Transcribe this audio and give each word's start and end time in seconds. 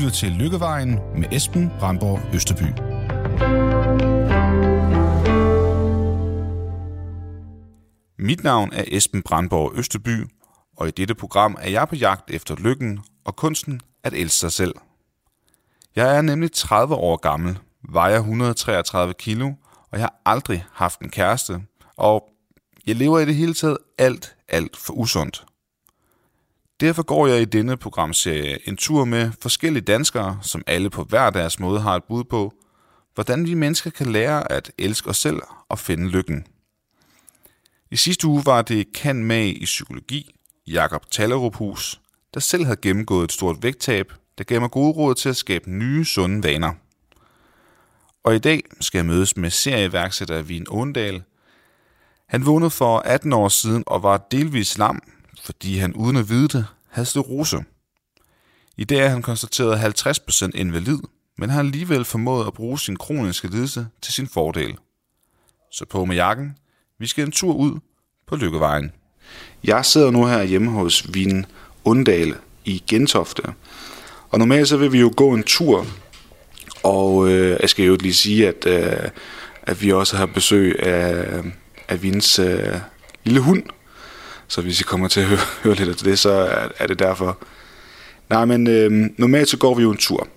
lytter 0.00 0.12
til 0.12 0.32
Lykkevejen 0.32 0.90
med 0.90 1.32
Esben 1.32 1.70
Brandborg 1.78 2.34
Østerby. 2.34 2.70
Mit 8.18 8.44
navn 8.44 8.72
er 8.72 8.84
Esben 8.86 9.22
Brandborg 9.22 9.72
Østerby, 9.74 10.26
og 10.76 10.88
i 10.88 10.90
dette 10.90 11.14
program 11.14 11.56
er 11.60 11.70
jeg 11.70 11.88
på 11.88 11.96
jagt 11.96 12.30
efter 12.30 12.56
lykken 12.56 13.00
og 13.24 13.36
kunsten 13.36 13.80
at 14.04 14.14
elske 14.14 14.38
sig 14.38 14.52
selv. 14.52 14.74
Jeg 15.96 16.16
er 16.16 16.22
nemlig 16.22 16.52
30 16.52 16.94
år 16.94 17.16
gammel, 17.16 17.58
vejer 17.92 18.16
133 18.16 19.14
kilo, 19.14 19.46
og 19.90 19.98
jeg 19.98 20.00
har 20.00 20.14
aldrig 20.24 20.64
haft 20.72 21.00
en 21.00 21.10
kæreste, 21.10 21.62
og 21.96 22.28
jeg 22.86 22.96
lever 22.96 23.18
i 23.18 23.24
det 23.24 23.34
hele 23.34 23.54
taget 23.54 23.78
alt, 23.98 24.36
alt 24.48 24.76
for 24.76 24.92
usundt. 24.92 25.44
Derfor 26.80 27.02
går 27.02 27.26
jeg 27.26 27.40
i 27.40 27.44
denne 27.44 27.76
programserie 27.76 28.68
en 28.68 28.76
tur 28.76 29.04
med 29.04 29.30
forskellige 29.42 29.82
danskere, 29.82 30.38
som 30.42 30.62
alle 30.66 30.90
på 30.90 31.04
hver 31.04 31.30
deres 31.30 31.60
måde 31.60 31.80
har 31.80 31.96
et 31.96 32.04
bud 32.04 32.24
på, 32.24 32.54
hvordan 33.14 33.46
vi 33.46 33.54
mennesker 33.54 33.90
kan 33.90 34.12
lære 34.12 34.52
at 34.52 34.72
elske 34.78 35.10
os 35.10 35.16
selv 35.16 35.40
og 35.68 35.78
finde 35.78 36.08
lykken. 36.08 36.46
I 37.90 37.96
sidste 37.96 38.26
uge 38.26 38.42
var 38.46 38.62
det 38.62 38.92
kan 38.92 39.24
med 39.24 39.46
i 39.46 39.64
psykologi, 39.64 40.34
Jakob 40.66 41.10
Talleruphus, 41.10 42.00
der 42.34 42.40
selv 42.40 42.64
havde 42.64 42.80
gennemgået 42.82 43.24
et 43.24 43.32
stort 43.32 43.62
vægttab, 43.62 44.12
der 44.38 44.44
gav 44.44 44.60
mig 44.60 44.70
gode 44.70 44.92
råd 44.92 45.14
til 45.14 45.28
at 45.28 45.36
skabe 45.36 45.70
nye, 45.70 46.04
sunde 46.04 46.42
vaner. 46.42 46.72
Og 48.24 48.34
i 48.34 48.38
dag 48.38 48.62
skal 48.80 48.98
jeg 48.98 49.06
mødes 49.06 49.36
med 49.36 49.50
serieværksætter 49.50 50.42
Vin 50.42 50.66
Åndal. 50.70 51.22
Han 52.26 52.46
vågnede 52.46 52.70
for 52.70 52.98
18 52.98 53.32
år 53.32 53.48
siden 53.48 53.84
og 53.86 54.02
var 54.02 54.26
delvis 54.30 54.78
lam, 54.78 55.02
fordi 55.42 55.78
han 55.78 55.94
uden 55.94 56.16
at 56.16 56.28
vide 56.28 56.48
det 56.48 56.66
havde 56.88 57.06
sterose. 57.06 57.64
I 58.76 58.84
dag 58.84 58.98
er 58.98 59.08
han 59.08 59.22
konstateret 59.22 59.96
50% 60.06 60.50
invalid, 60.54 60.98
men 61.38 61.50
har 61.50 61.58
alligevel 61.58 62.04
formået 62.04 62.46
at 62.46 62.52
bruge 62.52 62.78
sin 62.78 62.96
kroniske 62.96 63.48
lidelse 63.48 63.86
til 64.02 64.12
sin 64.12 64.28
fordel. 64.28 64.76
Så 65.72 65.84
på 65.84 66.04
med 66.04 66.16
jakken. 66.16 66.58
Vi 66.98 67.06
skal 67.06 67.24
en 67.24 67.32
tur 67.32 67.54
ud 67.54 67.80
på 68.26 68.36
Lykkevejen. 68.36 68.92
Jeg 69.64 69.84
sidder 69.84 70.10
nu 70.10 70.26
her 70.26 70.42
hjemme 70.42 70.70
hos 70.70 71.14
Vin 71.14 71.46
Undale 71.84 72.34
i 72.64 72.82
Gentofte. 72.86 73.42
Og 74.30 74.38
normalt 74.38 74.68
så 74.68 74.76
vil 74.76 74.92
vi 74.92 75.00
jo 75.00 75.12
gå 75.16 75.34
en 75.34 75.42
tur, 75.42 75.86
og 76.82 77.28
øh, 77.28 77.58
jeg 77.60 77.70
skal 77.70 77.84
jo 77.84 77.96
lige 78.00 78.14
sige, 78.14 78.48
at, 78.48 78.66
øh, 78.66 79.10
at 79.62 79.82
vi 79.82 79.92
også 79.92 80.16
har 80.16 80.26
besøg 80.26 80.82
af, 80.82 81.42
af 81.88 82.02
Vins 82.02 82.38
øh, 82.38 82.76
lille 83.24 83.40
hund, 83.40 83.62
så 84.50 84.60
hvis 84.60 84.80
I 84.80 84.82
kommer 84.82 85.08
til 85.08 85.20
at 85.20 85.26
høre, 85.32 85.38
høre 85.62 85.74
lidt 85.74 85.88
af 85.88 85.96
det, 85.96 86.18
så 86.18 86.30
er, 86.30 86.68
er 86.78 86.86
det 86.86 86.98
derfor. 86.98 87.38
Nej, 88.30 88.44
men 88.44 88.66
øh, 88.66 89.10
normalt 89.16 89.48
så 89.48 89.56
går 89.56 89.74
vi 89.74 89.82
jo 89.82 89.90
en 89.90 89.96
tur. 89.96 90.28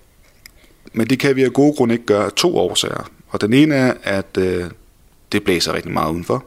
Men 0.92 1.06
det 1.06 1.18
kan 1.18 1.36
vi 1.36 1.42
af 1.42 1.52
gode 1.52 1.76
grunde 1.76 1.94
ikke 1.94 2.06
gøre 2.06 2.24
af 2.24 2.32
to 2.32 2.56
årsager. 2.56 3.10
Og 3.28 3.40
den 3.40 3.52
ene 3.52 3.74
er, 3.74 3.94
at 4.02 4.36
øh, 4.38 4.64
det 5.32 5.44
blæser 5.44 5.72
rigtig 5.72 5.92
meget 5.92 6.12
udenfor. 6.12 6.44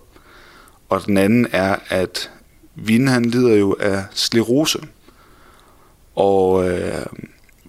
Og 0.89 1.05
den 1.05 1.17
anden 1.17 1.47
er, 1.51 1.75
at 1.89 2.31
Vin 2.75 3.07
han 3.07 3.25
lider 3.25 3.55
jo 3.55 3.75
af 3.79 4.03
sklerose. 4.11 4.79
Og 6.15 6.69
øh, 6.69 7.05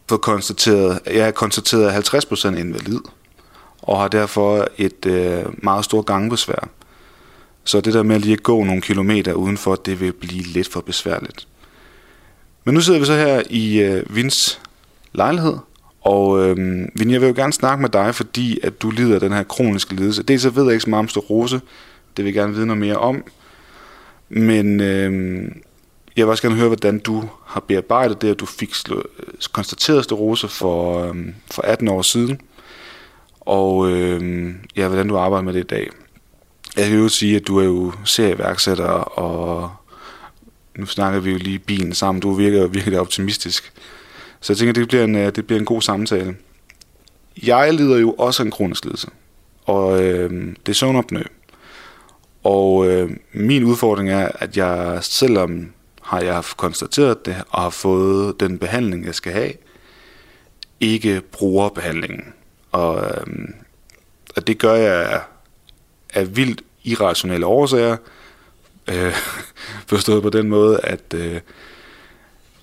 for 0.08 0.16
konstateret, 0.16 1.00
jeg 1.06 1.26
er 1.26 1.30
konstateret 1.30 2.14
50% 2.14 2.48
invalid. 2.48 3.00
Og 3.82 4.00
har 4.00 4.08
derfor 4.08 4.68
et 4.76 5.06
øh, 5.06 5.44
meget 5.62 5.84
stort 5.84 6.06
gangbesvær. 6.06 6.68
Så 7.68 7.80
det 7.80 7.94
der 7.94 8.02
med 8.02 8.18
lige 8.18 8.32
at 8.32 8.42
gå 8.42 8.64
nogle 8.64 8.82
kilometer 8.82 9.32
udenfor, 9.32 9.74
det 9.74 10.00
vil 10.00 10.12
blive 10.12 10.42
lidt 10.42 10.68
for 10.68 10.80
besværligt. 10.80 11.48
Men 12.64 12.74
nu 12.74 12.80
sidder 12.80 13.00
vi 13.00 13.06
så 13.06 13.14
her 13.14 13.42
i 13.50 13.80
øh, 13.80 14.16
Vins 14.16 14.60
lejlighed, 15.12 15.56
og 16.00 16.48
øh, 16.48 16.56
Vin, 16.94 17.10
jeg 17.10 17.20
vil 17.20 17.26
jo 17.26 17.34
gerne 17.36 17.52
snakke 17.52 17.82
med 17.82 17.88
dig, 17.88 18.14
fordi 18.14 18.58
at 18.62 18.82
du 18.82 18.90
lider 18.90 19.14
af 19.14 19.20
den 19.20 19.32
her 19.32 19.42
kroniske 19.42 19.94
lidelse. 19.94 20.22
Det 20.22 20.40
så 20.40 20.50
ved 20.50 20.64
jeg 20.64 20.72
ikke 20.72 20.82
så 20.82 20.90
meget 20.90 21.02
om 21.02 21.08
sterose, 21.08 21.60
det 22.16 22.24
vil 22.24 22.24
jeg 22.24 22.34
gerne 22.34 22.54
vide 22.54 22.66
noget 22.66 22.80
mere 22.80 22.96
om. 22.96 23.24
Men 24.28 24.80
øh, 24.80 25.42
jeg 26.16 26.26
vil 26.26 26.30
også 26.30 26.42
gerne 26.42 26.56
høre, 26.56 26.68
hvordan 26.68 26.98
du 26.98 27.24
har 27.46 27.60
bearbejdet 27.60 28.22
det, 28.22 28.30
at 28.30 28.40
du 28.40 28.46
fik 28.46 28.74
slå, 28.74 28.96
øh, 28.96 29.34
konstateret 29.52 30.04
sterose 30.04 30.48
for, 30.48 31.04
øh, 31.04 31.16
for 31.50 31.62
18 31.62 31.88
år 31.88 32.02
siden. 32.02 32.40
Og 33.40 33.90
øh, 33.90 34.50
ja, 34.76 34.88
hvordan 34.88 35.08
du 35.08 35.16
arbejder 35.16 35.44
med 35.44 35.52
det 35.52 35.60
i 35.60 35.66
dag. 35.66 35.90
Jeg 36.78 36.88
kan 36.88 36.98
jo 36.98 37.08
sige, 37.08 37.36
at 37.36 37.46
du 37.46 37.58
er 37.58 37.64
jo 37.64 37.92
serieværksætter, 38.04 38.88
og 39.18 39.70
nu 40.76 40.86
snakker 40.86 41.20
vi 41.20 41.30
jo 41.30 41.38
lige 41.38 41.58
bilen 41.58 41.94
sammen. 41.94 42.20
Du 42.20 42.32
virker 42.32 42.66
virkelig 42.66 43.00
optimistisk. 43.00 43.72
Så 44.40 44.52
jeg 44.52 44.58
tænker, 44.58 44.72
det 44.72 44.88
bliver 44.88 45.04
en, 45.04 45.14
øh, 45.14 45.36
det 45.36 45.46
bliver 45.46 45.60
en 45.60 45.66
god 45.66 45.82
samtale. 45.82 46.36
Jeg 47.42 47.74
lider 47.74 47.98
jo 47.98 48.12
også 48.12 48.42
af 48.42 48.44
en 48.44 48.50
kronisk 48.50 48.84
lidelse, 48.84 49.08
og 49.64 50.02
øh, 50.02 50.30
det 50.66 50.68
er 50.68 50.74
søvnopnø. 50.74 51.22
Og 52.42 52.88
øh, 52.88 53.10
min 53.32 53.64
udfordring 53.64 54.10
er, 54.10 54.28
at 54.34 54.56
jeg 54.56 54.98
selvom 55.02 55.72
har 56.02 56.20
jeg 56.20 56.42
konstateret 56.56 57.26
det, 57.26 57.36
og 57.48 57.62
har 57.62 57.70
fået 57.70 58.40
den 58.40 58.58
behandling, 58.58 59.06
jeg 59.06 59.14
skal 59.14 59.32
have, 59.32 59.52
ikke 60.80 61.20
bruger 61.32 61.68
behandlingen. 61.68 62.32
Og, 62.72 63.04
øh, 63.04 63.26
og 64.36 64.46
det 64.46 64.58
gør 64.58 64.74
jeg 64.74 65.22
af 66.14 66.36
vildt 66.36 66.62
irrationelle 66.84 67.46
årsager. 67.46 67.96
Øh, 68.88 69.12
forstået 69.86 70.22
på 70.22 70.30
den 70.30 70.48
måde, 70.48 70.80
at 70.80 71.14
øh, 71.14 71.40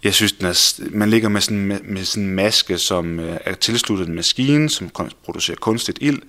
jeg 0.04 0.14
synes, 0.14 0.34
den 0.34 0.46
er, 0.46 0.80
man 0.92 1.10
ligger 1.10 1.30
med 1.30 1.42
sådan, 1.42 1.66
med, 1.66 1.80
med 1.84 2.04
sådan 2.04 2.24
en 2.24 2.36
maske, 2.36 2.78
som 2.78 3.20
øh, 3.20 3.38
er 3.46 3.54
tilsluttet 3.54 4.08
en 4.08 4.16
maskine, 4.16 4.70
som 4.70 4.90
producerer 5.24 5.58
kunstigt 5.58 5.98
ild, 6.02 6.22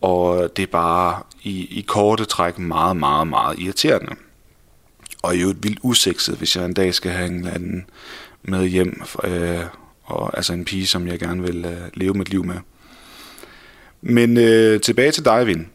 og 0.00 0.56
det 0.56 0.62
er 0.62 0.66
bare 0.66 1.22
i, 1.42 1.78
i 1.78 1.84
korte 1.88 2.24
træk 2.24 2.58
meget, 2.58 2.96
meget, 2.96 3.26
meget 3.26 3.58
irriterende. 3.58 4.12
Og 5.22 5.36
jo 5.36 5.50
et 5.50 5.62
vildt 5.62 5.78
usekset, 5.82 6.36
hvis 6.36 6.56
jeg 6.56 6.64
en 6.64 6.74
dag 6.74 6.94
skal 6.94 7.10
have 7.10 7.26
en 7.26 7.38
eller 7.38 7.54
anden 7.54 7.86
med 8.42 8.66
hjem, 8.66 9.02
øh, 9.24 9.60
og 10.04 10.36
altså 10.36 10.52
en 10.52 10.64
pige, 10.64 10.86
som 10.86 11.06
jeg 11.06 11.18
gerne 11.18 11.42
vil 11.42 11.64
øh, 11.64 11.80
leve 11.94 12.14
mit 12.14 12.28
liv 12.28 12.44
med. 12.44 12.56
Men 14.02 14.36
øh, 14.36 14.80
tilbage 14.80 15.12
til 15.12 15.24
dig, 15.24 15.46
Vind 15.46 15.66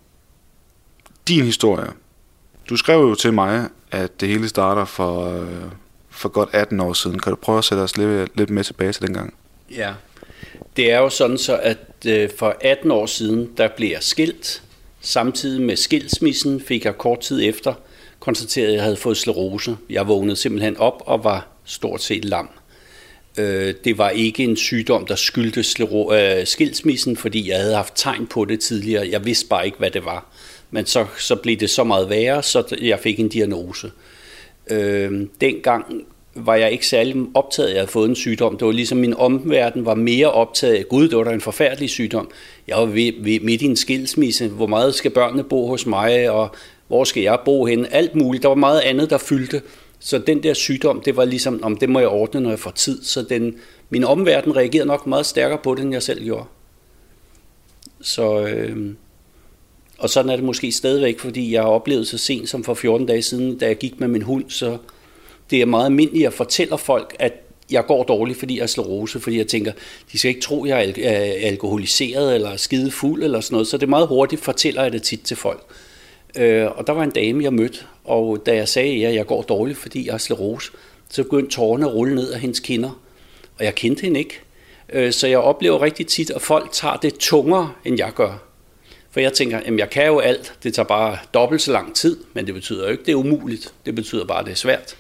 din 1.27 1.45
historie. 1.45 1.87
Du 2.69 2.77
skrev 2.77 2.99
jo 2.99 3.15
til 3.15 3.33
mig, 3.33 3.69
at 3.91 4.21
det 4.21 4.29
hele 4.29 4.49
starter 4.49 4.85
for, 4.85 5.41
øh, 5.41 5.71
for 6.09 6.29
godt 6.29 6.49
18 6.53 6.79
år 6.79 6.93
siden. 6.93 7.19
Kan 7.19 7.29
du 7.29 7.35
prøve 7.35 7.57
at 7.57 7.63
sætte 7.63 7.81
os 7.81 7.97
lidt, 7.97 8.37
lidt 8.37 8.49
med 8.49 8.63
tilbage 8.63 8.91
til 8.91 9.01
dengang? 9.01 9.33
Ja, 9.71 9.93
det 10.77 10.91
er 10.91 10.97
jo 10.97 11.09
sådan 11.09 11.37
så, 11.37 11.57
at 11.57 11.77
øh, 12.07 12.29
for 12.39 12.55
18 12.61 12.91
år 12.91 13.05
siden, 13.05 13.49
der 13.57 13.67
blev 13.77 13.89
jeg 13.89 14.03
skilt. 14.03 14.61
Samtidig 15.01 15.61
med 15.61 15.75
skilsmissen 15.75 16.61
fik 16.61 16.85
jeg 16.85 16.97
kort 16.97 17.19
tid 17.19 17.43
efter 17.43 17.73
konstateret, 18.19 18.67
at 18.67 18.73
jeg 18.73 18.83
havde 18.83 18.95
fået 18.95 19.17
sklerose. 19.17 19.77
Jeg 19.89 20.07
vågnede 20.07 20.35
simpelthen 20.35 20.77
op 20.77 21.03
og 21.05 21.23
var 21.23 21.47
stort 21.65 22.01
set 22.01 22.25
lam. 22.25 22.49
Øh, 23.37 23.73
det 23.83 23.97
var 23.97 24.09
ikke 24.09 24.43
en 24.43 24.57
sygdom, 24.57 25.05
der 25.05 25.15
skyldtes 25.15 25.75
øh, 25.79 26.47
skilsmissen, 26.47 27.17
fordi 27.17 27.49
jeg 27.49 27.59
havde 27.59 27.75
haft 27.75 27.93
tegn 27.95 28.27
på 28.27 28.45
det 28.45 28.59
tidligere. 28.59 29.09
Jeg 29.09 29.25
vidste 29.25 29.47
bare 29.47 29.65
ikke, 29.65 29.77
hvad 29.77 29.91
det 29.91 30.05
var 30.05 30.25
men 30.71 30.85
så, 30.85 31.05
så 31.17 31.35
blev 31.35 31.57
det 31.57 31.69
så 31.69 31.83
meget 31.83 32.09
værre, 32.09 32.43
så 32.43 32.77
jeg 32.81 32.99
fik 32.99 33.19
en 33.19 33.29
diagnose. 33.29 33.91
Øh, 34.71 35.27
dengang 35.41 36.05
var 36.35 36.55
jeg 36.55 36.71
ikke 36.71 36.87
særlig 36.87 37.15
optaget 37.33 37.67
af, 37.67 37.71
at 37.71 37.75
jeg 37.75 37.81
havde 37.81 37.91
fået 37.91 38.09
en 38.09 38.15
sygdom. 38.15 38.57
Det 38.57 38.65
var 38.65 38.71
ligesom 38.71 38.97
min 38.97 39.13
omverden 39.13 39.85
var 39.85 39.95
mere 39.95 40.31
optaget 40.31 40.75
af, 40.75 40.87
gud, 40.89 41.09
det 41.09 41.17
var 41.17 41.23
da 41.23 41.31
en 41.31 41.41
forfærdelig 41.41 41.89
sygdom. 41.89 42.31
Jeg 42.67 42.77
var 42.77 42.85
ved, 42.85 43.11
ved, 43.19 43.39
midt 43.39 43.61
i 43.61 43.65
en 43.65 43.75
skilsmisse. 43.75 44.47
Hvor 44.47 44.67
meget 44.67 44.95
skal 44.95 45.11
børnene 45.11 45.43
bo 45.43 45.67
hos 45.67 45.85
mig, 45.85 46.29
og 46.29 46.55
hvor 46.87 47.03
skal 47.03 47.23
jeg 47.23 47.39
bo 47.45 47.65
hen? 47.65 47.85
Alt 47.91 48.15
muligt. 48.15 48.41
Der 48.43 48.49
var 48.49 48.55
meget 48.55 48.79
andet, 48.79 49.09
der 49.09 49.17
fyldte. 49.17 49.61
Så 49.99 50.17
den 50.17 50.43
der 50.43 50.53
sygdom, 50.53 51.01
det 51.01 51.17
var 51.17 51.25
ligesom, 51.25 51.59
om 51.63 51.77
det 51.77 51.89
må 51.89 51.99
jeg 51.99 52.09
ordne, 52.09 52.41
når 52.41 52.49
jeg 52.49 52.59
får 52.59 52.71
tid. 52.71 53.03
Så 53.03 53.21
den, 53.21 53.55
min 53.89 54.03
omverden 54.03 54.55
reagerede 54.55 54.87
nok 54.87 55.07
meget 55.07 55.25
stærkere 55.25 55.59
på 55.63 55.75
det, 55.75 55.83
end 55.83 55.93
jeg 55.93 56.03
selv 56.03 56.23
gjorde. 56.23 56.45
Så, 58.01 58.47
øh, 58.47 58.93
og 60.05 60.09
sådan 60.09 60.29
er 60.29 60.35
det 60.35 60.45
måske 60.45 60.71
stadigvæk, 60.71 61.19
fordi 61.19 61.53
jeg 61.53 61.61
har 61.61 61.69
oplevet 61.69 62.07
så 62.07 62.17
sent 62.17 62.49
som 62.49 62.63
for 62.63 62.73
14 62.73 63.07
dage 63.07 63.21
siden, 63.21 63.57
da 63.57 63.65
jeg 63.65 63.77
gik 63.77 63.99
med 63.99 64.07
min 64.07 64.21
hund, 64.21 64.45
så 64.47 64.77
det 65.49 65.61
er 65.61 65.65
meget 65.65 65.85
almindeligt 65.85 66.27
at 66.27 66.33
fortælle 66.33 66.77
folk, 66.77 67.15
at 67.19 67.33
jeg 67.71 67.85
går 67.85 68.03
dårligt, 68.03 68.39
fordi 68.39 68.57
jeg 68.57 68.63
er 68.63 68.67
sklerose, 68.67 69.19
fordi 69.19 69.37
jeg 69.37 69.47
tænker, 69.47 69.71
de 70.11 70.19
skal 70.19 70.29
ikke 70.29 70.41
tro, 70.41 70.63
at 70.63 70.69
jeg 70.69 70.93
er 71.01 71.47
alkoholiseret 71.47 72.35
eller 72.35 72.55
skide 72.55 72.91
fuld 72.91 73.23
eller 73.23 73.39
sådan 73.39 73.53
noget, 73.55 73.67
så 73.67 73.77
det 73.77 73.83
er 73.83 73.89
meget 73.89 74.07
hurtigt, 74.07 74.41
fortæller 74.41 74.83
jeg 74.83 74.91
det 74.91 75.03
tit 75.03 75.21
til 75.21 75.37
folk. 75.37 75.63
Øh, 76.35 76.67
og 76.75 76.87
der 76.87 76.93
var 76.93 77.03
en 77.03 77.11
dame, 77.11 77.43
jeg 77.43 77.53
mødte, 77.53 77.79
og 78.03 78.45
da 78.45 78.55
jeg 78.55 78.67
sagde, 78.67 79.07
at 79.07 79.15
jeg 79.15 79.25
går 79.25 79.41
dårligt, 79.41 79.77
fordi 79.77 80.07
jeg 80.07 80.13
er 80.13 80.17
sklerose, 80.17 80.71
så 81.09 81.23
begyndte 81.23 81.55
tårerne 81.55 81.85
at 81.85 81.93
rulle 81.93 82.15
ned 82.15 82.31
af 82.31 82.39
hendes 82.39 82.59
kinder, 82.59 82.99
og 83.59 83.65
jeg 83.65 83.75
kendte 83.75 84.01
hende 84.01 84.19
ikke. 84.19 84.39
Øh, 84.93 85.11
så 85.11 85.27
jeg 85.27 85.39
oplever 85.39 85.81
rigtig 85.81 86.07
tit, 86.07 86.29
at 86.29 86.41
folk 86.41 86.71
tager 86.71 86.95
det 86.95 87.13
tungere, 87.17 87.71
end 87.85 87.97
jeg 87.97 88.11
gør. 88.15 88.54
For 89.15 89.19
jeg 89.19 89.33
tænker, 89.33 89.59
at 89.59 89.77
jeg 89.77 89.89
kan 89.89 90.05
jo 90.05 90.19
alt, 90.19 90.53
det 90.63 90.73
tager 90.73 90.87
bare 90.87 91.17
dobbelt 91.33 91.61
så 91.61 91.71
lang 91.71 91.95
tid, 91.95 92.17
men 92.33 92.45
det 92.45 92.53
betyder 92.53 92.83
jo 92.83 92.91
ikke, 92.91 93.03
det 93.05 93.11
er 93.11 93.15
umuligt. 93.15 93.73
Det 93.85 93.95
betyder 93.95 94.25
bare, 94.25 94.39
at 94.39 94.45
det 94.45 94.51
er 94.51 94.55
svært. 94.55 94.97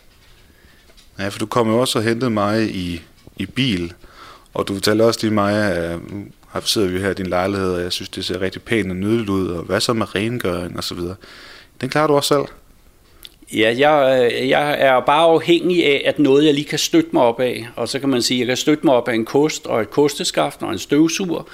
Ja, 1.19 1.27
for 1.27 1.39
du 1.39 1.45
kom 1.45 1.69
jo 1.69 1.79
også 1.79 1.99
og 1.99 2.03
hentede 2.03 2.29
mig 2.29 2.75
i, 2.75 3.01
i 3.37 3.45
bil, 3.45 3.93
Og 4.53 4.67
du 4.67 4.73
fortalte 4.73 5.03
også 5.03 5.19
lige 5.23 5.33
mig, 5.33 5.71
at 5.73 5.99
nu 6.11 6.61
sidder 6.63 6.87
vi 6.87 6.99
her 6.99 7.09
i 7.09 7.13
din 7.13 7.27
lejlighed, 7.27 7.73
og 7.73 7.81
jeg 7.81 7.91
synes, 7.91 8.09
det 8.09 8.25
ser 8.25 8.41
rigtig 8.41 8.61
pænt 8.61 8.89
og 8.89 8.95
nydeligt 8.95 9.29
ud, 9.29 9.47
og 9.47 9.63
hvad 9.63 9.79
så 9.79 9.93
med 9.93 10.15
rengøring 10.15 10.77
og 10.77 10.83
så 10.83 10.95
videre. 10.95 11.15
Den 11.81 11.89
klarer 11.89 12.07
du 12.07 12.13
også 12.13 12.27
selv? 12.27 12.45
Ja, 13.59 13.75
jeg, 13.77 14.31
jeg 14.49 14.75
er 14.79 14.99
bare 14.99 15.23
afhængig 15.23 15.85
af, 15.85 16.01
at 16.05 16.19
noget 16.19 16.45
jeg 16.45 16.53
lige 16.53 16.65
kan 16.65 16.79
støtte 16.79 17.09
mig 17.13 17.23
op 17.23 17.39
af. 17.39 17.67
Og 17.75 17.89
så 17.89 17.99
kan 17.99 18.09
man 18.09 18.21
sige, 18.21 18.37
at 18.37 18.39
jeg 18.39 18.47
kan 18.47 18.57
støtte 18.57 18.85
mig 18.85 18.95
op 18.95 19.07
af 19.07 19.13
en 19.13 19.25
kost 19.25 19.67
og 19.67 19.81
et 19.81 19.89
kosteskaft 19.89 20.63
og 20.63 20.71
en 20.71 20.79
støvsuger. 20.79 21.47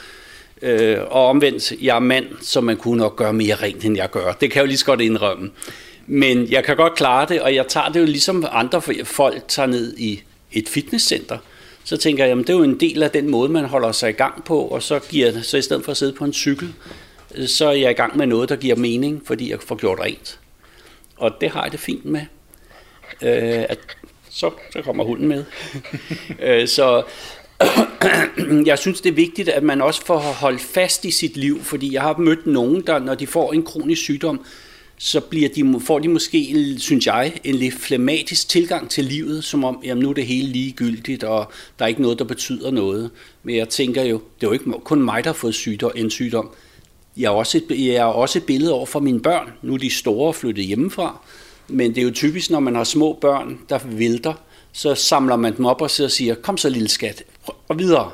Øh, 0.62 0.98
og 1.10 1.28
omvendt, 1.28 1.72
jeg 1.82 1.96
er 1.96 2.00
mand, 2.00 2.26
så 2.42 2.62
man 2.62 2.78
kunne 2.78 2.98
nok 2.98 3.16
gøre 3.16 3.34
mere 3.34 3.56
rent, 3.56 3.86
end 3.86 3.98
jeg 3.98 4.12
gør. 4.12 4.32
Det 4.32 4.52
kan 4.52 4.56
jeg 4.56 4.62
jo 4.62 4.68
lige 4.68 4.78
så 4.78 4.86
godt 4.86 5.02
indrømme. 5.02 5.52
Men 6.08 6.52
jeg 6.52 6.64
kan 6.64 6.76
godt 6.76 6.96
klare 6.96 7.26
det, 7.30 7.42
og 7.42 7.56
jeg 7.56 7.68
tager 7.68 7.90
det 7.90 8.00
jo 8.00 8.06
ligesom 8.06 8.46
andre 8.52 8.82
folk 9.04 9.48
tager 9.48 9.68
ned 9.68 9.98
i 9.98 10.24
et 10.52 10.70
fitnesscenter. 10.70 11.38
Så 11.84 11.98
tænker 11.98 12.26
jeg, 12.26 12.40
at 12.40 12.48
det 12.48 12.50
er 12.50 12.58
jo 12.58 12.64
en 12.64 12.80
del 12.80 13.04
af 13.04 13.12
den 13.12 13.30
måde, 13.30 13.50
man 13.50 13.66
holder 13.66 13.92
sig 13.92 14.10
i 14.10 14.14
gang 14.14 14.44
på, 14.44 14.60
og 14.60 14.84
så, 14.84 15.00
giver, 15.00 15.42
så 15.42 15.58
i 15.58 15.62
stedet 15.62 15.84
for 15.84 15.92
at 15.92 15.98
sidde 15.98 16.14
på 16.14 16.26
en 16.26 16.34
cykel, 16.34 16.74
øh, 17.36 17.48
så 17.48 17.68
er 17.68 17.72
jeg 17.72 17.92
i 17.92 17.94
gang 17.94 18.18
med 18.18 18.28
noget, 18.28 18.50
der 18.50 18.56
giver 18.56 18.76
mening, 18.76 19.22
fordi 19.26 19.52
jeg 19.52 19.60
får 19.62 19.76
gjort 19.76 20.00
rent. 20.00 20.40
Og 21.18 21.32
det 21.42 21.50
har 21.50 21.64
jeg 21.64 21.72
det 21.72 21.80
fint 21.80 22.06
med. 22.06 22.22
Øh, 23.22 23.66
at, 23.70 23.80
så, 24.30 24.52
så 24.74 24.82
kommer 24.82 25.04
hunden 25.04 25.28
med. 25.28 25.44
øh, 26.44 26.68
så 26.68 27.04
jeg 28.66 28.80
synes, 28.80 29.02
det 29.02 29.10
er 29.10 29.14
vigtigt, 29.14 29.50
at 29.50 29.64
man 29.64 29.82
også 29.82 30.06
får 30.06 30.18
holdt 30.18 30.62
fast 30.62 31.06
i 31.06 31.12
sit 31.12 31.38
liv, 31.38 31.64
fordi 31.64 31.94
jeg 31.94 32.02
har 32.02 32.18
mødt 32.18 32.48
nogen, 32.48 32.84
der, 32.88 33.00
når 33.00 33.16
de 33.16 33.28
får 33.28 33.54
en 33.54 33.64
kronisk 33.64 34.02
sygdom, 34.02 34.42
så 34.98 35.20
bliver 35.20 35.50
de, 35.50 35.80
får 35.80 36.00
de 36.00 36.08
måske, 36.08 36.76
synes 36.80 37.06
jeg, 37.06 37.34
en 37.44 37.56
lidt 37.56 37.74
flematisk 37.74 38.50
tilgang 38.50 38.90
til 38.90 39.06
livet, 39.06 39.44
som 39.44 39.64
om, 39.64 39.80
jamen 39.84 40.04
nu 40.04 40.10
er 40.10 40.14
det 40.14 40.26
hele 40.26 40.48
ligegyldigt, 40.48 41.24
og 41.24 41.52
der 41.80 41.86
er 41.86 41.90
ikke 41.90 42.02
noget, 42.02 42.20
der 42.20 42.26
betyder 42.26 42.72
noget. 42.72 43.12
Men 43.44 43.56
jeg 43.56 43.70
tænker 43.70 44.04
jo, 44.04 44.22
det 44.40 44.46
er 44.46 44.48
jo 44.48 44.52
ikke 44.52 44.72
kun 44.84 45.02
mig, 45.02 45.24
der 45.24 45.30
har 45.30 45.34
fået 45.34 45.56
sygdom, 45.56 45.92
en 45.96 46.10
sygdom. 46.10 46.50
Jeg 47.18 47.26
er, 47.26 47.30
også 47.30 47.58
et, 47.58 47.86
jeg 47.86 47.96
er 47.96 48.04
også 48.04 48.40
et 48.40 48.44
billede 48.44 48.74
over 48.74 48.86
for 48.86 49.00
mine 49.00 49.20
børn. 49.20 49.52
Nu 49.62 49.74
er 49.74 49.78
de 49.78 49.90
store 49.90 50.28
og 50.28 50.36
flyttet 50.36 50.66
hjemmefra. 50.66 51.20
Men 51.68 51.96
det 51.96 51.98
er 51.98 52.06
jo 52.06 52.12
typisk, 52.12 52.50
når 52.50 52.60
man 52.60 52.76
har 52.76 52.84
små 52.84 53.18
børn, 53.22 53.60
der 53.70 53.80
vælter, 53.86 54.34
så 54.72 54.96
samler 54.96 55.36
man 55.36 55.58
dem 55.58 55.66
op 55.66 55.82
og 55.82 55.92
siger, 55.92 56.36
kom 56.36 56.58
så 56.58 56.70
lille 56.70 56.88
skat, 56.88 57.24
og 57.68 57.80
videre 57.80 58.12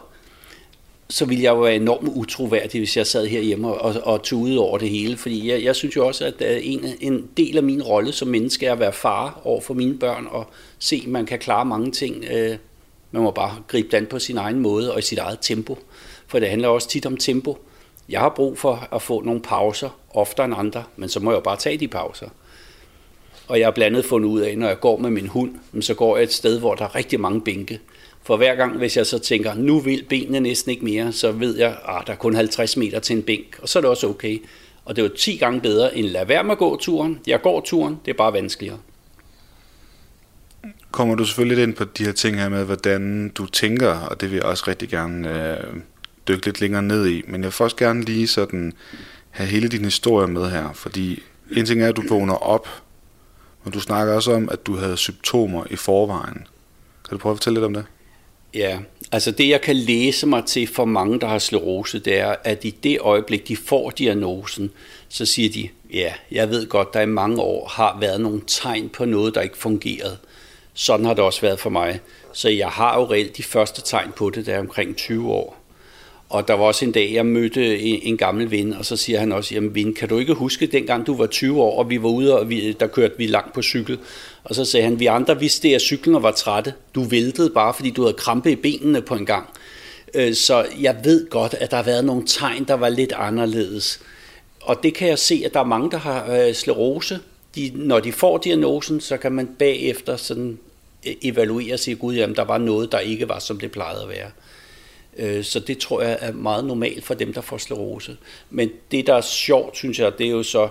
så 1.10 1.26
ville 1.26 1.44
jeg 1.44 1.50
jo 1.50 1.60
være 1.60 1.76
enormt 1.76 2.10
utroværdig, 2.16 2.80
hvis 2.80 2.98
jeg 2.98 3.08
sad 3.08 3.28
herhjemme 3.28 3.68
og, 3.68 3.96
og 4.04 4.24
tog 4.24 4.40
ud 4.40 4.56
over 4.56 4.78
det 4.78 4.90
hele. 4.90 5.18
Fordi 5.18 5.52
jeg, 5.52 5.64
jeg 5.64 5.76
synes 5.76 5.96
jo 5.96 6.08
også, 6.08 6.26
at 6.26 6.42
en, 6.62 6.86
en 7.02 7.28
del 7.38 7.58
af 7.58 7.64
min 7.64 7.84
rolle 7.84 8.12
som 8.12 8.28
menneske 8.28 8.66
er 8.66 8.74
at 8.74 8.80
være 8.80 8.94
far 8.94 9.42
over 9.44 9.62
for 9.62 9.74
mine 9.74 9.98
børn 9.98 10.28
og 10.30 10.48
se, 10.80 11.02
at 11.06 11.12
man 11.12 11.26
kan 11.26 11.40
klare 11.40 11.66
mange 11.66 11.92
ting. 11.92 12.26
Øh, 12.32 12.58
man 13.12 13.24
må 13.24 13.32
bare 13.32 13.56
gribe 13.68 13.88
den 13.92 14.06
på 14.06 14.20
sin 14.20 14.38
egen 14.38 14.60
måde 14.60 14.94
og 14.94 15.00
i 15.00 15.02
sit 15.02 15.18
eget 15.18 15.38
tempo. 15.42 15.78
For 16.28 16.40
det 16.40 16.50
handler 16.50 16.68
også 16.68 16.90
tit 16.90 17.06
om 17.06 17.18
tempo. 17.18 17.58
Jeg 18.10 18.20
har 18.20 18.30
brug 18.30 18.58
for 18.58 18.88
at 18.92 19.02
få 19.02 19.22
nogle 19.22 19.42
pauser, 19.42 19.90
oftere 20.10 20.46
end 20.46 20.56
andre, 20.58 20.84
men 20.96 21.10
så 21.10 21.20
må 21.20 21.32
jeg 21.32 21.36
jo 21.36 21.42
bare 21.42 21.58
tage 21.58 21.78
de 21.78 21.88
pauser. 21.88 22.30
Og 23.48 23.60
jeg 23.60 23.66
har 23.66 23.72
blandt 23.72 23.98
andet 23.98 24.10
fundet 24.10 24.30
ud 24.30 24.40
af, 24.40 24.58
når 24.58 24.68
jeg 24.68 24.80
går 24.80 24.98
med 24.98 25.10
min 25.10 25.28
hund, 25.28 25.52
så 25.82 25.94
går 25.94 26.18
jeg 26.18 26.24
et 26.24 26.34
sted, 26.34 26.60
hvor 26.60 26.76
der 26.76 26.86
er 26.86 26.96
rigtig 26.96 27.20
mange 27.20 27.42
bænke. 27.42 27.80
For 28.24 28.38
hver 28.38 28.56
gang, 28.56 28.78
hvis 28.78 28.98
jeg 28.98 29.06
så 29.06 29.20
tænker, 29.20 29.54
nu 29.54 29.80
vil 29.80 30.06
benene 30.10 30.40
næsten 30.40 30.72
ikke 30.72 30.86
mere, 30.86 31.12
så 31.12 31.32
ved 31.32 31.58
jeg, 31.58 31.70
at 31.70 31.78
ah, 31.86 32.04
der 32.08 32.14
er 32.14 32.18
kun 32.18 32.36
50 32.36 32.78
meter 32.78 33.00
til 33.00 33.16
en 33.16 33.24
bænk, 33.24 33.60
og 33.62 33.70
så 33.70 33.80
er 33.80 33.82
det 33.82 33.90
også 33.90 34.08
okay. 34.08 34.42
Og 34.86 34.96
det 34.96 35.02
er 35.02 35.08
jo 35.08 35.16
10 35.18 35.38
gange 35.38 35.62
bedre, 35.62 35.98
end 35.98 36.06
at 36.06 36.12
lade 36.12 36.28
være 36.28 36.44
med 36.44 36.52
at 36.52 36.58
gå 36.58 36.78
turen. 36.78 37.20
Jeg 37.28 37.42
går 37.42 37.62
turen, 37.62 38.00
det 38.06 38.12
er 38.12 38.18
bare 38.18 38.34
vanskeligere. 38.34 38.78
Kommer 40.92 41.16
du 41.16 41.26
selvfølgelig 41.26 41.58
lidt 41.58 41.68
ind 41.68 41.76
på 41.76 41.84
de 41.84 42.06
her 42.06 42.12
ting 42.12 42.40
her 42.40 42.50
med, 42.50 42.64
hvordan 42.64 43.30
du 43.30 43.46
tænker, 43.46 43.90
og 43.90 44.22
det 44.22 44.32
vil 44.32 44.36
jeg 44.36 44.46
også 44.46 44.64
rigtig 44.68 44.90
gerne 44.90 45.52
øh, 45.52 45.82
dykke 46.28 46.46
lidt 46.46 46.62
længere 46.62 46.82
ned 46.82 47.08
i. 47.08 47.22
Men 47.28 47.34
jeg 47.34 47.44
vil 47.44 47.52
først 47.52 47.78
gerne 47.78 48.04
lige 48.04 48.28
sådan 48.28 48.74
have 49.30 49.50
hele 49.50 49.68
din 49.68 49.86
historie 49.86 50.28
med 50.28 50.50
her, 50.50 50.74
fordi 50.74 51.24
en 51.52 51.66
ting 51.66 51.82
er, 51.82 51.90
at 51.90 51.96
du 51.96 52.04
vågner 52.10 52.34
op, 52.34 52.68
men 53.68 53.74
du 53.74 53.80
snakker 53.80 54.14
også 54.14 54.34
om, 54.34 54.50
at 54.50 54.66
du 54.66 54.76
havde 54.76 54.98
symptomer 54.98 55.64
i 55.70 55.76
forvejen. 55.76 56.48
Kan 57.10 57.12
du 57.12 57.18
prøve 57.18 57.32
at 57.32 57.38
fortælle 57.38 57.60
lidt 57.60 57.66
om 57.66 57.74
det? 57.74 57.86
Ja, 58.54 58.80
altså 59.12 59.32
det 59.32 59.50
jeg 59.50 59.62
kan 59.62 59.76
læse 59.76 60.28
mig 60.28 60.46
til 60.46 60.68
for 60.68 60.86
mange, 60.86 61.20
der 61.20 61.28
har 61.28 61.40
sklerose, 61.40 62.00
det 62.00 62.20
er, 62.20 62.36
at 62.44 62.66
i 62.66 62.70
det 62.70 63.00
øjeblik, 63.00 63.48
de 63.48 63.58
får 63.58 63.90
diagnosen, 63.90 64.72
så 65.10 65.26
siger 65.26 65.50
de, 65.50 65.70
ja, 65.94 66.14
jeg 66.32 66.50
ved 66.50 66.68
godt, 66.68 66.94
der 66.94 67.02
i 67.02 67.06
mange 67.06 67.42
år 67.42 67.68
har 67.68 67.98
været 68.00 68.22
nogle 68.22 68.42
tegn 68.48 68.90
på 68.90 69.06
noget, 69.06 69.36
der 69.36 69.42
ikke 69.42 69.58
fungerede. 69.58 70.18
Sådan 70.74 71.06
har 71.06 71.14
det 71.14 71.24
også 71.24 71.42
været 71.42 71.60
for 71.60 71.70
mig. 71.70 72.00
Så 72.34 72.50
jeg 72.50 72.70
har 72.70 73.00
jo 73.00 73.12
reelt 73.12 73.38
de 73.38 73.44
første 73.44 73.82
tegn 73.82 74.12
på 74.16 74.30
det, 74.30 74.46
der 74.46 74.56
er 74.56 74.60
omkring 74.60 74.96
20 74.96 75.32
år. 75.32 75.57
Og 76.30 76.48
der 76.48 76.54
var 76.54 76.66
også 76.66 76.86
en 76.86 76.92
dag, 76.92 77.14
jeg 77.14 77.26
mødte 77.26 77.80
en, 77.80 78.00
en 78.04 78.18
gammel 78.18 78.52
ven, 78.52 78.74
og 78.74 78.86
så 78.86 78.98
siger 78.98 79.20
han 79.20 79.32
også, 79.32 79.56
jamen 79.56 79.76
ven, 79.76 79.94
kan 79.94 80.10
du 80.10 80.18
ikke 80.18 80.34
huske, 80.34 80.68
dengang 80.68 81.08
du 81.08 81.16
var 81.16 81.28
20 81.28 81.62
år, 81.62 81.80
og 81.80 81.90
vi 81.90 82.04
var 82.04 82.10
ude, 82.10 82.40
og 82.40 82.50
vi, 82.50 82.72
der 82.72 82.88
kørte 82.88 83.14
vi 83.18 83.28
langt 83.28 83.54
på 83.54 83.62
cykel. 83.62 84.00
Og 84.44 84.56
så 84.56 84.66
sagde 84.66 84.84
han, 84.84 85.00
vi 85.00 85.06
andre 85.06 85.40
vidste, 85.40 85.76
at 85.76 85.82
cyklen 85.82 86.16
og 86.16 86.24
var 86.24 86.32
trætte. 86.32 86.74
Du 86.96 87.04
væltede 87.04 87.50
bare, 87.50 87.74
fordi 87.74 87.90
du 87.90 88.02
havde 88.02 88.14
krampe 88.14 88.52
i 88.52 88.56
benene 88.56 89.02
på 89.02 89.16
en 89.16 89.26
gang. 89.26 89.50
Øh, 90.14 90.34
så 90.34 90.66
jeg 90.82 90.96
ved 91.04 91.30
godt, 91.30 91.54
at 91.54 91.72
der 91.72 91.78
har 91.78 91.84
været 91.84 92.06
nogle 92.06 92.24
tegn, 92.28 92.64
der 92.64 92.74
var 92.74 92.90
lidt 92.90 93.14
anderledes. 93.14 94.00
Og 94.62 94.84
det 94.84 94.94
kan 94.94 95.08
jeg 95.08 95.20
se, 95.20 95.42
at 95.46 95.54
der 95.54 95.60
er 95.60 95.64
mange, 95.66 95.92
der 95.92 95.98
har 95.98 96.34
øh, 96.34 96.56
sklerose. 96.56 97.20
De, 97.56 97.72
når 97.76 98.00
de 98.00 98.12
får 98.12 98.38
diagnosen, 98.38 99.02
så 99.02 99.18
kan 99.18 99.32
man 99.32 99.50
bagefter 99.60 100.18
sådan 100.18 100.60
øh, 101.08 101.14
evaluere 101.22 101.74
og 101.74 101.80
sige, 101.80 101.96
gud, 101.96 102.16
jamen, 102.16 102.36
der 102.36 102.44
var 102.44 102.58
noget, 102.58 102.92
der 102.92 103.00
ikke 103.00 103.30
var, 103.30 103.40
som 103.40 103.60
det 103.60 103.72
plejede 103.72 104.02
at 104.02 104.10
være. 104.10 104.32
Øh, 105.18 105.44
så 105.44 105.60
det 105.60 105.78
tror 105.78 106.02
jeg 106.02 106.18
er 106.22 106.32
meget 106.32 106.66
normalt 106.66 107.04
for 107.04 107.14
dem, 107.14 107.34
der 107.34 107.42
får 107.42 107.58
sklerose. 107.58 108.18
Men 108.50 108.72
det, 108.92 109.08
der 109.08 109.14
er 109.14 109.22
sjovt, 109.22 109.78
synes 109.78 110.00
jeg, 110.00 110.18
det 110.18 110.26
er 110.26 110.32
jo 110.32 110.44
så 110.44 110.70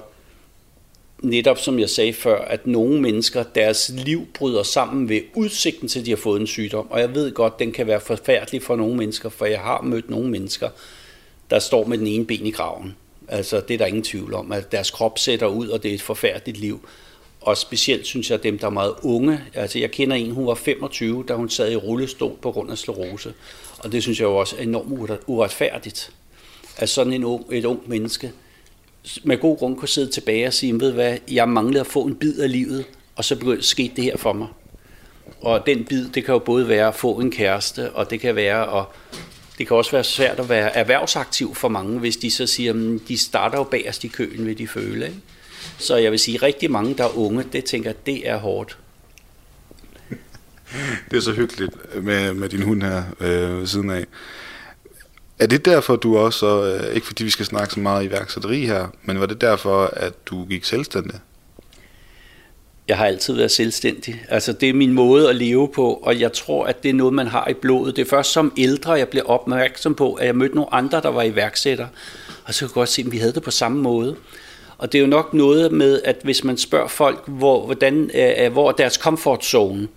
netop 1.22 1.58
som 1.58 1.78
jeg 1.78 1.90
sagde 1.90 2.12
før, 2.12 2.38
at 2.38 2.66
nogle 2.66 3.00
mennesker, 3.00 3.42
deres 3.42 3.90
liv 3.94 4.26
bryder 4.34 4.62
sammen 4.62 5.08
ved 5.08 5.20
udsigten 5.34 5.88
til, 5.88 6.00
at 6.00 6.06
de 6.06 6.10
har 6.10 6.16
fået 6.16 6.40
en 6.40 6.46
sygdom. 6.46 6.90
Og 6.90 7.00
jeg 7.00 7.14
ved 7.14 7.32
godt, 7.32 7.58
den 7.58 7.72
kan 7.72 7.86
være 7.86 8.00
forfærdelig 8.00 8.62
for 8.62 8.76
nogle 8.76 8.96
mennesker, 8.96 9.28
for 9.28 9.46
jeg 9.46 9.60
har 9.60 9.82
mødt 9.82 10.10
nogle 10.10 10.30
mennesker, 10.30 10.68
der 11.50 11.58
står 11.58 11.84
med 11.84 11.98
den 11.98 12.06
ene 12.06 12.26
ben 12.26 12.46
i 12.46 12.50
graven. 12.50 12.96
Altså, 13.28 13.60
det 13.60 13.74
er 13.74 13.78
der 13.78 13.86
ingen 13.86 14.02
tvivl 14.02 14.34
om, 14.34 14.52
at 14.52 14.72
deres 14.72 14.90
krop 14.90 15.18
sætter 15.18 15.46
ud, 15.46 15.68
og 15.68 15.82
det 15.82 15.90
er 15.90 15.94
et 15.94 16.02
forfærdeligt 16.02 16.58
liv. 16.58 16.88
Og 17.40 17.56
specielt 17.56 18.06
synes 18.06 18.30
jeg, 18.30 18.38
at 18.38 18.42
dem, 18.42 18.58
der 18.58 18.66
er 18.66 18.70
meget 18.70 18.94
unge, 19.02 19.40
altså 19.54 19.78
jeg 19.78 19.90
kender 19.90 20.16
en, 20.16 20.30
hun 20.30 20.46
var 20.46 20.54
25, 20.54 21.24
da 21.28 21.34
hun 21.34 21.50
sad 21.50 21.72
i 21.72 21.76
rullestol 21.76 22.36
på 22.42 22.52
grund 22.52 22.70
af 22.70 22.78
sklerose. 22.78 23.34
Og 23.78 23.92
det 23.92 24.02
synes 24.02 24.20
jeg 24.20 24.26
jo 24.26 24.36
også 24.36 24.56
er 24.56 24.62
enormt 24.62 25.20
uretfærdigt, 25.26 26.12
at 26.76 26.88
sådan 26.88 27.12
en 27.12 27.24
ung, 27.24 27.46
et 27.52 27.64
ung 27.64 27.82
menneske 27.86 28.32
med 29.22 29.38
god 29.38 29.58
grund 29.58 29.76
kunne 29.76 29.88
sidde 29.88 30.10
tilbage 30.10 30.46
og 30.46 30.52
sige, 30.52 30.80
ved 30.80 30.92
hvad, 30.92 31.18
jeg 31.30 31.48
manglede 31.48 31.80
at 31.80 31.86
få 31.86 32.02
en 32.02 32.14
bid 32.14 32.38
af 32.38 32.52
livet, 32.52 32.84
og 33.16 33.24
så 33.24 33.36
begyndte 33.36 33.62
skete 33.62 33.96
det 33.96 34.04
her 34.04 34.16
for 34.16 34.32
mig. 34.32 34.48
Og 35.40 35.66
den 35.66 35.84
bid, 35.84 36.08
det 36.08 36.24
kan 36.24 36.32
jo 36.32 36.38
både 36.38 36.68
være 36.68 36.88
at 36.88 36.94
få 36.94 37.20
en 37.20 37.30
kæreste, 37.30 37.92
og 37.92 38.10
det 38.10 38.20
kan 38.20 38.36
være 38.36 38.80
at 38.80 38.84
det 39.58 39.66
kan 39.66 39.76
også 39.76 39.90
være 39.90 40.04
svært 40.04 40.40
at 40.40 40.48
være 40.48 40.76
erhvervsaktiv 40.76 41.54
for 41.54 41.68
mange, 41.68 41.98
hvis 41.98 42.16
de 42.16 42.30
så 42.30 42.46
siger, 42.46 42.72
at 42.72 43.08
de 43.08 43.18
starter 43.18 43.58
jo 43.58 43.64
bagerst 43.64 44.04
i 44.04 44.08
køen, 44.08 44.46
vil 44.46 44.58
de 44.58 44.68
føle. 44.68 45.06
Ikke? 45.06 45.18
Så 45.78 45.96
jeg 45.96 46.10
vil 46.10 46.18
sige, 46.18 46.34
at 46.34 46.42
rigtig 46.42 46.70
mange, 46.70 46.94
der 46.94 47.04
er 47.04 47.18
unge, 47.18 47.44
det 47.52 47.64
tænker, 47.64 47.90
at 47.90 48.06
det 48.06 48.28
er 48.28 48.36
hårdt. 48.36 48.78
Det 51.10 51.16
er 51.16 51.20
så 51.20 51.32
hyggeligt 51.32 52.02
med, 52.02 52.34
med 52.34 52.48
din 52.48 52.62
hund 52.62 52.82
her 52.82 53.02
øh, 53.20 53.58
ved 53.60 53.66
siden 53.66 53.90
af. 53.90 54.06
Er 55.38 55.46
det 55.46 55.64
derfor, 55.64 55.96
du 55.96 56.18
også, 56.18 56.64
øh, 56.64 56.94
ikke 56.94 57.06
fordi 57.06 57.24
vi 57.24 57.30
skal 57.30 57.46
snakke 57.46 57.74
så 57.74 57.80
meget 57.80 58.04
iværksætteri 58.04 58.66
her, 58.66 58.86
men 59.02 59.20
var 59.20 59.26
det 59.26 59.40
derfor, 59.40 59.84
at 59.96 60.12
du 60.26 60.44
gik 60.44 60.64
selvstændig? 60.64 61.14
Jeg 62.88 62.96
har 62.96 63.06
altid 63.06 63.34
været 63.34 63.50
selvstændig. 63.50 64.24
Altså, 64.28 64.52
det 64.52 64.68
er 64.68 64.74
min 64.74 64.92
måde 64.92 65.28
at 65.28 65.36
leve 65.36 65.68
på, 65.74 65.92
og 65.92 66.20
jeg 66.20 66.32
tror, 66.32 66.66
at 66.66 66.82
det 66.82 66.88
er 66.88 66.94
noget, 66.94 67.14
man 67.14 67.26
har 67.26 67.48
i 67.48 67.54
blodet. 67.54 67.96
Det 67.96 68.02
er 68.02 68.10
først 68.10 68.32
som 68.32 68.52
ældre, 68.56 68.92
jeg 68.92 69.08
blev 69.08 69.22
opmærksom 69.26 69.94
på, 69.94 70.14
at 70.14 70.26
jeg 70.26 70.36
mødte 70.36 70.54
nogle 70.54 70.74
andre, 70.74 71.00
der 71.00 71.08
var 71.08 71.22
iværksættere, 71.22 71.88
og 72.44 72.54
så 72.54 72.60
kunne 72.60 72.70
jeg 72.70 72.74
godt 72.74 72.88
se, 72.88 73.02
at 73.02 73.12
vi 73.12 73.18
havde 73.18 73.32
det 73.32 73.42
på 73.42 73.50
samme 73.50 73.82
måde. 73.82 74.16
Og 74.78 74.92
det 74.92 74.98
er 74.98 75.02
jo 75.02 75.08
nok 75.08 75.34
noget 75.34 75.72
med, 75.72 76.00
at 76.04 76.16
hvis 76.22 76.44
man 76.44 76.56
spørger 76.56 76.88
folk, 76.88 77.28
hvor, 77.28 77.64
hvordan, 77.64 78.10
øh, 78.14 78.32
øh 78.38 78.52
hvor 78.52 78.68
er 78.68 78.72
deres 78.72 78.94
comfort 78.94 79.44
zone, 79.44 79.88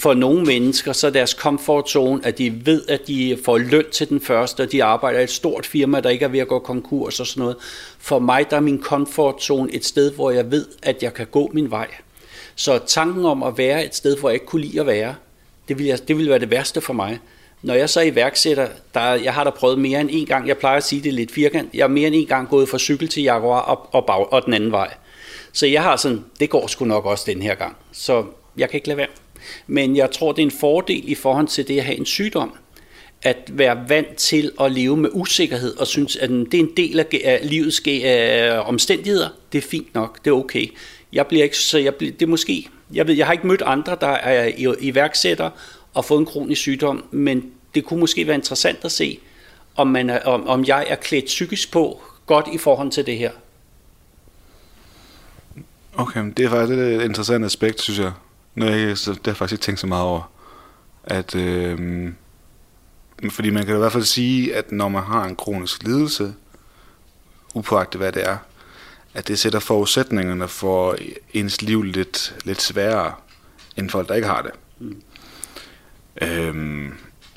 for 0.00 0.14
nogle 0.14 0.44
mennesker, 0.44 0.92
så 0.92 1.06
er 1.06 1.10
deres 1.10 1.30
comfort 1.30 1.90
zone, 1.90 2.26
at 2.26 2.38
de 2.38 2.66
ved, 2.66 2.82
at 2.88 3.06
de 3.06 3.38
får 3.44 3.58
løn 3.58 3.84
til 3.92 4.08
den 4.08 4.20
første, 4.20 4.60
og 4.60 4.72
de 4.72 4.84
arbejder 4.84 5.20
i 5.20 5.22
et 5.22 5.30
stort 5.30 5.66
firma, 5.66 6.00
der 6.00 6.10
ikke 6.10 6.24
er 6.24 6.28
ved 6.28 6.40
at 6.40 6.48
gå 6.48 6.58
konkurs 6.58 7.20
og 7.20 7.26
sådan 7.26 7.40
noget. 7.40 7.56
For 7.98 8.18
mig, 8.18 8.50
der 8.50 8.56
er 8.56 8.60
min 8.60 8.82
comfort 8.82 9.42
zone 9.42 9.72
et 9.72 9.84
sted, 9.84 10.12
hvor 10.12 10.30
jeg 10.30 10.50
ved, 10.50 10.66
at 10.82 11.02
jeg 11.02 11.14
kan 11.14 11.26
gå 11.26 11.50
min 11.52 11.70
vej. 11.70 11.88
Så 12.54 12.78
tanken 12.86 13.24
om 13.24 13.42
at 13.42 13.58
være 13.58 13.84
et 13.84 13.94
sted, 13.94 14.16
hvor 14.16 14.28
jeg 14.28 14.34
ikke 14.34 14.46
kunne 14.46 14.62
lide 14.62 14.80
at 14.80 14.86
være, 14.86 15.14
det 15.68 15.78
vil, 15.78 15.86
jeg, 15.86 16.08
det 16.08 16.18
vil 16.18 16.28
være 16.28 16.38
det 16.38 16.50
værste 16.50 16.80
for 16.80 16.92
mig. 16.92 17.18
Når 17.62 17.74
jeg 17.74 17.90
så 17.90 18.00
er 18.00 18.04
iværksætter, 18.04 18.68
der, 18.94 19.00
jeg 19.00 19.34
har 19.34 19.44
da 19.44 19.50
prøvet 19.50 19.78
mere 19.78 20.00
end 20.00 20.08
en 20.12 20.26
gang, 20.26 20.48
jeg 20.48 20.58
plejer 20.58 20.76
at 20.76 20.84
sige 20.84 21.02
det 21.02 21.14
lidt 21.14 21.32
firkant, 21.32 21.74
jeg 21.74 21.82
har 21.82 21.88
mere 21.88 22.06
end 22.06 22.16
en 22.16 22.26
gang 22.26 22.48
gået 22.48 22.68
fra 22.68 22.78
cykel 22.78 23.08
til 23.08 23.22
Jaguar 23.22 23.60
og, 23.60 23.88
og, 23.92 24.06
bag, 24.06 24.32
og 24.32 24.44
den 24.44 24.54
anden 24.54 24.72
vej. 24.72 24.94
Så 25.52 25.66
jeg 25.66 25.82
har 25.82 25.96
sådan, 25.96 26.24
det 26.40 26.50
går 26.50 26.66
sgu 26.66 26.84
nok 26.84 27.06
også 27.06 27.24
den 27.26 27.42
her 27.42 27.54
gang. 27.54 27.76
Så 27.92 28.24
jeg 28.56 28.70
kan 28.70 28.76
ikke 28.76 28.88
lade 28.88 28.98
være. 28.98 29.23
Men 29.66 29.96
jeg 29.96 30.10
tror, 30.10 30.32
det 30.32 30.42
er 30.42 30.46
en 30.46 30.58
fordel 30.60 31.02
i 31.10 31.14
forhold 31.14 31.48
til 31.48 31.68
det 31.68 31.78
at 31.78 31.84
have 31.84 31.98
en 31.98 32.06
sygdom, 32.06 32.52
at 33.22 33.36
være 33.52 33.88
vant 33.88 34.16
til 34.16 34.52
at 34.60 34.72
leve 34.72 34.96
med 34.96 35.10
usikkerhed, 35.12 35.76
og 35.76 35.86
synes, 35.86 36.16
at 36.16 36.30
det 36.30 36.54
er 36.54 36.58
en 36.58 36.70
del 36.76 37.00
af, 37.00 37.40
livets 37.42 37.82
uh, 37.86 38.68
omstændigheder, 38.68 39.28
det 39.52 39.58
er 39.58 39.68
fint 39.68 39.94
nok, 39.94 40.24
det 40.24 40.30
er 40.30 40.34
okay. 40.34 40.66
Jeg 41.12 41.26
bliver 41.26 41.44
ikke, 41.44 41.58
så 41.58 41.78
jeg 41.78 41.94
bliver, 41.94 42.12
det 42.12 42.22
er 42.22 42.30
måske, 42.30 42.68
jeg 42.94 43.06
ved, 43.06 43.14
jeg 43.14 43.26
har 43.26 43.32
ikke 43.32 43.46
mødt 43.46 43.62
andre, 43.62 43.96
der 44.00 44.06
er 44.06 44.74
iværksætter 44.80 45.50
og 45.94 46.04
fået 46.04 46.20
en 46.20 46.26
kronisk 46.26 46.60
sygdom, 46.60 47.04
men 47.10 47.52
det 47.74 47.84
kunne 47.84 48.00
måske 48.00 48.26
være 48.26 48.36
interessant 48.36 48.78
at 48.84 48.92
se, 48.92 49.18
om, 49.76 49.86
man 49.86 50.10
er, 50.10 50.20
om, 50.20 50.46
om 50.46 50.64
jeg 50.64 50.86
er 50.88 50.96
klædt 50.96 51.24
psykisk 51.24 51.72
på 51.72 52.02
godt 52.26 52.46
i 52.52 52.58
forhold 52.58 52.90
til 52.90 53.06
det 53.06 53.18
her. 53.18 53.30
Okay, 55.96 56.32
det 56.36 56.44
er 56.44 56.50
faktisk 56.50 56.78
et 56.78 57.02
interessant 57.02 57.44
aspekt, 57.44 57.80
synes 57.80 57.98
jeg. 57.98 58.12
Nej, 58.54 58.68
jeg 58.68 58.98
så 58.98 59.10
det 59.12 59.20
har 59.24 59.30
jeg 59.30 59.36
faktisk 59.36 59.52
ikke 59.52 59.64
tænkt 59.64 59.80
så 59.80 59.86
meget 59.86 60.04
over. 60.04 60.30
At, 61.04 61.34
øh, 61.34 62.08
fordi 63.30 63.50
man 63.50 63.66
kan 63.66 63.74
i 63.74 63.78
hvert 63.78 63.92
fald 63.92 64.04
sige, 64.04 64.56
at 64.56 64.72
når 64.72 64.88
man 64.88 65.02
har 65.02 65.24
en 65.24 65.36
kronisk 65.36 65.82
lidelse, 65.82 66.34
upåagtet 67.54 68.00
hvad 68.00 68.12
det 68.12 68.28
er, 68.28 68.36
at 69.14 69.28
det 69.28 69.38
sætter 69.38 69.58
forudsætningerne 69.58 70.48
for 70.48 70.96
ens 71.32 71.62
liv 71.62 71.82
lidt, 71.82 72.36
lidt 72.44 72.62
sværere, 72.62 73.14
end 73.76 73.90
folk, 73.90 74.08
der 74.08 74.14
ikke 74.14 74.28
har 74.28 74.42
det. 74.42 74.52
Mm. 74.78 75.02
Øhm, 76.22 76.92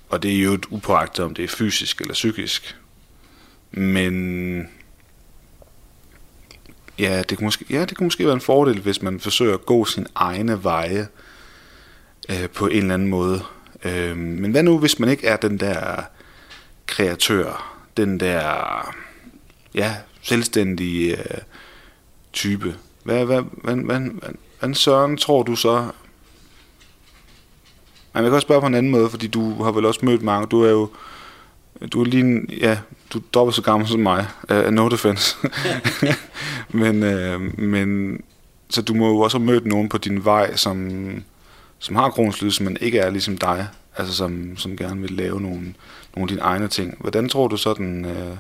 og 0.10 0.24
det 0.24 0.36
er 0.36 0.44
jo 0.44 0.54
et 0.54 0.66
upåagtet, 0.70 1.26
om 1.26 1.34
det 1.34 1.44
er 1.44 1.48
fysisk 1.48 2.02
eller 2.02 2.14
psykisk. 2.14 2.78
Men 3.72 4.70
ja, 7.00 7.24
det 7.30 7.38
kunne 7.38 7.46
måske, 7.46 7.66
ja, 7.70 7.86
det 7.86 7.98
kunne 7.98 8.06
måske 8.06 8.26
være 8.26 8.34
en 8.34 8.42
fordel, 8.42 8.82
hvis 8.82 9.02
man 9.02 9.20
forsøger 9.20 9.54
at 9.54 9.66
gå 9.66 9.86
sin 9.86 10.08
egne 10.16 10.64
veje 10.64 11.08
øh, 12.30 12.50
på 12.50 12.68
en 12.68 12.78
eller 12.78 12.94
anden 12.94 13.08
måde. 13.08 13.44
Øh, 13.84 14.18
men 14.18 14.52
hvad 14.52 14.64
nu, 14.64 14.80
hvis 14.80 15.00
man 15.00 15.10
ikke 15.10 15.28
er 15.28 15.38
den 15.38 15.60
der 15.60 16.04
kreatør, 16.86 17.78
den 17.98 18.20
der 18.20 18.94
ja, 19.74 19.96
selvstændige 20.22 21.18
øh, 21.18 21.42
type? 22.34 22.76
Hvad, 23.04 23.26
hvad, 23.26 23.42
hvad, 23.64 23.76
hvad, 23.76 23.98
hvad, 23.98 24.32
hvad 24.60 24.74
søren 24.74 25.18
tror 25.18 25.44
du 25.44 25.56
så? 25.56 25.92
Jeg 28.14 28.24
kan 28.24 28.34
også 28.34 28.46
spørge 28.46 28.62
på 28.62 28.68
en 28.68 28.76
anden 28.76 28.92
måde, 28.92 29.10
fordi 29.10 29.28
du 29.28 29.64
har 29.64 29.72
vel 29.72 29.86
også 29.86 30.06
mødt 30.06 30.22
mange. 30.22 30.48
Du 30.48 30.64
er 30.64 30.70
jo 30.70 30.90
du 31.94 32.02
er 32.02 32.06
lige, 32.06 32.46
ja, 32.58 32.78
du 33.14 33.18
er 33.18 33.24
dobbelt 33.34 33.56
så 33.56 33.62
gammel 33.62 33.88
som 33.88 34.00
mig. 34.00 34.26
Uh, 34.52 34.70
no 34.70 34.90
defense. 34.90 35.36
men, 36.70 37.04
uh, 37.04 37.60
men, 37.60 38.20
så 38.70 38.82
du 38.82 38.94
må 38.94 39.08
jo 39.08 39.20
også 39.20 39.38
have 39.38 39.46
mødt 39.46 39.66
nogen 39.66 39.90
på 39.90 39.98
din 39.98 40.26
vej, 40.26 40.56
som, 40.56 40.92
som 41.80 41.96
har 41.96 42.10
kronisk 42.10 42.42
lidelse, 42.42 42.64
men 42.64 42.78
ikke 42.82 43.00
er 43.00 43.10
ligesom 43.10 43.38
dig. 43.38 43.68
Altså 43.98 44.14
som, 44.14 44.58
som 44.58 44.78
gerne 44.78 45.02
vil 45.02 45.12
lave 45.12 45.42
nogle, 45.42 45.74
nogle 46.16 46.24
af 46.24 46.28
dine 46.28 46.42
egne 46.42 46.68
ting. 46.68 46.98
Hvordan 47.00 47.30
tror 47.30 47.48
du 47.48 47.58
sådan, 47.58 48.06
uh, 48.06 48.38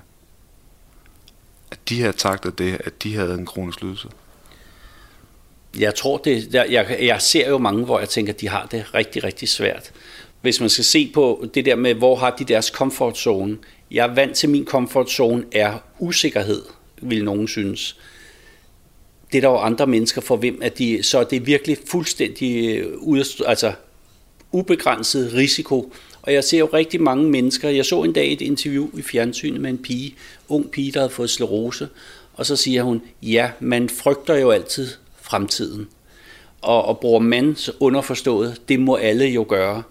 at 1.72 1.80
de 1.90 2.02
her 2.02 2.12
takter 2.12 2.50
det, 2.50 2.78
at 2.84 3.04
de 3.04 3.16
havde 3.16 3.34
en 3.34 3.46
kronisk 3.46 3.82
lidelse? 3.82 4.08
Jeg 5.80 5.96
tror 5.96 6.18
det, 6.18 6.54
jeg, 6.54 6.98
jeg 7.02 7.22
ser 7.22 7.50
jo 7.50 7.58
mange, 7.58 7.86
hvor 7.86 8.00
jeg 8.00 8.10
tænker, 8.10 8.34
at 8.34 8.42
de 8.42 8.50
har 8.50 8.66
det 8.66 8.94
rigtig, 8.94 9.24
rigtig 9.24 9.50
svært. 9.50 9.92
Hvis 10.42 10.60
man 10.60 10.70
skal 10.70 10.86
se 10.86 11.12
på 11.14 11.46
det 11.54 11.66
der 11.66 11.76
med, 11.76 11.94
hvor 11.94 12.16
har 12.16 12.30
de 12.30 12.44
deres 12.44 12.66
comfort 12.66 13.18
zone, 13.18 13.58
jeg 13.91 14.08
er 14.08 14.13
vant 14.13 14.36
til, 14.36 14.50
min 14.50 14.65
comfort 14.65 15.12
zone 15.12 15.46
er 15.51 15.77
usikkerhed, 16.00 16.62
vil 17.01 17.24
nogen 17.24 17.48
synes. 17.48 17.98
Det 19.32 19.38
er 19.38 19.41
der 19.41 19.50
jo 19.50 19.58
andre 19.58 19.88
mennesker 19.88 20.22
for 20.22 20.36
hvem, 20.36 20.60
at 20.62 20.77
de, 20.77 21.03
så 21.03 21.24
det 21.24 21.36
er 21.36 21.39
virkelig 21.39 21.77
fuldstændig 21.88 22.77
øh, 22.77 22.98
ud, 22.98 23.44
altså 23.46 23.74
ubegrænset 24.51 25.34
risiko. 25.34 25.94
Og 26.22 26.34
jeg 26.34 26.44
ser 26.44 26.60
jo 26.60 26.70
rigtig 26.74 27.01
mange 27.01 27.29
mennesker. 27.29 27.70
Jeg 27.70 27.86
så 27.86 28.03
en 28.03 28.13
dag 28.13 28.34
et 28.34 28.41
interview 28.41 28.89
i 28.98 29.01
fjernsynet 29.01 29.62
med 29.62 29.70
en 29.70 29.77
pige, 29.77 30.15
ung 30.50 30.72
pige, 30.72 30.91
der 30.91 31.00
havde 31.00 31.13
fået 31.13 31.29
slerose. 31.29 31.89
Og 32.34 32.46
så 32.46 32.56
siger 32.56 32.84
hun, 32.84 33.01
ja, 33.22 33.51
man 33.60 33.89
frygter 33.89 34.36
jo 34.36 34.51
altid 34.51 34.88
fremtiden. 35.22 35.88
Og, 36.62 36.86
og 36.86 37.00
bruger 37.00 37.20
man 37.20 37.58
underforstået, 37.79 38.62
det 38.70 38.79
må 38.79 38.96
alle 38.96 39.25
jo 39.25 39.46
gøre. 39.50 39.84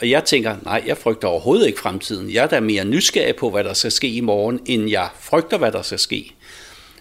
Og 0.00 0.10
jeg 0.10 0.24
tænker, 0.24 0.56
nej, 0.62 0.82
jeg 0.86 0.96
frygter 0.96 1.28
overhovedet 1.28 1.66
ikke 1.66 1.80
fremtiden. 1.80 2.30
Jeg 2.30 2.42
er 2.42 2.48
da 2.48 2.60
mere 2.60 2.84
nysgerrig 2.84 3.36
på, 3.36 3.50
hvad 3.50 3.64
der 3.64 3.74
skal 3.74 3.92
ske 3.92 4.08
i 4.08 4.20
morgen, 4.20 4.60
end 4.66 4.90
jeg 4.90 5.08
frygter, 5.20 5.58
hvad 5.58 5.72
der 5.72 5.82
skal 5.82 5.98
ske. 5.98 6.32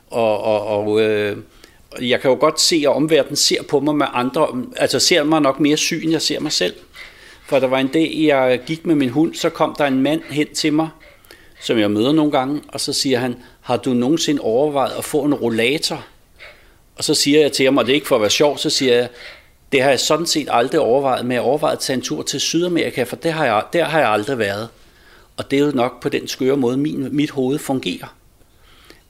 Og, 0.09 0.43
og, 0.43 0.67
og 0.67 1.01
øh, 1.01 1.37
jeg 2.01 2.21
kan 2.21 2.31
jo 2.31 2.37
godt 2.39 2.61
se, 2.61 2.75
at 2.75 2.95
omverdenen 2.95 3.35
ser 3.35 3.63
på 3.63 3.79
mig 3.79 3.95
med 3.95 4.05
andre, 4.13 4.47
altså 4.77 4.99
ser 4.99 5.23
mig 5.23 5.41
nok 5.41 5.59
mere 5.59 5.77
syg, 5.77 6.01
end 6.03 6.11
jeg 6.11 6.21
ser 6.21 6.39
mig 6.39 6.51
selv. 6.51 6.73
For 7.45 7.59
der 7.59 7.67
var 7.67 7.79
en 7.79 7.87
dag, 7.87 8.15
jeg 8.17 8.59
gik 8.65 8.85
med 8.85 8.95
min 8.95 9.09
hund, 9.09 9.35
så 9.35 9.49
kom 9.49 9.75
der 9.77 9.85
en 9.85 10.01
mand 10.01 10.21
hen 10.29 10.47
til 10.53 10.73
mig, 10.73 10.89
som 11.61 11.77
jeg 11.77 11.91
møder 11.91 12.11
nogle 12.11 12.31
gange, 12.31 12.61
og 12.67 12.79
så 12.79 12.93
siger 12.93 13.19
han, 13.19 13.35
har 13.61 13.77
du 13.77 13.93
nogensinde 13.93 14.41
overvejet 14.41 14.97
at 14.97 15.03
få 15.03 15.23
en 15.23 15.33
rollator? 15.33 16.05
Og 16.95 17.03
så 17.03 17.13
siger 17.13 17.39
jeg 17.41 17.51
til 17.51 17.65
ham, 17.65 17.77
og 17.77 17.85
det 17.85 17.91
er 17.91 17.95
ikke 17.95 18.07
for 18.07 18.15
at 18.15 18.21
være 18.21 18.29
sjov, 18.29 18.57
så 18.57 18.69
siger 18.69 18.95
jeg, 18.95 19.09
det 19.71 19.81
har 19.81 19.89
jeg 19.89 19.99
sådan 19.99 20.25
set 20.25 20.47
aldrig 20.51 20.79
overvejet, 20.79 21.25
men 21.25 21.31
jeg 21.31 21.41
overvejet 21.41 21.75
at 21.75 21.79
tage 21.79 21.95
en 21.97 22.01
tur 22.01 22.21
til 22.21 22.39
Sydamerika, 22.39 23.03
for 23.03 23.15
det 23.15 23.33
har 23.33 23.45
jeg, 23.45 23.63
der 23.73 23.85
har 23.85 23.99
jeg 23.99 24.09
aldrig 24.09 24.37
været. 24.37 24.69
Og 25.37 25.51
det 25.51 25.59
er 25.59 25.65
jo 25.65 25.71
nok 25.71 26.01
på 26.01 26.09
den 26.09 26.27
skøre 26.27 26.57
måde, 26.57 26.77
min, 26.77 27.15
mit 27.15 27.29
hoved 27.29 27.59
fungerer. 27.59 28.15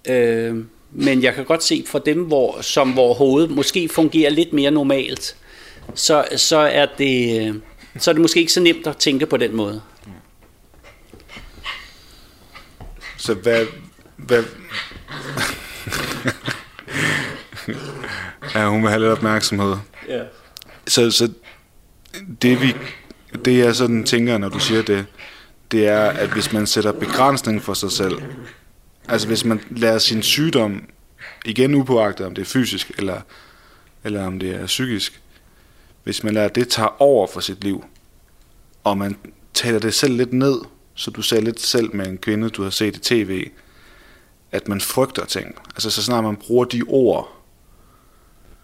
Øh, 0.10 0.56
men 0.92 1.24
jeg 1.24 1.34
kan 1.34 1.46
godt 1.46 1.63
se 1.63 1.84
for 1.88 2.00
dem, 2.00 2.24
hvor, 2.24 2.62
som 2.62 2.92
hvor 2.92 3.13
hovedet 3.13 3.50
måske 3.50 3.89
fungerer 3.89 4.30
lidt 4.30 4.54
mere 4.54 4.72
normalt, 4.72 5.36
så, 5.94 6.25
så, 6.36 6.58
er 6.58 6.86
det, 6.98 7.62
så 7.98 8.12
er 8.12 8.13
det 8.13 8.22
måske 8.22 8.39
ikke 8.39 8.54
så 8.54 8.60
nemt 8.60 8.88
at 8.88 8.98
tænke 8.98 9.25
på 9.25 9.38
den 9.38 9.56
måde. 9.56 9.82
Så 13.18 13.34
hvad... 13.34 13.66
hvad 14.18 14.44
ja, 18.56 18.68
hun 18.68 18.82
vil 18.82 18.89
have 18.89 19.00
lidt 19.00 19.12
opmærksomhed. 19.12 19.75
Ja. 20.08 20.24
Så, 20.89 21.12
så 21.12 21.31
det, 22.41 22.62
vi, 22.62 22.75
det 23.46 23.58
jeg 23.58 23.75
sådan 23.75 24.03
tænker, 24.03 24.38
når 24.38 24.50
du 24.50 24.60
siger 24.60 24.81
det, 24.81 25.05
det 25.72 25.88
er, 25.88 26.01
at 26.01 26.29
hvis 26.29 26.53
man 26.53 26.67
sætter 26.67 26.91
begrænsning 26.91 27.62
for 27.62 27.74
sig 27.74 27.91
selv, 27.91 28.22
altså 29.08 29.27
hvis 29.27 29.46
man 29.46 29.62
lader 29.69 29.98
sin 29.98 30.24
sygdom, 30.24 30.84
igen 31.46 31.75
upåagtet 31.75 32.25
om 32.25 32.36
det 32.36 32.41
er 32.41 32.46
fysisk, 32.46 32.91
eller, 32.98 33.22
eller 34.03 34.25
om 34.25 34.39
det 34.39 34.55
er 34.55 34.65
psykisk, 34.65 35.22
hvis 36.03 36.24
man 36.24 36.34
lader 36.34 36.48
det 36.48 36.67
tage 36.67 37.01
over 37.01 37.27
for 37.27 37.39
sit 37.39 37.63
liv, 37.63 37.86
og 38.84 38.98
man 38.98 39.17
taler 39.53 39.79
det 39.79 39.93
selv 39.93 40.13
lidt 40.13 40.34
ned, 40.34 40.60
så 40.96 41.12
du 41.12 41.22
sagde 41.22 41.43
lidt 41.43 41.60
selv 41.60 41.96
med 41.96 42.08
en 42.08 42.17
kvinde, 42.17 42.50
du 42.50 42.63
har 42.63 42.69
set 42.69 42.96
i 42.96 43.00
tv, 43.00 43.50
at 44.51 44.67
man 44.67 44.81
frygter 44.81 45.25
ting. 45.25 45.55
Altså 45.75 45.91
så 45.91 46.03
snart 46.03 46.24
man 46.24 46.36
bruger 46.36 46.65
de 46.65 46.84
ord, 46.88 47.38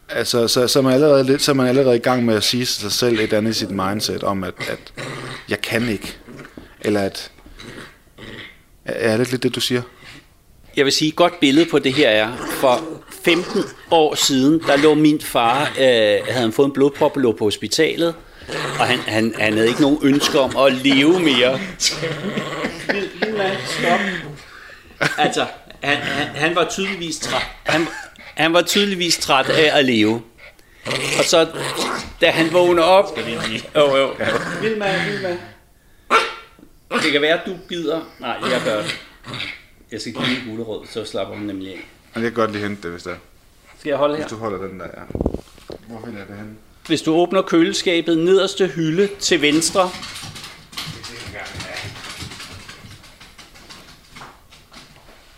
Altså, 0.10 0.48
så, 0.48 0.68
så, 0.68 0.80
er 0.80 0.84
man 0.84 0.94
allerede 0.94 1.24
lidt, 1.24 1.42
så 1.42 1.52
er 1.52 1.56
man 1.56 1.68
allerede 1.68 1.96
i 1.96 2.00
gang 2.00 2.26
med 2.26 2.36
at 2.36 2.44
sige 2.44 2.66
sig 2.66 2.92
selv 2.92 3.20
et 3.20 3.34
andet 3.34 3.52
i 3.52 3.60
sit 3.60 3.72
mindset 3.72 4.24
om, 4.24 4.44
at, 4.44 4.54
at 4.68 4.94
jeg 5.50 5.62
kan 5.62 5.90
ikke. 5.90 6.18
Eller 6.82 7.02
at... 7.02 7.32
Er 8.86 9.18
det 9.18 9.32
lidt 9.32 9.44
det, 9.44 9.56
du 9.56 9.62
siger? 9.62 9.82
Jeg 10.76 10.86
vil 10.86 10.94
sige, 10.94 11.10
et 11.10 11.16
godt 11.16 11.40
billede 11.40 11.66
på 11.72 11.80
det 11.80 11.94
her 11.94 12.10
er, 12.10 12.38
for 12.38 12.84
15 13.24 13.64
år 13.92 14.16
siden, 14.16 14.60
der 14.68 14.78
lå 14.78 14.94
min 14.94 15.22
far, 15.22 15.62
øh, 15.62 15.86
havde 15.86 16.34
han 16.34 16.52
fået 16.52 16.68
en 16.68 16.74
blodprop 16.74 17.16
og 17.16 17.22
lå 17.22 17.32
på 17.32 17.44
hospitalet, 17.44 18.16
og 18.80 18.86
han, 18.86 19.00
han, 19.00 19.34
han 19.40 19.54
havde 19.54 19.68
ikke 19.68 19.82
nogen 19.82 20.00
ønsker 20.04 20.40
om 20.40 20.58
at 20.58 20.74
leve 20.74 21.20
mere. 21.20 21.60
Stop. 23.66 24.00
Altså, 25.18 25.46
han, 25.84 25.98
han, 25.98 26.28
han 26.28 26.56
var 26.56 26.68
tydeligvis 26.70 27.20
træt. 27.20 27.42
Han, 27.64 27.88
han 28.36 28.54
var 28.54 28.62
tydeligvis 28.62 29.18
træt 29.18 29.50
af 29.50 29.80
at 29.80 29.86
leve. 29.86 30.22
Og 31.18 31.24
så, 31.24 31.48
da 32.22 32.32
han 32.32 32.54
vågner 32.54 32.84
op... 32.84 33.18
Jo, 33.76 33.96
jo. 33.96 34.14
Vilma, 34.62 35.06
Vilma. 35.10 35.38
Det 37.04 37.12
kan 37.12 37.22
være, 37.22 37.40
at 37.40 37.46
du 37.46 37.58
gider... 37.70 38.02
Nej, 38.20 38.38
jeg 38.52 38.62
gør 38.66 38.82
det. 38.82 39.00
Jeg 39.92 40.02
skal 40.02 40.14
give 40.14 40.28
en 40.28 40.50
gulerod, 40.50 40.86
så 40.90 41.06
slapper 41.06 41.36
hun 41.36 41.46
nemlig 41.46 41.70
af. 41.70 41.88
Jeg 42.16 42.24
kan 42.24 42.34
godt 42.34 42.52
lige 42.52 42.64
hente 42.64 42.82
det, 42.84 42.92
hvis 42.92 43.04
det 43.04 43.12
er. 43.12 43.18
Skal 43.80 43.90
jeg 43.90 43.98
holde 43.98 44.16
her? 44.16 44.24
Hvis 44.24 44.30
du 44.30 44.38
holder 44.38 44.68
den 44.68 44.80
der, 44.80 44.86
ja. 44.86 45.02
Hvor 45.88 46.02
finder 46.06 46.20
jeg 46.20 46.28
det 46.28 46.36
henne? 46.38 46.52
Hvis 46.88 47.02
du 47.02 47.14
åbner 47.14 47.42
køleskabet, 47.42 48.18
nederste 48.18 48.68
hylde 48.68 49.10
til 49.20 49.42
venstre, 49.42 49.90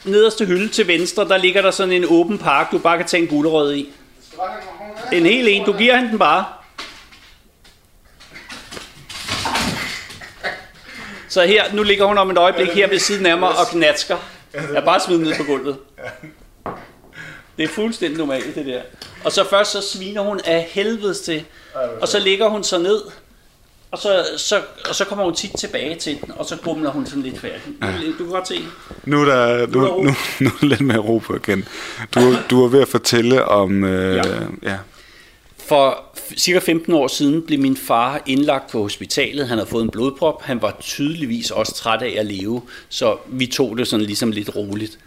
nederste 0.07 0.45
hylde 0.45 0.67
til 0.69 0.87
venstre, 0.87 1.27
der 1.27 1.37
ligger 1.37 1.61
der 1.61 1.71
sådan 1.71 1.93
en 1.93 2.05
åben 2.09 2.37
pakke, 2.37 2.77
du 2.77 2.81
bare 2.81 2.97
kan 2.97 3.05
tage 3.05 3.23
en 3.23 3.29
gulerød 3.29 3.73
i. 3.73 3.89
En 5.13 5.25
hel 5.25 5.47
en, 5.47 5.65
du 5.65 5.73
giver 5.73 5.95
hende 5.95 6.09
den 6.09 6.19
bare. 6.19 6.45
Så 11.29 11.45
her, 11.45 11.73
nu 11.73 11.83
ligger 11.83 12.05
hun 12.05 12.17
om 12.17 12.31
et 12.31 12.37
øjeblik 12.37 12.67
her 12.67 12.87
ved 12.87 12.99
siden 12.99 13.25
af 13.25 13.37
mig 13.37 13.49
og 13.49 13.67
knatsker. 13.71 14.17
Jeg 14.73 14.83
bare 14.83 14.99
smidt 14.99 15.21
ned 15.21 15.35
på 15.37 15.43
gulvet. 15.43 15.77
Det 17.57 17.63
er 17.63 17.67
fuldstændig 17.67 18.17
normalt, 18.17 18.55
det 18.55 18.65
der. 18.65 18.81
Og 19.25 19.31
så 19.31 19.49
først 19.49 19.71
så 19.71 19.81
sviner 19.81 20.21
hun 20.21 20.39
af 20.45 20.67
helvedes 20.71 21.21
til. 21.21 21.45
Og 22.01 22.07
så 22.07 22.19
ligger 22.19 22.47
hun 22.47 22.63
så 22.63 22.77
ned. 22.77 23.01
Og 23.91 23.97
så, 23.97 24.25
så, 24.37 24.61
og 24.89 24.95
så 24.95 25.05
kommer 25.05 25.25
hun 25.25 25.33
tit 25.33 25.51
tilbage 25.57 25.95
til 25.95 26.17
den, 26.21 26.31
og 26.35 26.45
så 26.45 26.57
bumler 26.63 26.91
hun 26.91 27.05
sådan 27.05 27.23
lidt 27.23 27.39
færdig. 27.39 27.61
Ja. 27.81 27.87
Du 28.19 28.23
kan 28.23 28.27
godt 28.27 28.47
se. 28.47 28.61
Nu 29.05 29.21
er 29.21 29.25
der, 29.25 29.67
nu, 29.67 29.79
nu, 29.79 30.03
nu, 30.03 30.11
nu 30.39 30.49
er 30.61 30.65
lidt 30.65 30.81
mere 30.81 30.97
ro 30.97 31.17
på 31.17 31.35
igen. 31.35 31.67
Du, 32.15 32.35
du 32.49 32.63
er 32.63 32.67
ved 32.67 32.81
at 32.81 32.87
fortælle 32.87 33.45
om... 33.45 33.83
Øh, 33.83 34.15
ja. 34.15 34.23
ja. 34.63 34.77
For 35.57 36.03
cirka 36.37 36.59
15 36.59 36.93
år 36.93 37.07
siden 37.07 37.41
blev 37.41 37.59
min 37.59 37.77
far 37.77 38.21
indlagt 38.25 38.71
på 38.71 38.81
hospitalet. 38.81 39.47
Han 39.47 39.57
havde 39.57 39.69
fået 39.69 39.83
en 39.83 39.89
blodprop. 39.89 40.43
Han 40.43 40.61
var 40.61 40.77
tydeligvis 40.79 41.51
også 41.51 41.75
træt 41.75 42.01
af 42.01 42.15
at 42.17 42.25
leve, 42.25 42.61
så 42.89 43.17
vi 43.27 43.45
tog 43.45 43.77
det 43.77 43.87
sådan 43.87 44.05
ligesom 44.05 44.31
lidt 44.31 44.55
roligt. 44.55 44.99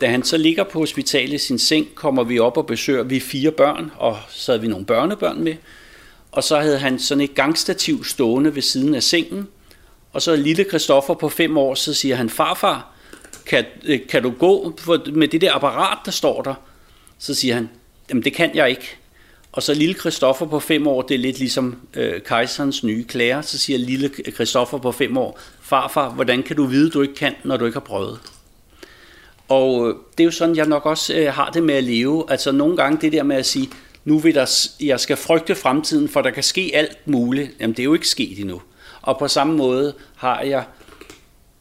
Da 0.00 0.06
han 0.06 0.22
så 0.22 0.36
ligger 0.36 0.64
på 0.64 0.78
hospitalet 0.78 1.32
i 1.32 1.38
sin 1.38 1.58
seng, 1.58 1.86
kommer 1.94 2.24
vi 2.24 2.38
op 2.38 2.56
og 2.56 2.66
besøger 2.66 3.02
vi 3.02 3.20
fire 3.20 3.50
børn, 3.50 3.90
og 3.96 4.18
så 4.28 4.52
havde 4.52 4.62
vi 4.62 4.68
nogle 4.68 4.86
børnebørn 4.86 5.44
med. 5.44 5.54
Og 6.32 6.44
så 6.44 6.60
havde 6.60 6.78
han 6.78 6.98
sådan 6.98 7.24
et 7.24 7.34
gangstativ 7.34 8.04
stående 8.04 8.54
ved 8.54 8.62
siden 8.62 8.94
af 8.94 9.02
sengen. 9.02 9.48
Og 10.12 10.22
så 10.22 10.36
lille 10.36 10.64
Kristoffer 10.64 11.14
på 11.14 11.28
fem 11.28 11.56
år, 11.56 11.74
så 11.74 11.94
siger 11.94 12.16
han, 12.16 12.30
farfar, 12.30 12.92
kan, 13.46 13.64
øh, 13.84 14.00
kan 14.08 14.22
du 14.22 14.30
gå 14.30 14.78
med 15.12 15.28
det 15.28 15.40
der 15.40 15.52
apparat, 15.52 15.98
der 16.04 16.10
står 16.10 16.42
der? 16.42 16.54
Så 17.18 17.34
siger 17.34 17.54
han, 17.54 17.70
jamen 18.08 18.24
det 18.24 18.34
kan 18.34 18.50
jeg 18.54 18.70
ikke. 18.70 18.96
Og 19.52 19.62
så 19.62 19.74
lille 19.74 19.94
Kristoffer 19.94 20.46
på 20.46 20.60
fem 20.60 20.86
år, 20.86 21.02
det 21.02 21.14
er 21.14 21.18
lidt 21.18 21.38
ligesom 21.38 21.76
øh, 21.94 22.20
kejserens 22.22 22.84
nye 22.84 23.04
klæder, 23.04 23.40
så 23.42 23.58
siger 23.58 23.78
lille 23.78 24.08
Kristoffer 24.08 24.78
på 24.78 24.92
fem 24.92 25.16
år, 25.16 25.40
farfar, 25.62 26.10
hvordan 26.10 26.42
kan 26.42 26.56
du 26.56 26.64
vide, 26.64 26.90
du 26.90 27.02
ikke 27.02 27.14
kan, 27.14 27.34
når 27.44 27.56
du 27.56 27.64
ikke 27.64 27.76
har 27.76 27.80
prøvet? 27.80 28.20
Og 29.48 29.88
øh, 29.88 29.94
det 30.18 30.20
er 30.20 30.24
jo 30.24 30.30
sådan, 30.30 30.56
jeg 30.56 30.66
nok 30.66 30.86
også 30.86 31.14
øh, 31.14 31.32
har 31.32 31.50
det 31.50 31.62
med 31.62 31.74
at 31.74 31.84
leve. 31.84 32.24
Altså 32.28 32.52
nogle 32.52 32.76
gange 32.76 33.00
det 33.00 33.12
der 33.12 33.22
med 33.22 33.36
at 33.36 33.46
sige, 33.46 33.68
nu 34.04 34.18
vil 34.18 34.34
der, 34.34 34.68
jeg 34.80 35.00
skal 35.00 35.16
frygte 35.16 35.54
fremtiden, 35.54 36.08
for 36.08 36.22
der 36.22 36.30
kan 36.30 36.42
ske 36.42 36.70
alt 36.74 36.98
muligt. 37.06 37.50
Jamen 37.60 37.76
det 37.76 37.80
er 37.80 37.84
jo 37.84 37.94
ikke 37.94 38.08
sket 38.08 38.38
endnu. 38.38 38.62
Og 39.02 39.18
på 39.18 39.28
samme 39.28 39.56
måde 39.56 39.94
har 40.16 40.40
jeg, 40.40 40.64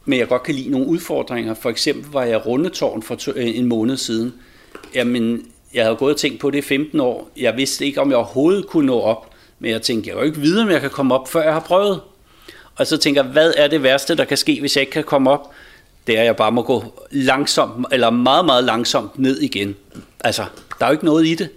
men 0.05 0.19
jeg 0.19 0.27
godt 0.27 0.43
kan 0.43 0.55
lide 0.55 0.69
nogle 0.69 0.87
udfordringer. 0.87 1.53
For 1.53 1.69
eksempel 1.69 2.11
var 2.11 2.23
jeg 2.23 2.45
rundetårn 2.45 3.03
for 3.03 3.15
to, 3.15 3.31
øh, 3.35 3.57
en 3.57 3.65
måned 3.65 3.97
siden. 3.97 4.33
Jamen 4.95 5.45
jeg 5.73 5.83
havde 5.83 5.95
gået 5.95 6.13
og 6.13 6.19
tænkt 6.19 6.39
på 6.39 6.51
det 6.51 6.57
i 6.57 6.61
15 6.61 6.99
år. 6.99 7.29
Jeg 7.37 7.57
vidste 7.57 7.85
ikke, 7.85 8.01
om 8.01 8.09
jeg 8.09 8.17
overhovedet 8.17 8.67
kunne 8.67 8.85
nå 8.85 8.99
op. 8.99 9.31
Men 9.59 9.71
jeg 9.71 9.81
tænkte, 9.81 10.09
jeg 10.09 10.15
kan 10.15 10.23
jo 10.23 10.27
ikke 10.27 10.41
vide, 10.41 10.61
om 10.61 10.69
jeg 10.69 10.81
kan 10.81 10.89
komme 10.89 11.15
op, 11.15 11.27
før 11.27 11.43
jeg 11.43 11.53
har 11.53 11.59
prøvet. 11.59 12.01
Og 12.75 12.87
så 12.87 12.97
tænker 12.97 13.23
jeg, 13.23 13.31
hvad 13.31 13.53
er 13.57 13.67
det 13.67 13.83
værste, 13.83 14.17
der 14.17 14.25
kan 14.25 14.37
ske, 14.37 14.59
hvis 14.59 14.75
jeg 14.75 14.81
ikke 14.81 14.91
kan 14.91 15.03
komme 15.03 15.29
op? 15.29 15.51
Det 16.07 16.15
er, 16.15 16.19
at 16.19 16.25
jeg 16.25 16.35
bare 16.35 16.51
må 16.51 16.61
gå 16.61 17.07
langsomt, 17.11 17.85
eller 17.91 18.09
meget, 18.09 18.45
meget 18.45 18.63
langsomt 18.63 19.19
ned 19.19 19.39
igen. 19.39 19.75
Altså, 20.19 20.45
der 20.79 20.85
er 20.85 20.89
jo 20.89 20.91
ikke 20.91 21.05
noget 21.05 21.27
i 21.27 21.35
det. 21.35 21.49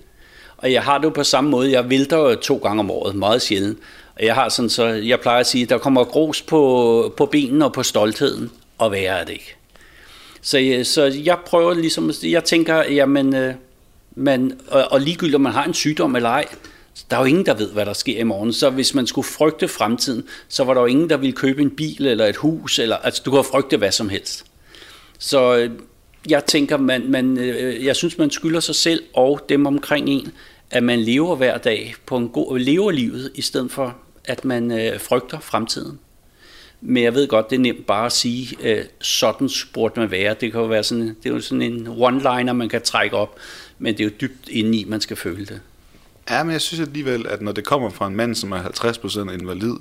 Og 0.64 0.72
jeg 0.72 0.82
har 0.82 0.98
det 0.98 1.04
jo 1.04 1.10
på 1.10 1.24
samme 1.24 1.50
måde. 1.50 1.72
Jeg 1.72 1.90
vælter 1.90 2.16
jo 2.16 2.34
to 2.34 2.56
gange 2.56 2.80
om 2.80 2.90
året, 2.90 3.14
meget 3.14 3.42
sjældent. 3.42 3.78
Og 4.16 4.24
jeg 4.24 4.34
har 4.34 4.48
sådan 4.48 4.68
så, 4.68 4.84
jeg 4.86 5.20
plejer 5.20 5.40
at 5.40 5.46
sige, 5.46 5.66
der 5.66 5.78
kommer 5.78 6.04
grus 6.04 6.42
på, 6.42 7.14
på 7.16 7.26
benene 7.26 7.64
og 7.64 7.72
på 7.72 7.82
stoltheden, 7.82 8.50
og 8.78 8.92
værre 8.92 9.20
er 9.20 9.24
det 9.24 9.32
ikke. 9.32 9.56
Så, 10.42 10.58
øh, 10.58 10.84
så 10.84 11.04
jeg 11.24 11.38
prøver 11.46 11.74
ligesom, 11.74 12.12
jeg 12.22 12.44
tænker, 12.44 12.82
jamen, 12.82 13.34
øh, 13.34 13.54
man, 14.14 14.58
og, 14.68 14.84
og 14.90 15.00
ligegyldigt 15.00 15.34
om 15.34 15.40
man 15.40 15.52
har 15.52 15.64
en 15.64 15.74
sygdom 15.74 16.16
eller 16.16 16.28
ej, 16.28 16.44
der 17.10 17.16
er 17.16 17.20
jo 17.20 17.26
ingen, 17.26 17.46
der 17.46 17.54
ved, 17.54 17.72
hvad 17.72 17.86
der 17.86 17.92
sker 17.92 18.18
i 18.18 18.22
morgen. 18.22 18.52
Så 18.52 18.70
hvis 18.70 18.94
man 18.94 19.06
skulle 19.06 19.28
frygte 19.28 19.68
fremtiden, 19.68 20.24
så 20.48 20.64
var 20.64 20.74
der 20.74 20.80
jo 20.80 20.86
ingen, 20.86 21.10
der 21.10 21.16
ville 21.16 21.32
købe 21.32 21.62
en 21.62 21.70
bil 21.70 22.06
eller 22.06 22.26
et 22.26 22.36
hus. 22.36 22.78
Eller, 22.78 22.96
altså, 22.96 23.22
du 23.24 23.30
kan 23.30 23.44
frygte 23.44 23.76
hvad 23.76 23.92
som 23.92 24.08
helst. 24.08 24.44
Så 25.18 25.56
øh, 25.56 25.70
jeg 26.28 26.44
tænker, 26.44 26.76
man, 26.76 27.10
man, 27.10 27.36
jeg 27.82 27.96
synes, 27.96 28.18
man 28.18 28.30
skylder 28.30 28.60
sig 28.60 28.74
selv 28.74 29.02
og 29.14 29.40
dem 29.48 29.66
omkring 29.66 30.08
en, 30.08 30.32
at 30.74 30.82
man 30.82 31.00
lever 31.00 31.36
hver 31.36 31.58
dag 31.58 31.94
på 32.06 32.16
en 32.16 32.28
god, 32.28 32.58
lever 32.58 32.90
livet, 32.90 33.32
i 33.34 33.42
stedet 33.42 33.70
for, 33.70 33.96
at 34.24 34.44
man 34.44 34.70
øh, 34.70 35.00
frygter 35.00 35.40
fremtiden. 35.40 35.98
Men 36.80 37.02
jeg 37.02 37.14
ved 37.14 37.28
godt, 37.28 37.50
det 37.50 37.56
er 37.56 37.60
nemt 37.60 37.86
bare 37.86 38.06
at 38.06 38.12
sige, 38.12 38.56
øh, 38.62 38.84
sådan 39.00 39.50
burde 39.72 40.00
man 40.00 40.10
være. 40.10 40.36
Det 40.40 40.52
kan 40.52 40.60
jo 40.60 40.66
være 40.66 40.84
sådan, 40.84 41.08
det 41.22 41.30
er 41.30 41.34
jo 41.34 41.40
sådan 41.40 41.62
en 41.62 41.86
one-liner, 41.86 42.52
man 42.52 42.68
kan 42.68 42.82
trække 42.82 43.16
op, 43.16 43.38
men 43.78 43.94
det 43.94 44.00
er 44.00 44.04
jo 44.04 44.10
dybt 44.20 44.48
indeni, 44.48 44.84
man 44.84 45.00
skal 45.00 45.16
føle 45.16 45.46
det. 45.46 45.60
Ja, 46.30 46.42
men 46.42 46.52
jeg 46.52 46.60
synes 46.60 46.88
alligevel, 46.88 47.26
at 47.26 47.42
når 47.42 47.52
det 47.52 47.64
kommer 47.64 47.90
fra 47.90 48.06
en 48.06 48.16
mand, 48.16 48.34
som 48.34 48.52
er 48.52 48.62
50% 48.62 49.32
invalid, 49.32 49.74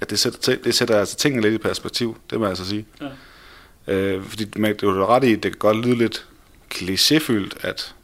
at 0.00 0.10
det 0.10 0.18
sætter, 0.18 0.56
det 0.64 0.74
sætter 0.74 0.98
altså 0.98 1.16
tingene 1.16 1.42
lidt 1.42 1.54
i 1.54 1.58
perspektiv, 1.58 2.16
det 2.30 2.38
må 2.38 2.44
jeg 2.44 2.50
altså 2.50 2.68
sige. 2.68 2.86
Ja. 3.86 3.94
Øh, 3.94 4.24
fordi 4.24 4.46
man, 4.56 4.72
det 4.72 4.82
er 4.82 4.86
jo 4.86 5.06
ret 5.06 5.24
i, 5.24 5.30
det 5.30 5.42
kan 5.42 5.58
godt 5.58 5.86
lyde 5.86 5.96
lidt 5.96 6.26
klichéfyldt, 6.74 7.50
at 7.60 7.94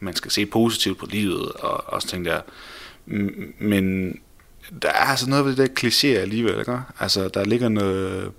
man 0.00 0.16
skal 0.16 0.30
se 0.30 0.46
positivt 0.46 0.98
på 0.98 1.06
livet, 1.06 1.52
og 1.52 1.92
også 1.92 2.08
tænke 2.08 2.30
der. 2.30 2.40
Men 3.58 4.14
der 4.82 4.88
er 4.88 5.04
altså 5.04 5.30
noget 5.30 5.44
ved 5.44 5.56
det 5.56 5.68
der 5.68 5.88
kliché 5.88 6.06
alligevel, 6.06 6.58
ikke? 6.58 6.80
Altså, 7.00 7.28
der 7.28 7.44
ligger 7.44 7.68
noget, 7.68 8.32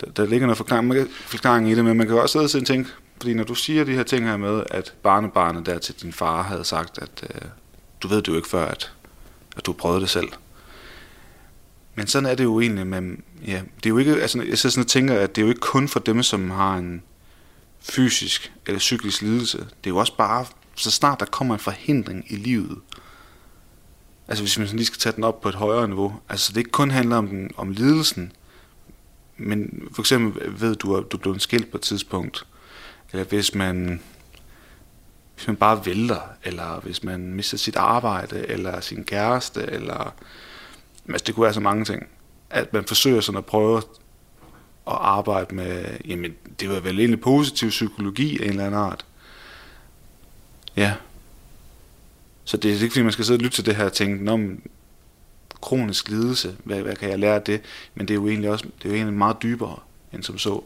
der, 0.00 0.10
der 0.10 0.26
ligger 0.26 0.46
noget 0.46 0.56
forklaring, 0.56 0.86
man 0.86 0.96
kan, 0.96 1.08
forklaring 1.10 1.70
i 1.70 1.74
det, 1.74 1.84
men 1.84 1.96
man 1.96 2.06
kan 2.06 2.16
også 2.16 2.48
sidde 2.48 2.62
og 2.62 2.66
tænke, 2.66 2.90
fordi 3.16 3.34
når 3.34 3.44
du 3.44 3.54
siger 3.54 3.84
de 3.84 3.94
her 3.94 4.02
ting 4.02 4.26
her 4.26 4.36
med, 4.36 4.62
at 4.70 4.94
barnebarnet 5.02 5.66
der 5.66 5.78
til 5.78 5.94
din 6.02 6.12
far 6.12 6.42
havde 6.42 6.64
sagt, 6.64 6.98
at 6.98 7.24
øh, 7.34 7.40
du 8.02 8.08
ved 8.08 8.16
det 8.16 8.28
jo 8.28 8.36
ikke 8.36 8.48
før, 8.48 8.66
at, 8.66 8.92
at 9.56 9.66
du 9.66 9.72
prøvede 9.72 10.00
det 10.00 10.10
selv. 10.10 10.28
Men 11.94 12.06
sådan 12.06 12.28
er 12.28 12.34
det 12.34 12.44
jo 12.44 12.60
egentlig, 12.60 12.86
men 12.86 13.22
ja, 13.46 13.62
det 13.76 13.86
er 13.86 13.90
jo 13.90 13.98
ikke, 13.98 14.12
altså 14.12 14.42
jeg 14.42 14.58
sidder 14.58 14.72
sådan 14.72 14.84
og 14.84 14.88
tænker, 14.88 15.18
at 15.18 15.36
det 15.36 15.42
er 15.42 15.46
jo 15.46 15.48
ikke 15.48 15.60
kun 15.60 15.88
for 15.88 16.00
dem, 16.00 16.22
som 16.22 16.50
har 16.50 16.76
en 16.76 17.02
fysisk 17.80 18.52
eller 18.66 18.78
psykisk 18.78 19.22
lidelse. 19.22 19.58
Det 19.58 19.66
er 19.86 19.90
jo 19.90 19.96
også 19.96 20.16
bare, 20.16 20.46
så 20.80 20.90
snart 20.90 21.20
der 21.20 21.26
kommer 21.26 21.54
en 21.54 21.60
forhindring 21.60 22.24
i 22.32 22.36
livet, 22.36 22.78
altså 24.28 24.44
hvis 24.44 24.58
man 24.58 24.66
lige 24.66 24.86
skal 24.86 24.98
tage 24.98 25.16
den 25.16 25.24
op 25.24 25.40
på 25.40 25.48
et 25.48 25.54
højere 25.54 25.88
niveau, 25.88 26.20
altså 26.28 26.52
det 26.52 26.58
ikke 26.58 26.70
kun 26.70 26.90
handler 26.90 27.16
om, 27.16 27.28
den, 27.28 27.50
om 27.56 27.70
lidelsen, 27.70 28.32
men 29.36 29.88
for 29.92 30.02
eksempel 30.02 30.60
ved 30.60 30.74
du, 30.74 30.96
at 30.96 31.04
du 31.12 31.18
blev 31.18 31.32
en 31.32 31.40
skilt 31.40 31.70
på 31.70 31.76
et 31.76 31.82
tidspunkt, 31.82 32.46
eller 33.12 33.24
hvis 33.24 33.54
man, 33.54 34.00
hvis 35.34 35.46
man 35.46 35.56
bare 35.56 35.86
vælter, 35.86 36.20
eller 36.44 36.80
hvis 36.80 37.04
man 37.04 37.34
mister 37.34 37.56
sit 37.56 37.76
arbejde, 37.76 38.46
eller 38.48 38.80
sin 38.80 39.04
kæreste, 39.04 39.62
eller 39.62 40.14
altså 41.08 41.24
det 41.26 41.34
kunne 41.34 41.44
være 41.44 41.54
så 41.54 41.60
mange 41.60 41.84
ting, 41.84 42.06
at 42.50 42.72
man 42.72 42.84
forsøger 42.84 43.20
sådan 43.20 43.38
at 43.38 43.46
prøve 43.46 43.78
at 43.78 43.82
arbejde 44.86 45.54
med, 45.54 45.84
jamen 46.04 46.34
det 46.60 46.68
var 46.68 46.80
vel 46.80 46.98
egentlig 46.98 47.20
positiv 47.20 47.68
psykologi 47.68 48.38
af 48.38 48.44
en 48.44 48.50
eller 48.50 48.66
anden 48.66 48.80
art. 48.80 49.04
Ja. 50.76 50.94
Så 52.44 52.56
det 52.56 52.68
er 52.70 52.74
ikke 52.74 52.90
fordi 52.92 53.02
man 53.02 53.12
skal 53.12 53.24
sidde 53.24 53.36
og 53.36 53.42
lytte 53.42 53.56
til 53.56 53.66
det 53.66 53.76
her 53.76 53.84
og 53.84 53.92
tænke, 53.92 54.30
om 54.30 54.62
kronisk 55.60 56.08
lidelse, 56.08 56.56
hvad, 56.64 56.80
hvad 56.80 56.96
kan 56.96 57.10
jeg 57.10 57.18
lære 57.18 57.34
af 57.34 57.42
det? 57.42 57.60
Men 57.94 58.08
det 58.08 58.14
er 58.14 58.18
jo 58.18 58.28
egentlig 58.28 58.50
også, 58.50 58.64
det 58.78 58.84
er 58.84 58.88
jo 58.88 58.94
egentlig 58.94 59.16
meget 59.16 59.36
dybere 59.42 59.78
end 60.12 60.22
som 60.22 60.38
så. 60.38 60.62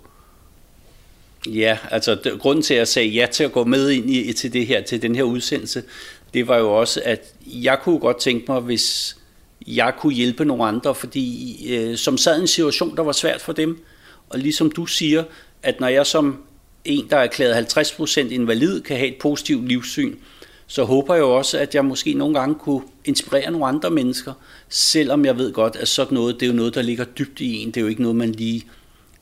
Ja, 1.47 1.79
altså 1.91 2.15
det, 2.25 2.41
grunden 2.41 2.63
til 2.63 2.75
at 2.75 2.79
jeg 2.79 2.89
sagde 2.89 3.09
ja 3.09 3.27
til 3.33 3.45
at 3.45 3.53
gå 3.53 3.65
med 3.65 3.91
ind 3.91 4.11
i, 4.11 4.33
til 4.33 4.53
det 4.53 4.67
her, 4.67 4.83
til 4.83 5.03
den 5.03 5.15
her 5.15 5.23
udsendelse, 5.23 5.83
det 6.35 6.49
var 6.49 6.57
jo 6.57 6.73
også, 6.73 7.03
at 7.05 7.35
jeg 7.47 7.79
kunne 7.83 7.99
godt 7.99 8.21
tænke 8.21 8.53
mig, 8.53 8.61
hvis 8.61 9.17
jeg 9.67 9.95
kunne 9.99 10.13
hjælpe 10.13 10.45
nogle 10.45 10.65
andre, 10.65 10.95
fordi 10.95 11.59
øh, 11.75 11.97
som 11.97 12.19
sad 12.19 12.39
i 12.39 12.41
en 12.41 12.47
situation, 12.47 12.97
der 12.97 13.03
var 13.03 13.13
svært 13.13 13.41
for 13.41 13.53
dem, 13.53 13.85
og 14.29 14.39
ligesom 14.39 14.71
du 14.71 14.87
siger, 14.87 15.25
at 15.63 15.81
når 15.81 15.89
jeg 15.89 16.07
som 16.07 16.43
en, 16.85 17.11
der 17.11 17.17
er 17.17 17.23
erklæret 17.23 17.79
50% 17.79 18.21
invalid, 18.21 18.81
kan 18.81 18.97
have 18.97 19.09
et 19.09 19.17
positivt 19.21 19.69
livssyn, 19.69 20.15
så 20.67 20.85
håber 20.85 21.15
jeg 21.15 21.25
også, 21.25 21.59
at 21.59 21.75
jeg 21.75 21.85
måske 21.85 22.15
nogle 22.15 22.39
gange 22.39 22.55
kunne 22.55 22.83
inspirere 23.05 23.51
nogle 23.51 23.67
andre 23.67 23.91
mennesker, 23.91 24.33
selvom 24.69 25.25
jeg 25.25 25.39
ved 25.39 25.53
godt, 25.53 25.77
at 25.77 25.89
sådan 25.89 26.15
noget, 26.15 26.35
det 26.35 26.43
er 26.43 26.51
jo 26.51 26.57
noget, 26.57 26.75
der 26.75 26.83
ligger 26.83 27.05
dybt 27.05 27.41
i 27.41 27.63
en. 27.63 27.69
Det 27.69 27.77
er 27.77 27.81
jo 27.81 27.87
ikke 27.87 28.03
noget, 28.03 28.17
man 28.17 28.33
lige 28.33 28.67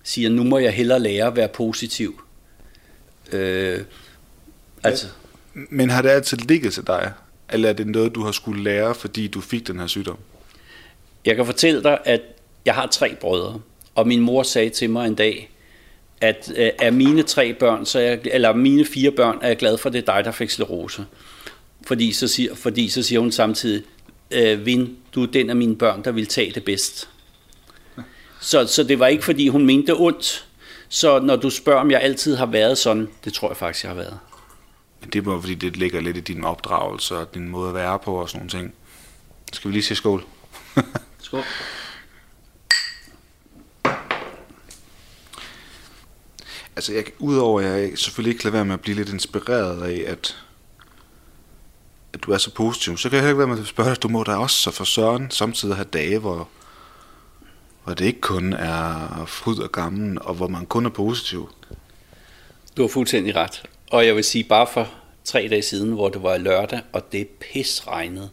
siger, 0.03 0.31
nu 0.31 0.45
må 0.45 0.59
jeg 0.59 0.73
hellere 0.73 1.01
lære 1.01 1.27
at 1.27 1.37
være 1.37 1.49
positiv. 1.49 2.23
Øh, 3.33 3.81
altså. 4.83 5.07
Men 5.55 5.91
har 5.91 6.03
det 6.03 6.09
altid 6.09 6.37
ligget 6.37 6.73
til 6.73 6.87
dig? 6.87 7.13
Eller 7.51 7.69
er 7.69 7.73
det 7.73 7.87
noget, 7.87 8.15
du 8.15 8.23
har 8.25 8.33
skulle 8.33 8.63
lære, 8.63 8.95
fordi 8.95 9.27
du 9.27 9.41
fik 9.41 9.67
den 9.67 9.81
her 9.81 9.87
sygdom? 9.87 10.17
Jeg 11.25 11.37
kan 11.37 11.47
fortælle 11.47 11.83
dig, 11.83 11.99
at 12.05 12.21
jeg 12.65 12.75
har 12.75 12.87
tre 12.87 13.15
brødre, 13.21 13.61
og 13.95 14.09
min 14.09 14.21
mor 14.21 14.43
sagde 14.43 14.71
til 14.71 14.91
mig 14.91 15.07
en 15.07 15.15
dag, 15.15 15.52
at 16.23 16.53
øh, 16.57 16.71
af 16.79 16.93
mine 16.93 17.23
tre 17.23 17.55
børn, 17.55 17.87
så 17.87 17.99
jeg, 17.99 18.21
eller 18.25 18.53
mine 18.53 18.85
fire 18.85 19.11
børn, 19.11 19.39
er 19.43 19.49
jeg 19.49 19.57
glad 19.57 19.79
for, 19.79 19.89
at 19.89 19.93
det 19.93 20.09
er 20.09 20.15
dig, 20.15 20.25
der 20.25 20.31
fik 20.31 20.51
sklerose. 20.51 21.05
Fordi 21.87 22.13
så 22.13 22.29
siger, 22.29 22.55
fordi 22.55 22.89
så 22.89 23.03
siger 23.03 23.21
hun 23.21 23.33
samtidig, 23.33 23.83
øh, 24.31 24.67
Vin, 24.67 24.97
du 25.15 25.23
er 25.23 25.27
den 25.27 25.51
af 25.51 25.57
mine 25.57 25.77
børn, 25.77 26.05
der 26.05 26.13
vil 26.13 26.27
tage 26.27 26.53
det 26.53 26.65
bedst. 26.65 27.09
Så, 28.41 28.67
så 28.67 28.85
det 28.85 28.99
var 28.99 29.07
ikke, 29.07 29.25
fordi 29.25 29.49
hun 29.49 29.67
mente 29.67 29.87
det 29.87 30.01
ondt. 30.01 30.47
Så 30.89 31.19
når 31.19 31.37
du 31.37 31.51
spørger, 31.51 31.81
om 31.81 31.91
jeg 31.91 32.01
altid 32.01 32.37
har 32.37 32.47
været 32.47 32.79
sådan, 32.79 33.09
det 33.25 33.33
tror 33.33 33.49
jeg 33.49 33.57
faktisk, 33.57 33.85
jeg 33.85 33.91
har 33.91 33.97
været. 33.97 34.19
Men 35.01 35.11
det 35.11 35.27
er 35.27 35.41
fordi 35.41 35.55
det 35.55 35.77
ligger 35.77 36.01
lidt 36.01 36.17
i 36.17 36.21
din 36.21 36.45
opdragelse 36.45 37.17
og 37.17 37.35
din 37.35 37.49
måde 37.49 37.69
at 37.69 37.75
være 37.75 37.99
på 37.99 38.15
og 38.15 38.29
sådan 38.29 38.39
nogle 38.39 38.51
ting. 38.51 38.75
Skal 39.53 39.71
vi 39.71 39.75
lige 39.75 39.83
sige 39.83 39.97
skål? 39.97 40.25
skål. 41.23 41.43
Altså, 46.77 46.93
jeg, 46.93 47.05
udover 47.19 47.61
at 47.61 47.67
jeg 47.67 47.99
selvfølgelig 47.99 48.33
ikke 48.33 48.45
lade 48.45 48.55
være 48.55 48.65
med 48.65 48.75
at 48.75 48.81
blive 48.81 48.97
lidt 48.97 49.09
inspireret 49.09 49.83
af, 49.83 50.13
at, 50.13 50.37
at 52.13 52.23
du 52.23 52.33
er 52.33 52.39
så 52.39 52.55
positiv, 52.55 52.99
så 52.99 53.09
kan 53.09 53.17
jeg 53.17 53.23
heller 53.23 53.31
ikke 53.31 53.39
være 53.39 53.57
med 53.57 53.63
at 53.63 53.69
spørge 53.69 53.91
dig, 53.91 54.03
du 54.03 54.09
må 54.09 54.23
da 54.25 54.37
også 54.37 54.57
så 54.57 54.71
for 54.71 54.85
søren 54.85 55.31
samtidig 55.31 55.75
have 55.75 55.89
dage, 55.93 56.19
hvor, 56.19 56.49
hvor 57.85 57.95
det 57.95 58.05
ikke 58.05 58.21
kun 58.21 58.53
er 58.53 59.25
fryd 59.27 59.59
og 59.59 59.73
gammel, 59.73 60.19
og 60.21 60.35
hvor 60.35 60.49
man 60.49 60.67
kun 60.67 60.87
er 60.87 60.91
positiv. 60.91 61.49
Du 62.77 62.83
har 62.83 62.89
fuldstændig 62.89 63.37
ret. 63.37 63.63
Og 63.91 64.07
jeg 64.07 64.17
vil 64.17 64.25
sige, 64.25 64.45
bare 64.45 64.67
for 64.73 64.89
tre 65.25 65.49
dage 65.51 65.63
siden, 65.63 65.93
hvor 65.93 66.09
det 66.09 66.23
var 66.23 66.39
lørdag, 66.39 66.81
og 66.93 67.13
det 67.13 67.29
pis 67.29 67.87
regnede, 67.87 68.31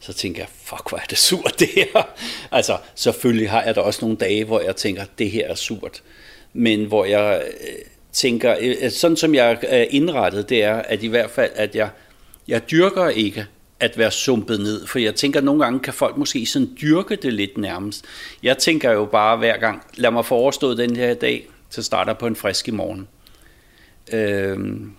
så 0.00 0.12
tænker 0.12 0.42
jeg, 0.42 0.48
fuck, 0.64 0.88
hvor 0.88 0.98
er 0.98 1.04
det 1.10 1.18
surt 1.18 1.54
det 1.58 1.68
her. 1.68 2.02
Altså, 2.50 2.78
selvfølgelig 2.94 3.50
har 3.50 3.62
jeg 3.62 3.74
da 3.74 3.80
også 3.80 4.00
nogle 4.02 4.16
dage, 4.16 4.44
hvor 4.44 4.60
jeg 4.60 4.76
tænker, 4.76 5.04
det 5.18 5.30
her 5.30 5.48
er 5.48 5.54
surt. 5.54 6.02
Men 6.52 6.84
hvor 6.84 7.04
jeg 7.04 7.42
øh, 7.60 7.68
tænker, 8.12 8.56
øh, 8.60 8.74
øh, 8.82 8.90
sådan 8.90 9.16
som 9.16 9.34
jeg 9.34 9.58
er 9.62 9.86
indrettet, 9.90 10.48
det 10.48 10.62
er, 10.64 10.74
at 10.74 11.02
i 11.02 11.06
hvert 11.06 11.30
fald, 11.30 11.50
at 11.54 11.74
jeg, 11.74 11.88
jeg 12.48 12.70
dyrker 12.70 13.08
ikke 13.08 13.46
at 13.80 13.98
være 13.98 14.10
sumpet 14.10 14.60
ned, 14.60 14.86
for 14.86 14.98
jeg 14.98 15.14
tænker, 15.14 15.40
at 15.40 15.44
nogle 15.44 15.64
gange 15.64 15.80
kan 15.80 15.92
folk 15.92 16.16
måske 16.16 16.46
sådan 16.46 16.68
dyrke 16.80 17.16
det 17.16 17.32
lidt 17.32 17.58
nærmest. 17.58 18.04
Jeg 18.42 18.58
tænker 18.58 18.90
jo 18.90 19.04
bare 19.04 19.36
hver 19.36 19.58
gang, 19.58 19.82
lad 19.96 20.10
mig 20.10 20.26
få 20.26 20.34
overstået 20.34 20.78
den 20.78 20.96
her 20.96 21.14
dag, 21.14 21.48
så 21.70 21.82
starter 21.82 22.12
på 22.12 22.26
en 22.26 22.36
frisk 22.36 22.68
i 22.68 22.70
morgen. 22.70 23.08
Øhm, 24.12 24.92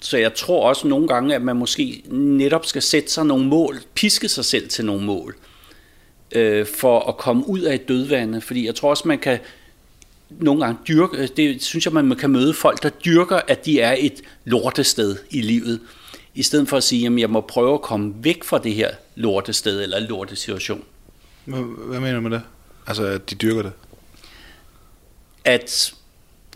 så 0.00 0.18
jeg 0.18 0.34
tror 0.34 0.68
også 0.68 0.88
nogle 0.88 1.08
gange, 1.08 1.34
at 1.34 1.42
man 1.42 1.56
måske 1.56 2.02
netop 2.10 2.66
skal 2.66 2.82
sætte 2.82 3.10
sig 3.10 3.26
nogle 3.26 3.46
mål, 3.46 3.80
piske 3.94 4.28
sig 4.28 4.44
selv 4.44 4.68
til 4.68 4.84
nogle 4.84 5.04
mål, 5.04 5.36
øh, 6.32 6.66
for 6.66 7.00
at 7.00 7.16
komme 7.16 7.48
ud 7.48 7.60
af 7.60 7.74
et 7.74 7.88
dødvande. 7.88 8.40
Fordi 8.40 8.66
jeg 8.66 8.74
tror 8.74 8.90
også, 8.90 9.08
man 9.08 9.18
kan 9.18 9.38
nogle 10.40 10.64
gange 10.64 10.78
dyrke, 10.88 11.26
det 11.26 11.62
synes 11.62 11.84
jeg, 11.86 11.92
man 11.92 12.16
kan 12.16 12.30
møde 12.30 12.54
folk, 12.54 12.82
der 12.82 12.88
dyrker, 12.88 13.40
at 13.48 13.66
de 13.66 13.80
er 13.80 13.96
et 13.98 14.22
lortested 14.44 15.16
i 15.30 15.40
livet. 15.40 15.80
I 16.34 16.42
stedet 16.42 16.68
for 16.68 16.76
at 16.76 16.82
sige, 16.82 17.06
at 17.06 17.18
jeg 17.18 17.30
må 17.30 17.40
prøve 17.40 17.74
at 17.74 17.82
komme 17.82 18.14
væk 18.16 18.44
fra 18.44 18.58
det 18.58 18.74
her 18.74 18.90
lortested 19.14 19.82
eller 19.82 20.00
lortesituation. 20.00 20.82
Hvad, 21.44 21.60
hvad 21.86 22.00
mener 22.00 22.14
du 22.14 22.20
med 22.20 22.30
det? 22.30 22.42
Altså, 22.86 23.04
at 23.04 23.30
de 23.30 23.34
dyrker 23.34 23.62
det? 23.62 23.72
At 25.44 25.94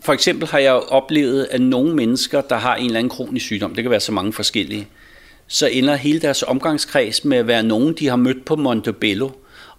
for 0.01 0.13
eksempel 0.13 0.47
har 0.47 0.59
jeg 0.59 0.73
oplevet, 0.73 1.47
at 1.51 1.61
nogle 1.61 1.95
mennesker, 1.95 2.41
der 2.41 2.55
har 2.55 2.75
en 2.75 2.85
eller 2.85 2.99
anden 2.99 3.09
kronisk 3.09 3.45
sygdom, 3.45 3.75
det 3.75 3.83
kan 3.83 3.91
være 3.91 3.99
så 3.99 4.11
mange 4.11 4.33
forskellige, 4.33 4.87
så 5.47 5.67
ender 5.67 5.95
hele 5.95 6.19
deres 6.19 6.43
omgangskreds 6.43 7.25
med 7.25 7.37
at 7.37 7.47
være 7.47 7.63
nogen, 7.63 7.93
de 7.93 8.07
har 8.07 8.15
mødt 8.15 8.45
på 8.45 8.55
Montebello, 8.55 9.29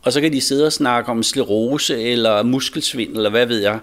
og 0.02 0.12
så 0.12 0.20
kan 0.20 0.32
de 0.32 0.40
sidde 0.40 0.66
og 0.66 0.72
snakke 0.72 1.10
om 1.10 1.22
sklerose 1.22 2.02
eller 2.02 2.42
muskelsvind, 2.42 3.16
eller 3.16 3.30
hvad 3.30 3.46
ved 3.46 3.62
jeg, 3.62 3.78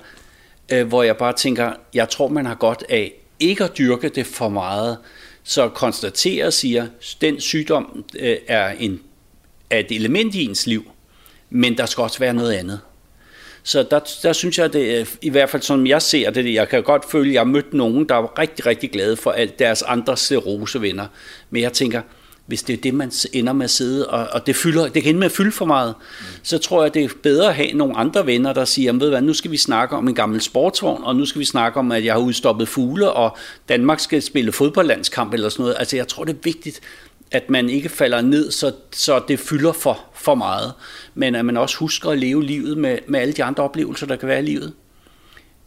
øh, 0.72 0.88
hvor 0.88 1.04
jeg 1.04 1.18
bare 1.18 1.34
tænker, 1.34 1.74
jeg 1.94 2.10
tror, 2.10 2.28
man 2.28 2.46
har 2.46 2.56
godt 2.56 2.84
af 2.90 3.14
ikke 3.40 3.64
at 3.64 3.78
dyrke 3.78 4.10
det 4.10 4.26
for 4.26 4.50
meget, 4.50 4.98
så 5.44 5.70
konstaterer 5.70 6.46
og 6.46 6.54
siger, 6.54 6.84
at 6.84 7.18
den 7.22 7.42
sygdom 7.42 8.06
øh, 8.20 8.38
er, 8.48 8.70
en, 8.70 9.02
er 9.70 9.80
et 9.80 9.92
element 9.92 10.36
i 10.36 10.46
ens 10.46 10.68
liv, 10.68 10.92
men 11.50 11.78
der 11.78 11.86
skal 11.86 12.02
også 12.02 12.20
være 12.20 12.34
noget 12.34 12.54
andet. 12.54 12.80
Så 13.64 13.84
der, 13.92 14.00
der 14.24 14.34
synes 14.34 14.58
jeg, 14.58 14.74
det 14.74 15.00
øh, 15.00 15.08
i 15.22 15.30
hvert 15.30 15.50
fald 15.50 15.62
som 15.62 15.88
jeg 15.88 16.02
ser 16.02 16.30
det, 16.30 16.54
jeg 16.54 16.70
kan 16.70 16.84
godt 16.84 17.12
føle, 17.12 17.30
at 17.30 17.34
jeg 17.34 17.40
har 17.40 17.46
mødt 17.46 17.74
nogen, 17.74 18.10
der 18.10 18.16
er 18.16 18.40
rigtig, 18.40 18.66
rigtig 18.66 18.92
glade 18.92 19.18
for 19.18 19.32
alt 19.32 19.60
deres 19.60 19.82
andre 19.82 20.18
serosevenner. 20.18 21.08
Men 21.50 21.62
jeg 21.62 21.74
tænker, 21.74 22.02
hvis 22.48 22.64
det 22.64 22.74
er 22.74 22.78
det, 22.78 22.94
man 22.94 23.12
ender 23.34 23.54
med 23.54 23.64
at 23.64 23.70
sidde, 23.70 24.10
og, 24.10 24.28
og 24.32 24.48
det, 24.48 24.56
fylder, 24.56 24.88
det 24.88 25.04
kan 25.04 25.10
ende 25.10 25.20
med 25.20 25.26
at 25.26 25.32
fylde 25.32 25.52
for 25.52 25.66
meget, 25.66 25.96
mm. 25.98 26.26
så 26.44 26.58
tror 26.58 26.84
jeg, 26.84 26.94
det 26.94 27.04
er 27.04 27.10
bedre 27.24 27.48
at 27.48 27.56
have 27.56 27.72
nogle 27.74 27.98
andre 27.98 28.26
venner, 28.26 28.54
der 28.54 28.66
siger, 28.66 28.94
ved 28.94 29.10
hvad, 29.10 29.22
nu 29.22 29.34
skal 29.34 29.52
vi 29.52 29.58
snakke 29.58 29.96
om 29.96 30.08
en 30.08 30.16
gammel 30.16 30.42
sportsvogn, 30.42 31.04
og 31.04 31.16
nu 31.16 31.26
skal 31.26 31.40
vi 31.40 31.46
snakke 31.46 31.80
om, 31.80 31.92
at 31.92 32.06
jeg 32.06 32.14
har 32.14 32.20
udstoppet 32.20 32.68
fugle, 32.68 33.12
og 33.12 33.38
Danmark 33.70 34.00
skal 34.00 34.22
spille 34.22 34.52
fodboldlandskamp 34.52 35.34
eller 35.34 35.50
sådan 35.50 35.64
noget. 35.64 35.76
Altså 35.80 35.96
jeg 35.96 36.08
tror, 36.08 36.24
det 36.24 36.34
er 36.34 36.40
vigtigt, 36.44 36.80
at 37.32 37.50
man 37.50 37.70
ikke 37.70 37.90
falder 37.90 38.22
ned, 38.22 38.52
så, 38.52 38.72
så 38.92 39.22
det 39.28 39.40
fylder 39.40 39.72
for, 39.72 40.00
for 40.14 40.36
meget, 40.36 40.74
men 41.16 41.36
at 41.36 41.46
man 41.46 41.58
også 41.58 41.78
husker 41.78 42.10
at 42.10 42.20
leve 42.20 42.44
livet 42.44 42.78
med, 42.78 42.98
med 43.08 43.20
alle 43.20 43.34
de 43.34 43.44
andre 43.44 43.64
oplevelser, 43.64 44.08
der 44.08 44.16
kan 44.16 44.28
være 44.28 44.40
i 44.40 44.46
livet. 44.46 44.74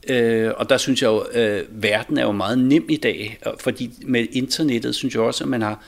Øh, 0.08 0.50
og 0.56 0.68
der 0.68 0.76
synes 0.76 1.02
jeg 1.02 1.08
jo, 1.08 1.24
øh, 1.34 1.64
verden 1.70 2.18
er 2.18 2.22
jo 2.22 2.32
meget 2.32 2.58
nem 2.58 2.86
i 2.88 2.96
dag, 2.96 3.38
fordi 3.58 3.90
med 4.06 4.26
internettet 4.32 4.94
synes 4.94 5.14
jeg 5.14 5.22
også, 5.22 5.44
at 5.44 5.50
man 5.50 5.62
har 5.62 5.84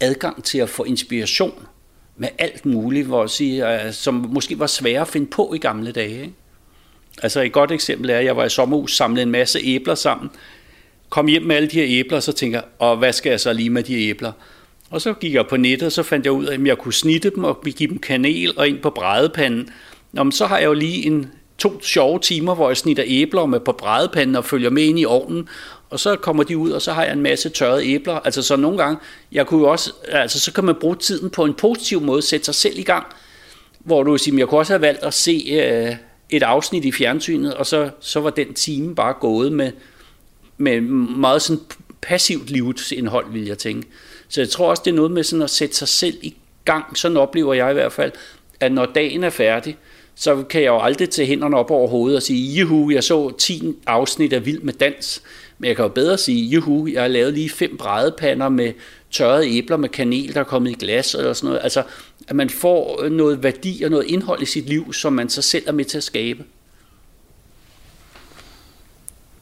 adgang 0.00 0.44
til 0.44 0.58
at 0.58 0.68
få 0.68 0.84
inspiration 0.84 1.66
med 2.16 2.28
alt 2.38 2.66
muligt, 2.66 3.06
hvor 3.06 3.26
sige, 3.26 3.84
øh, 3.86 3.92
som 3.92 4.14
måske 4.14 4.58
var 4.58 4.66
svære 4.66 5.00
at 5.00 5.08
finde 5.08 5.26
på 5.26 5.54
i 5.54 5.58
gamle 5.58 5.92
dage. 5.92 6.20
Ikke? 6.20 6.34
Altså 7.22 7.42
et 7.42 7.52
godt 7.52 7.72
eksempel 7.72 8.10
er, 8.10 8.18
at 8.18 8.24
jeg 8.24 8.36
var 8.36 8.44
i 8.44 8.48
sommerhus, 8.48 8.96
samlede 8.96 9.22
en 9.22 9.30
masse 9.30 9.58
æbler 9.64 9.94
sammen, 9.94 10.30
kom 11.08 11.26
hjem 11.26 11.42
med 11.42 11.56
alle 11.56 11.68
de 11.68 11.76
her 11.76 12.00
æbler, 12.00 12.16
og 12.16 12.22
så 12.22 12.32
tænker 12.32 12.58
jeg, 12.58 12.64
og 12.78 12.96
hvad 12.96 13.12
skal 13.12 13.30
jeg 13.30 13.40
så 13.40 13.52
lige 13.52 13.70
med 13.70 13.82
de 13.82 13.94
æbler? 13.94 14.32
Og 14.90 15.00
så 15.00 15.12
gik 15.12 15.34
jeg 15.34 15.46
på 15.46 15.56
nettet, 15.56 15.86
og 15.86 15.92
så 15.92 16.02
fandt 16.02 16.26
jeg 16.26 16.32
ud 16.32 16.44
af, 16.44 16.54
at 16.54 16.66
jeg 16.66 16.78
kunne 16.78 16.94
snitte 16.94 17.30
dem 17.30 17.44
og 17.44 17.62
give 17.62 17.90
dem 17.90 17.98
kanel 17.98 18.58
og 18.58 18.68
ind 18.68 18.78
på 18.78 18.90
brædepanden. 18.90 19.68
Nå, 20.12 20.22
men 20.22 20.32
så 20.32 20.46
har 20.46 20.58
jeg 20.58 20.66
jo 20.66 20.72
lige 20.72 21.06
en, 21.06 21.30
to 21.58 21.82
sjove 21.82 22.18
timer, 22.18 22.54
hvor 22.54 22.68
jeg 22.68 22.76
snitter 22.76 23.04
æbler 23.06 23.46
med 23.46 23.60
på 23.60 23.72
brædepanden 23.72 24.36
og 24.36 24.44
følger 24.44 24.70
med 24.70 24.82
ind 24.82 24.98
i 24.98 25.04
ovnen, 25.04 25.48
og 25.90 26.00
så 26.00 26.16
kommer 26.16 26.42
de 26.42 26.58
ud, 26.58 26.70
og 26.70 26.82
så 26.82 26.92
har 26.92 27.04
jeg 27.04 27.12
en 27.12 27.22
masse 27.22 27.48
tørrede 27.48 27.86
æbler. 27.86 28.14
Altså 28.14 28.42
så 28.42 28.56
nogle 28.56 28.78
gange, 28.78 28.98
jeg 29.32 29.46
kunne 29.46 29.60
jo 29.60 29.70
også, 29.70 29.92
altså 30.08 30.40
så 30.40 30.52
kan 30.52 30.64
man 30.64 30.74
bruge 30.74 30.96
tiden 30.96 31.30
på 31.30 31.44
en 31.44 31.54
positiv 31.54 32.00
måde, 32.00 32.22
sætte 32.22 32.44
sig 32.44 32.54
selv 32.54 32.78
i 32.78 32.82
gang, 32.82 33.06
hvor 33.78 34.02
du 34.02 34.18
siger, 34.18 34.38
jeg 34.38 34.48
kunne 34.48 34.60
også 34.60 34.72
have 34.72 34.80
valgt 34.80 35.02
at 35.02 35.14
se 35.14 35.44
øh, 35.50 35.96
et 36.30 36.42
afsnit 36.42 36.84
i 36.84 36.92
fjernsynet, 36.92 37.54
og 37.54 37.66
så, 37.66 37.90
så 38.00 38.20
var 38.20 38.30
den 38.30 38.54
time 38.54 38.94
bare 38.94 39.14
gået 39.20 39.52
med, 39.52 39.72
med 40.58 40.80
meget 40.80 41.42
sådan 41.42 41.62
passivt 42.00 42.50
livsindhold, 42.50 43.32
vil 43.32 43.46
jeg 43.46 43.58
tænke. 43.58 43.88
Så 44.28 44.40
jeg 44.40 44.48
tror 44.48 44.70
også, 44.70 44.82
det 44.84 44.90
er 44.90 44.94
noget 44.94 45.10
med 45.10 45.22
sådan 45.22 45.42
at 45.42 45.50
sætte 45.50 45.76
sig 45.76 45.88
selv 45.88 46.16
i 46.22 46.36
gang. 46.64 46.98
Sådan 46.98 47.16
oplever 47.16 47.54
jeg 47.54 47.70
i 47.70 47.74
hvert 47.74 47.92
fald, 47.92 48.12
at 48.60 48.72
når 48.72 48.86
dagen 48.86 49.24
er 49.24 49.30
færdig, 49.30 49.76
så 50.18 50.42
kan 50.42 50.62
jeg 50.62 50.68
jo 50.68 50.80
aldrig 50.80 51.10
tage 51.10 51.28
hænderne 51.28 51.56
op 51.56 51.70
over 51.70 51.88
hovedet 51.88 52.16
og 52.16 52.22
sige, 52.22 52.60
juhu, 52.60 52.90
jeg 52.90 53.04
så 53.04 53.30
10 53.38 53.74
afsnit 53.86 54.32
af 54.32 54.46
Vild 54.46 54.60
med 54.60 54.72
Dans. 54.72 55.22
Men 55.58 55.68
jeg 55.68 55.76
kan 55.76 55.82
jo 55.82 55.88
bedre 55.88 56.18
sige, 56.18 56.44
juhu, 56.44 56.86
jeg 56.86 57.02
har 57.02 57.08
lavet 57.08 57.34
lige 57.34 57.50
fem 57.50 57.76
brædepander 57.76 58.48
med 58.48 58.72
tørrede 59.10 59.48
æbler 59.48 59.76
med 59.76 59.88
kanel, 59.88 60.34
der 60.34 60.40
er 60.40 60.44
kommet 60.44 60.70
i 60.70 60.74
glas 60.74 61.14
eller 61.14 61.32
sådan 61.32 61.46
noget. 61.46 61.60
Altså, 61.62 61.82
at 62.28 62.36
man 62.36 62.50
får 62.50 63.02
øh, 63.02 63.12
noget 63.12 63.42
værdi 63.42 63.82
og 63.82 63.90
noget 63.90 64.06
indhold 64.06 64.42
i 64.42 64.46
sit 64.46 64.68
liv, 64.68 64.92
som 64.92 65.12
man 65.12 65.28
så 65.28 65.42
selv 65.42 65.64
er 65.66 65.72
med 65.72 65.84
til 65.84 65.96
at 65.96 66.04
skabe. 66.04 66.44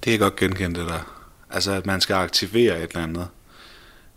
Det 0.04 0.14
er 0.14 0.18
godt 0.18 0.36
genkendt 0.36 0.78
det 0.78 0.88
der. 0.88 1.24
Altså, 1.50 1.72
at 1.72 1.86
man 1.86 2.00
skal 2.00 2.14
aktivere 2.14 2.82
et 2.82 2.90
eller 2.90 3.02
andet. 3.02 3.28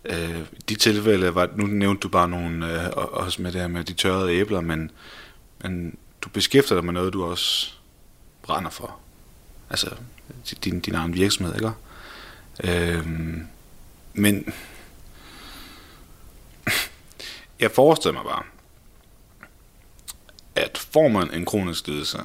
Øh, 0.06 0.39
de 0.70 0.76
tilfælde, 0.76 1.36
var, 1.36 1.50
nu 1.56 1.65
nævnte 1.65 2.00
du 2.00 2.10
bare 2.10 2.30
nogle, 2.30 2.82
øh, 2.82 2.89
også 2.96 3.41
med 3.41 3.52
det 3.52 3.62
her 3.62 3.67
med 3.67 3.84
de 3.84 3.93
tørrede 3.93 4.32
æbler, 4.32 4.62
men, 4.62 4.91
men 5.63 5.98
du 6.21 6.30
beskæftiger 6.30 6.75
dig 6.75 6.86
med 6.86 6.93
noget, 6.93 7.13
du 7.13 7.25
også 7.25 7.73
brænder 8.41 8.69
for. 8.69 8.99
Altså, 9.69 9.95
din, 10.63 10.80
din 10.80 10.95
egen 10.95 11.13
virksomhed, 11.13 11.56
ikke? 11.56 11.71
Øhm, 12.63 13.47
men 14.13 14.53
jeg 17.60 17.71
forestiller 17.71 18.13
mig 18.13 18.32
bare, 18.32 18.43
at 20.56 20.77
får 20.77 21.08
man 21.08 21.34
en 21.34 21.45
kronisk 21.45 21.88
lidelse, 21.88 22.19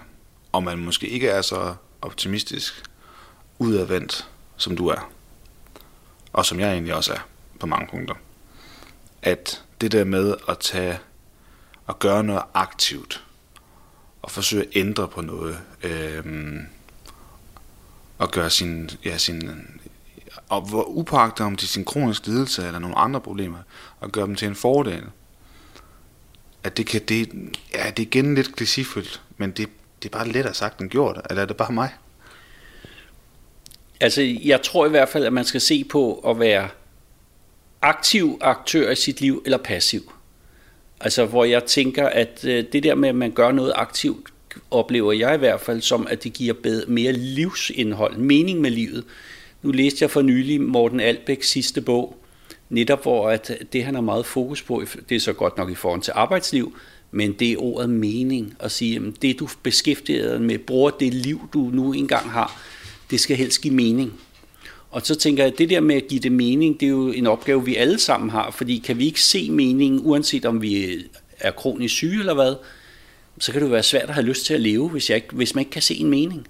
og 0.53 0.63
man 0.63 0.79
måske 0.79 1.09
ikke 1.09 1.29
er 1.29 1.43
så 1.43 1.75
optimistisk 2.03 2.83
udadvendt, 3.59 4.29
som 4.57 4.77
du 4.77 4.89
er, 4.89 5.11
og 6.33 6.47
som 6.47 6.61
jeg 6.61 6.73
egentlig 6.73 6.95
også 6.95 7.13
er, 7.13 7.27
på 7.61 7.67
mange 7.67 7.89
punkter. 7.91 8.15
At 9.23 9.65
det 9.81 9.93
der 9.93 10.05
med 10.05 10.35
at 10.49 10.59
tage 10.59 10.99
og 11.87 11.99
gøre 11.99 12.25
noget 12.25 12.43
aktivt, 12.55 13.25
og 14.23 14.31
forsøge 14.31 14.63
at 14.63 14.69
ændre 14.75 15.09
på 15.09 15.21
noget, 15.21 15.59
øh, 15.83 16.25
og 18.19 18.31
gøre 18.31 18.51
sin, 18.51 18.91
ja, 19.05 19.19
sin 19.19 19.51
og 20.49 20.61
hvor 20.61 20.85
upagtet 20.85 21.47
om 21.47 21.57
til 21.57 21.69
sin 21.69 21.85
kroniske 21.85 22.27
lidelse 22.27 22.67
eller 22.67 22.79
nogle 22.79 22.99
andre 22.99 23.21
problemer, 23.21 23.59
og 24.01 24.13
gøre 24.13 24.27
dem 24.27 24.35
til 24.35 24.49
en 24.49 24.55
fordel. 24.55 25.05
At 26.65 26.77
det 26.77 26.87
kan, 26.87 27.01
det, 27.09 27.29
ja, 27.75 27.91
det 27.91 28.03
er 28.03 28.07
igen 28.07 28.35
lidt 28.35 28.61
klichéfyldt, 28.61 29.21
men 29.37 29.51
det, 29.51 29.69
det 30.03 30.09
er 30.09 30.19
bare 30.19 30.29
lettere 30.29 30.55
sagt 30.55 30.81
end 30.81 30.91
gjort, 30.91 31.21
eller 31.31 31.43
er 31.43 31.47
det 31.47 31.57
bare 31.57 31.73
mig? 31.73 31.95
Altså, 34.01 34.23
jeg 34.23 34.63
tror 34.63 34.87
i 34.87 34.89
hvert 34.89 35.09
fald, 35.09 35.25
at 35.25 35.33
man 35.33 35.45
skal 35.45 35.61
se 35.61 35.85
på 35.85 36.15
at 36.15 36.39
være 36.39 36.69
aktiv 37.83 38.39
aktør 38.41 38.91
i 38.91 38.97
sit 38.97 39.21
liv 39.21 39.43
eller 39.45 39.59
passiv. 39.59 40.13
Altså 41.03 41.27
hvor 41.27 41.45
jeg 41.45 41.65
tænker, 41.65 42.07
at 42.07 42.45
øh, 42.45 42.65
det 42.73 42.83
der 42.83 42.95
med, 42.95 43.09
at 43.09 43.15
man 43.15 43.31
gør 43.31 43.53
noget 43.53 43.73
aktivt, 43.77 44.27
oplever 44.71 45.13
jeg 45.13 45.35
i 45.35 45.39
hvert 45.39 45.61
fald 45.61 45.81
som, 45.81 46.07
at 46.11 46.25
det 46.25 46.33
giver 46.33 46.55
bedre, 46.55 46.85
mere 46.89 47.13
livsindhold, 47.13 48.17
mening 48.17 48.61
med 48.61 48.71
livet. 48.71 49.05
Nu 49.63 49.71
læste 49.71 50.03
jeg 50.03 50.11
for 50.11 50.23
nylig 50.23 50.61
Morten 50.61 51.01
Albæks 51.01 51.49
sidste 51.51 51.81
bog, 51.81 52.17
netop 52.71 53.03
hvor 53.03 53.31
at 53.31 53.51
øh, 53.51 53.67
det, 53.73 53.85
han 53.85 53.95
har 53.95 54.03
meget 54.03 54.27
fokus 54.27 54.63
på, 54.63 54.85
det 55.09 55.15
er 55.15 55.21
så 55.21 55.33
godt 55.33 55.57
nok 55.57 55.71
i 55.71 55.75
forhold 55.75 56.03
til 56.03 56.13
arbejdsliv, 56.17 56.77
men 57.11 57.33
det 57.33 57.53
er 57.53 57.57
ordet 57.63 57.91
mening 57.91 58.57
at 58.61 58.73
sige, 58.73 58.97
at 58.97 59.23
det 59.23 59.39
du 59.39 59.49
beskæftiger 59.63 60.31
dig 60.31 60.43
med, 60.43 60.59
bruger 60.59 60.91
det 60.91 61.15
liv, 61.15 61.49
du 61.53 61.71
nu 61.73 61.93
engang 61.93 62.31
har, 62.31 62.63
det 63.11 63.21
skal 63.21 63.37
helst 63.37 63.61
give 63.61 63.75
mening. 63.75 64.13
Og 64.93 65.03
så 65.05 65.15
tænker 65.15 65.43
jeg, 65.43 65.53
at 65.53 65.59
det 65.59 65.71
der 65.71 65.81
med 65.81 65.97
at 65.97 66.09
give 66.09 66.21
det 66.21 66.33
mening, 66.33 66.81
det 66.81 66.87
er 66.87 66.91
jo 66.91 67.09
en 67.09 67.27
opgave, 67.27 67.65
vi 67.65 67.77
alle 67.77 67.99
sammen 67.99 68.31
har, 68.31 68.51
fordi 68.51 68.79
kan 68.79 68.99
vi 68.99 69.07
ikke 69.07 69.23
se 69.23 69.51
meningen, 69.51 70.01
uanset 70.05 70.45
om 70.45 70.63
vi 70.63 70.99
er 71.41 71.51
kronisk 71.51 71.95
syge 71.95 72.19
eller 72.19 72.35
hvad, 72.35 72.55
så 73.39 73.53
kan 73.53 73.61
det 73.61 73.67
jo 73.67 73.73
være 73.73 73.83
svært 73.83 74.09
at 74.09 74.15
have 74.15 74.27
lyst 74.27 74.47
til 74.47 74.55
at 74.55 74.61
leve, 74.61 74.89
hvis, 74.89 75.11
jeg 75.11 75.17
ikke, 75.17 75.29
hvis 75.33 75.55
man 75.55 75.61
ikke 75.61 75.71
kan 75.71 75.83
se 75.83 75.95
en 75.95 76.11
mening. 76.11 76.47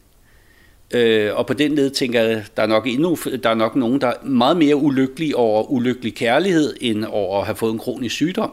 Øh, 0.94 1.34
og 1.34 1.46
på 1.46 1.52
den 1.52 1.74
led 1.74 1.90
tænker 1.90 2.22
jeg, 2.22 2.44
der 2.56 2.62
er, 2.62 2.66
nok 2.66 2.86
endnu, 2.86 3.18
der 3.42 3.50
er 3.50 3.54
nok 3.54 3.76
nogen, 3.76 4.00
der 4.00 4.06
er 4.06 4.24
meget 4.24 4.56
mere 4.56 4.76
ulykkelige 4.76 5.36
over 5.36 5.70
ulykkelig 5.70 6.14
kærlighed, 6.14 6.76
end 6.80 7.04
over 7.04 7.40
at 7.40 7.46
have 7.46 7.56
fået 7.56 7.72
en 7.72 7.78
kronisk 7.78 8.14
sygdom. 8.14 8.52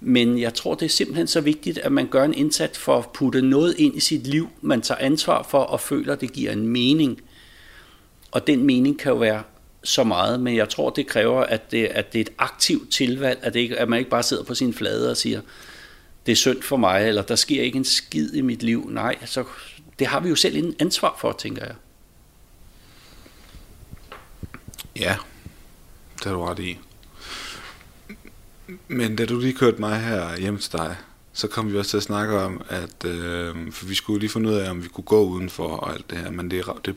Men 0.00 0.40
jeg 0.40 0.54
tror, 0.54 0.74
det 0.74 0.84
er 0.84 0.90
simpelthen 0.90 1.26
så 1.26 1.40
vigtigt, 1.40 1.78
at 1.78 1.92
man 1.92 2.06
gør 2.06 2.24
en 2.24 2.34
indsats 2.34 2.78
for 2.78 2.98
at 2.98 3.08
putte 3.14 3.42
noget 3.42 3.74
ind 3.78 3.96
i 3.96 4.00
sit 4.00 4.26
liv, 4.26 4.48
man 4.60 4.80
tager 4.80 4.98
ansvar 5.00 5.46
for 5.50 5.58
og 5.58 5.80
føler, 5.80 6.12
at 6.12 6.20
det 6.20 6.32
giver 6.32 6.52
en 6.52 6.68
mening. 6.68 7.20
Og 8.36 8.46
den 8.46 8.62
mening 8.62 8.98
kan 8.98 9.12
jo 9.12 9.18
være 9.18 9.42
så 9.84 10.04
meget, 10.04 10.40
men 10.40 10.56
jeg 10.56 10.68
tror, 10.68 10.90
det 10.90 11.06
kræver, 11.06 11.42
at 11.42 11.70
det, 11.70 11.86
at 11.86 12.12
det 12.12 12.18
er 12.18 12.22
et 12.22 12.32
aktivt 12.38 12.92
tilvalg, 12.92 13.38
at, 13.42 13.54
det 13.54 13.60
ikke, 13.60 13.78
at 13.78 13.88
man 13.88 13.98
ikke 13.98 14.10
bare 14.10 14.22
sidder 14.22 14.44
på 14.44 14.54
sin 14.54 14.74
flade 14.74 15.10
og 15.10 15.16
siger, 15.16 15.40
det 16.26 16.32
er 16.32 16.36
synd 16.36 16.62
for 16.62 16.76
mig, 16.76 17.08
eller 17.08 17.22
der 17.22 17.36
sker 17.36 17.62
ikke 17.62 17.76
en 17.76 17.84
skid 17.84 18.34
i 18.34 18.40
mit 18.40 18.62
liv. 18.62 18.90
Nej, 18.90 19.16
så 19.24 19.44
det 19.98 20.06
har 20.06 20.20
vi 20.20 20.28
jo 20.28 20.34
selv 20.34 20.56
en 20.56 20.74
ansvar 20.80 21.16
for, 21.20 21.32
tænker 21.32 21.64
jeg. 21.64 21.74
Ja, 24.96 25.16
det 26.16 26.24
har 26.24 26.32
du 26.32 26.42
ret 26.42 26.58
i. 26.58 26.78
Men 28.88 29.16
da 29.16 29.26
du 29.26 29.38
lige 29.38 29.54
kørte 29.54 29.80
mig 29.80 30.00
her 30.00 30.36
hjem 30.36 30.58
til 30.58 30.72
dig, 30.72 30.96
så 31.36 31.48
kom 31.48 31.72
vi 31.72 31.78
også 31.78 31.90
til 31.90 31.96
at 31.96 32.02
snakke 32.02 32.38
om, 32.38 32.62
at 32.68 33.04
øh, 33.04 33.72
for 33.72 33.86
vi 33.86 33.94
skulle 33.94 34.20
lige 34.20 34.30
finde 34.30 34.48
ud 34.48 34.54
af, 34.54 34.70
om 34.70 34.82
vi 34.82 34.88
kunne 34.88 35.04
gå 35.04 35.24
udenfor 35.24 35.68
og 35.68 35.92
alt 35.92 36.10
det 36.10 36.18
her, 36.18 36.30
men 36.30 36.50
det, 36.50 36.64
det, 36.84 36.94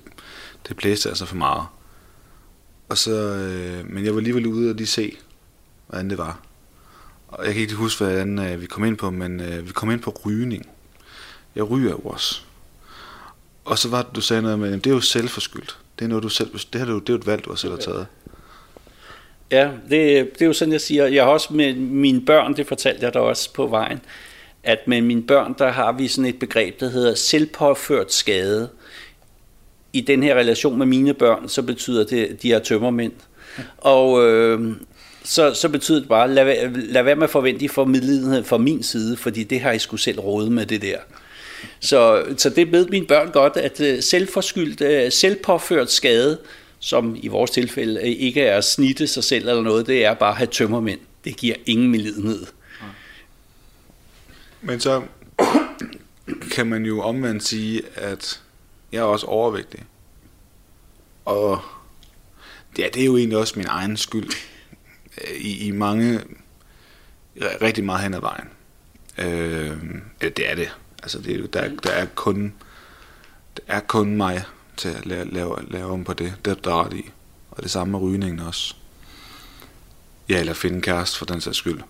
det 0.67 0.77
blæste 0.77 1.09
altså 1.09 1.25
for 1.25 1.35
meget. 1.35 1.65
Og 2.89 2.97
så, 2.97 3.11
øh, 3.11 3.89
men 3.89 4.05
jeg 4.05 4.13
var 4.13 4.19
alligevel 4.19 4.47
ude 4.47 4.69
og 4.69 4.75
lige 4.75 4.87
se, 4.87 5.17
hvordan 5.87 6.09
det 6.09 6.17
var. 6.17 6.39
Og 7.27 7.45
jeg 7.45 7.53
kan 7.53 7.61
ikke 7.61 7.73
huske, 7.73 8.03
hvordan 8.03 8.39
øh, 8.39 8.61
vi 8.61 8.65
kom 8.65 8.83
ind 8.83 8.97
på, 8.97 9.09
men 9.09 9.41
øh, 9.41 9.67
vi 9.67 9.71
kom 9.71 9.91
ind 9.91 9.99
på 9.99 10.21
rygning. 10.25 10.69
Jeg 11.55 11.69
ryger 11.69 11.91
jo 11.91 11.99
også. 11.99 12.41
Og 13.65 13.77
så 13.77 13.89
var 13.89 14.01
det, 14.01 14.15
du 14.15 14.21
sagde 14.21 14.41
noget 14.41 14.59
med, 14.59 14.73
at 14.73 14.83
det 14.83 14.89
er 14.89 14.93
jo 14.93 15.01
selvforskyldt. 15.01 15.77
Det 15.99 16.05
er 16.05 16.09
noget, 16.09 16.23
du 16.23 16.29
selv, 16.29 16.51
det, 16.51 16.81
her, 16.81 16.85
det 16.85 17.09
er 17.09 17.13
jo 17.13 17.15
et 17.15 17.27
valg, 17.27 17.45
du 17.45 17.49
har 17.49 17.57
selv 17.57 17.73
har 17.73 17.79
taget. 17.79 18.07
Ja, 19.51 19.71
det, 19.89 20.33
det 20.33 20.41
er 20.41 20.45
jo 20.45 20.53
sådan, 20.53 20.71
jeg 20.71 20.81
siger. 20.81 21.05
Jeg 21.05 21.23
har 21.23 21.31
også 21.31 21.53
med 21.53 21.75
mine 21.75 22.21
børn, 22.21 22.55
det 22.55 22.67
fortalte 22.67 23.05
jeg 23.05 23.13
dig 23.13 23.21
også 23.21 23.53
på 23.53 23.67
vejen, 23.67 23.99
at 24.63 24.87
med 24.87 25.01
mine 25.01 25.23
børn, 25.23 25.55
der 25.57 25.71
har 25.71 25.91
vi 25.91 26.07
sådan 26.07 26.29
et 26.29 26.39
begreb, 26.39 26.79
der 26.79 26.89
hedder 26.89 27.15
selvpåført 27.15 28.13
skade. 28.13 28.69
I 29.93 30.01
den 30.01 30.23
her 30.23 30.35
relation 30.35 30.77
med 30.77 30.85
mine 30.85 31.13
børn, 31.13 31.49
så 31.49 31.61
betyder 31.61 32.05
det, 32.05 32.25
at 32.25 32.41
de 32.41 32.53
er 32.53 32.59
tømmermænd. 32.59 33.13
Og 33.77 34.25
øh, 34.27 34.75
så, 35.23 35.53
så 35.53 35.69
betyder 35.69 35.99
det 35.99 36.09
bare, 36.09 36.33
lad, 36.33 36.69
lad 36.75 37.03
være 37.03 37.15
med 37.15 37.23
at 37.23 37.29
forvente 37.29 37.67
for 37.67 37.73
formidlighed 37.73 38.43
fra 38.43 38.57
min 38.57 38.83
side, 38.83 39.17
fordi 39.17 39.43
det 39.43 39.59
har 39.59 39.71
I 39.71 39.79
skulle 39.79 40.01
selv 40.01 40.19
råde 40.19 40.49
med 40.49 40.65
det 40.65 40.81
der. 40.81 40.97
Så, 41.79 42.23
så 42.37 42.49
det 42.49 42.71
ved 42.71 42.87
mine 42.87 43.05
børn 43.05 43.31
godt, 43.31 43.57
at 43.57 43.81
øh, 43.81 44.03
selvforskyldt, 44.03 44.81
øh, 44.81 45.11
selvpåført 45.11 45.91
skade, 45.91 46.37
som 46.79 47.17
i 47.21 47.27
vores 47.27 47.51
tilfælde 47.51 48.15
ikke 48.15 48.41
er 48.41 48.57
at 48.57 48.63
snitte 48.63 49.07
sig 49.07 49.23
selv 49.23 49.49
eller 49.49 49.61
noget, 49.61 49.87
det 49.87 50.05
er 50.05 50.13
bare 50.13 50.31
at 50.31 50.37
have 50.37 50.47
tømmermænd. 50.47 50.99
Det 51.23 51.37
giver 51.37 51.55
ingen 51.65 51.91
medlidenhed. 51.91 52.45
Men 54.61 54.79
så 54.79 55.03
kan 56.51 56.67
man 56.67 56.85
jo 56.85 57.01
omvendt 57.01 57.43
sige, 57.43 57.81
at 57.95 58.41
jeg 58.91 58.99
er 58.99 59.03
også 59.03 59.25
overvægtig. 59.25 59.83
Og 61.25 61.61
ja, 62.77 62.87
det 62.93 63.01
er 63.01 63.05
jo 63.05 63.17
egentlig 63.17 63.37
også 63.37 63.53
min 63.57 63.67
egen 63.67 63.97
skyld. 63.97 64.29
Øh, 65.21 65.35
I, 65.35 65.67
i 65.67 65.71
mange, 65.71 66.21
rigtig 67.35 67.83
meget 67.83 68.03
hen 68.03 68.13
ad 68.13 68.21
vejen. 68.21 68.49
Øh, 69.17 69.77
det 70.21 70.51
er 70.51 70.55
det. 70.55 70.77
Altså, 71.03 71.19
det, 71.19 71.39
er, 71.39 71.47
der, 71.47 71.69
der, 71.83 71.91
er 71.91 72.05
kun, 72.05 72.53
der 73.57 73.63
er 73.67 73.79
kun 73.79 74.15
mig 74.15 74.43
til 74.77 74.89
at 74.89 75.05
lave, 75.05 75.25
lave, 75.25 75.55
lave 75.67 75.91
om 75.91 76.03
på 76.03 76.13
det. 76.13 76.33
Det 76.45 76.51
er 76.51 76.55
der 76.55 76.85
ret 76.85 76.93
i. 76.93 77.09
Og 77.51 77.63
det 77.63 77.71
samme 77.71 77.91
med 77.91 77.99
rygningen 77.99 78.39
også. 78.39 78.75
Ja, 80.29 80.39
eller 80.39 80.53
finde 80.53 80.81
kæreste 80.81 81.17
for 81.17 81.25
den 81.25 81.41
sags 81.41 81.57
skyld. 81.57 81.81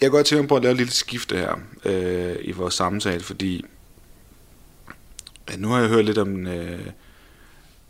Jeg 0.00 0.10
går 0.10 0.22
til 0.22 0.46
på 0.46 0.56
at 0.56 0.62
lave 0.62 0.72
et 0.72 0.76
lille 0.76 0.92
skifte 0.92 1.36
her 1.36 1.54
øh, 1.84 2.36
i 2.40 2.52
vores 2.52 2.74
samtale, 2.74 3.20
fordi 3.20 3.64
øh, 5.52 5.58
nu 5.58 5.68
har 5.68 5.80
jeg 5.80 5.88
hørt 5.88 6.04
lidt 6.04 6.18
om 6.18 6.46
øh, 6.46 6.86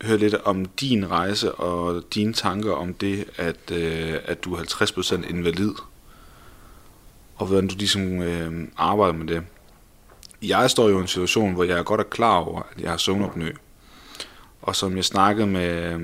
hørt 0.01 0.19
lidt 0.19 0.35
om 0.35 0.65
din 0.65 1.11
rejse 1.11 1.51
og 1.51 2.03
dine 2.13 2.33
tanker 2.33 2.71
om 2.71 2.93
det, 2.93 3.25
at, 3.37 3.71
øh, 3.71 4.17
at 4.25 4.43
du 4.43 4.53
er 4.53 4.59
50% 4.59 5.29
invalid 5.29 5.73
og 7.41 7.47
hvordan 7.47 7.67
du 7.67 7.75
ligesom 7.77 8.21
øh, 8.21 8.67
arbejder 8.77 9.13
med 9.13 9.27
det. 9.27 9.43
Jeg 10.41 10.69
står 10.69 10.89
jo 10.89 10.97
i 10.97 11.01
en 11.01 11.07
situation, 11.07 11.53
hvor 11.53 11.63
jeg 11.63 11.85
godt 11.85 11.99
er 11.99 12.05
klar 12.05 12.37
over, 12.37 12.61
at 12.61 12.81
jeg 12.81 12.89
har 12.89 12.97
søvnopnø. 12.97 13.51
Og 14.61 14.75
som 14.75 14.95
jeg 14.95 15.05
snakkede 15.05 15.47
med, 15.47 15.99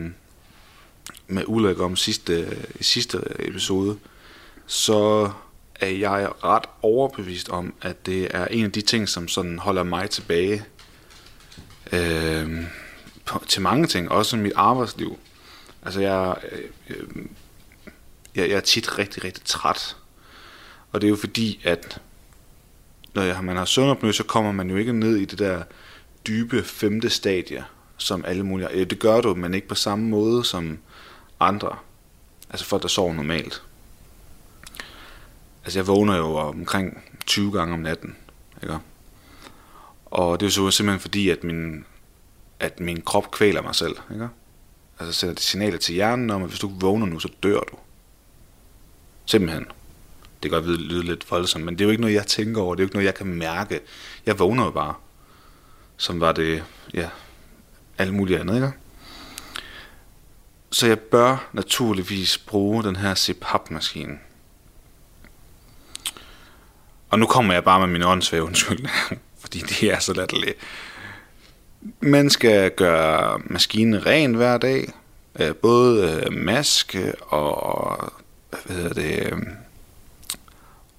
med 1.28 1.44
Ulrik 1.48 1.80
om 1.80 1.96
sidste, 1.96 2.58
i 2.80 2.84
sidste 2.84 3.20
episode, 3.40 3.98
så 4.66 5.30
er 5.80 5.90
jeg 5.90 6.30
ret 6.44 6.66
overbevist 6.82 7.50
om, 7.50 7.74
at 7.82 8.06
det 8.06 8.28
er 8.36 8.46
en 8.46 8.66
af 8.66 8.72
de 8.72 8.82
ting, 8.82 9.10
som 9.10 9.28
sådan 9.28 9.60
holder 9.60 9.84
mig 9.84 10.10
tilbage 10.10 10.66
øh, 11.92 12.64
på, 13.26 13.44
til 13.48 13.62
mange 13.62 13.88
ting, 13.88 14.12
også 14.12 14.38
mit 14.38 14.54
arbejdsliv. 14.56 15.18
Altså 15.84 16.02
jeg, 16.02 16.36
øh, 16.90 17.26
jeg, 18.36 18.50
jeg 18.50 18.56
er 18.58 18.62
tit 18.62 19.00
rigtig, 19.00 19.24
rigtig 19.24 19.44
træt 19.46 19.96
og 20.92 21.02
det 21.02 21.08
er 21.08 21.10
jo 21.10 21.16
fordi, 21.16 21.62
at 21.64 22.02
når 23.14 23.22
jeg, 23.22 23.44
man 23.44 23.58
har 23.58 23.66
søvnopnø, 23.66 24.12
så 24.12 24.24
kommer 24.24 24.52
man 24.52 24.70
jo 24.70 24.76
ikke 24.76 24.94
ned 24.94 25.16
i 25.16 25.26
det 25.26 25.40
der 25.40 25.64
dybe 26.28 26.64
femte 26.64 27.10
stadie, 27.10 27.66
som 27.98 28.26
alle 28.26 28.44
mulige... 28.44 28.70
Ja, 28.74 28.84
det 28.84 29.00
gør 29.00 29.22
du, 29.22 29.36
men 29.36 29.54
ikke 29.54 29.68
på 29.68 29.76
samme 29.76 30.10
måde 30.10 30.46
som 30.46 30.78
andre. 31.40 31.76
Altså 32.50 32.66
folk, 32.66 32.82
der 32.82 32.88
sover 32.88 33.14
normalt. 33.14 33.64
Altså 35.68 35.80
jeg 35.80 35.88
vågner 35.88 36.18
jo 36.18 36.36
omkring 36.36 37.04
20 37.26 37.52
gange 37.52 37.74
om 37.74 37.80
natten. 37.80 38.16
Ikke? 38.64 38.78
Og 40.06 40.40
det 40.40 40.58
er 40.58 40.62
jo 40.62 40.72
simpelthen 40.72 41.00
fordi, 41.00 41.30
at 41.30 41.44
min, 41.44 41.86
at 42.60 42.80
min 42.80 43.02
krop 43.02 43.32
kvæler 43.32 43.62
mig 43.62 43.76
selv. 43.76 43.96
Ikke? 44.12 44.28
Altså 45.00 45.20
sender 45.20 45.36
det 45.36 45.44
signaler 45.44 45.78
til 45.78 45.96
hjernen 45.96 46.30
om, 46.30 46.44
at 46.44 46.50
hvis 46.50 46.60
du 46.60 46.72
vågner 46.80 47.06
nu, 47.06 47.20
så 47.20 47.30
dør 47.44 47.60
du. 47.60 47.78
Simpelthen. 49.26 49.66
Det 50.44 50.52
kan 50.52 50.62
godt 50.62 50.80
lyde 50.80 51.04
lidt 51.04 51.32
voldsomt, 51.32 51.66
men 51.66 51.74
det 51.76 51.82
er 51.82 51.86
jo 51.86 51.92
ikke 51.92 52.02
noget, 52.02 52.16
jeg 52.16 52.28
tænker 52.28 52.62
over. 52.62 52.76
Det 52.76 52.82
er 52.82 52.84
jo 52.84 52.88
ikke 52.88 52.96
noget, 52.96 53.06
jeg 53.06 53.16
kan 53.16 53.28
mærke. 53.28 53.80
Jeg 54.26 54.40
vågner 54.40 54.66
jo 54.66 54.72
bare. 54.72 54.94
Som 55.98 56.20
var 56.20 56.32
det, 56.32 56.64
ja, 56.94 57.10
alt 57.98 58.14
muligt 58.14 58.40
andet, 58.40 58.56
ikke? 58.56 58.72
Så 60.72 60.88
jeg 60.88 61.00
bør 61.00 61.50
naturligvis 61.54 62.38
bruge 62.38 62.84
den 62.84 62.96
her 62.96 63.16
CPAP-maskine. 63.16 64.18
Og 67.10 67.20
nu 67.20 67.26
kommer 67.26 67.54
jeg 67.54 67.64
bare 67.64 67.80
med 67.80 67.88
min 67.88 68.04
åndssvage 68.04 68.44
undskyld, 68.44 68.86
fordi 69.42 69.60
det 69.60 69.84
er 69.84 70.00
så 70.00 70.14
latterligt. 70.14 70.58
Man 72.00 72.30
skal 72.30 72.72
gøre 72.72 73.40
maskinen 73.46 74.06
ren 74.06 74.34
hver 74.34 74.58
dag. 74.58 74.94
Øh, 75.40 75.56
både 75.56 76.22
øh, 76.26 76.34
maske 76.34 77.14
og 77.22 78.14
hvad 78.66 78.76
hedder 78.76 78.94
det, 78.94 79.34
øh, 79.34 79.38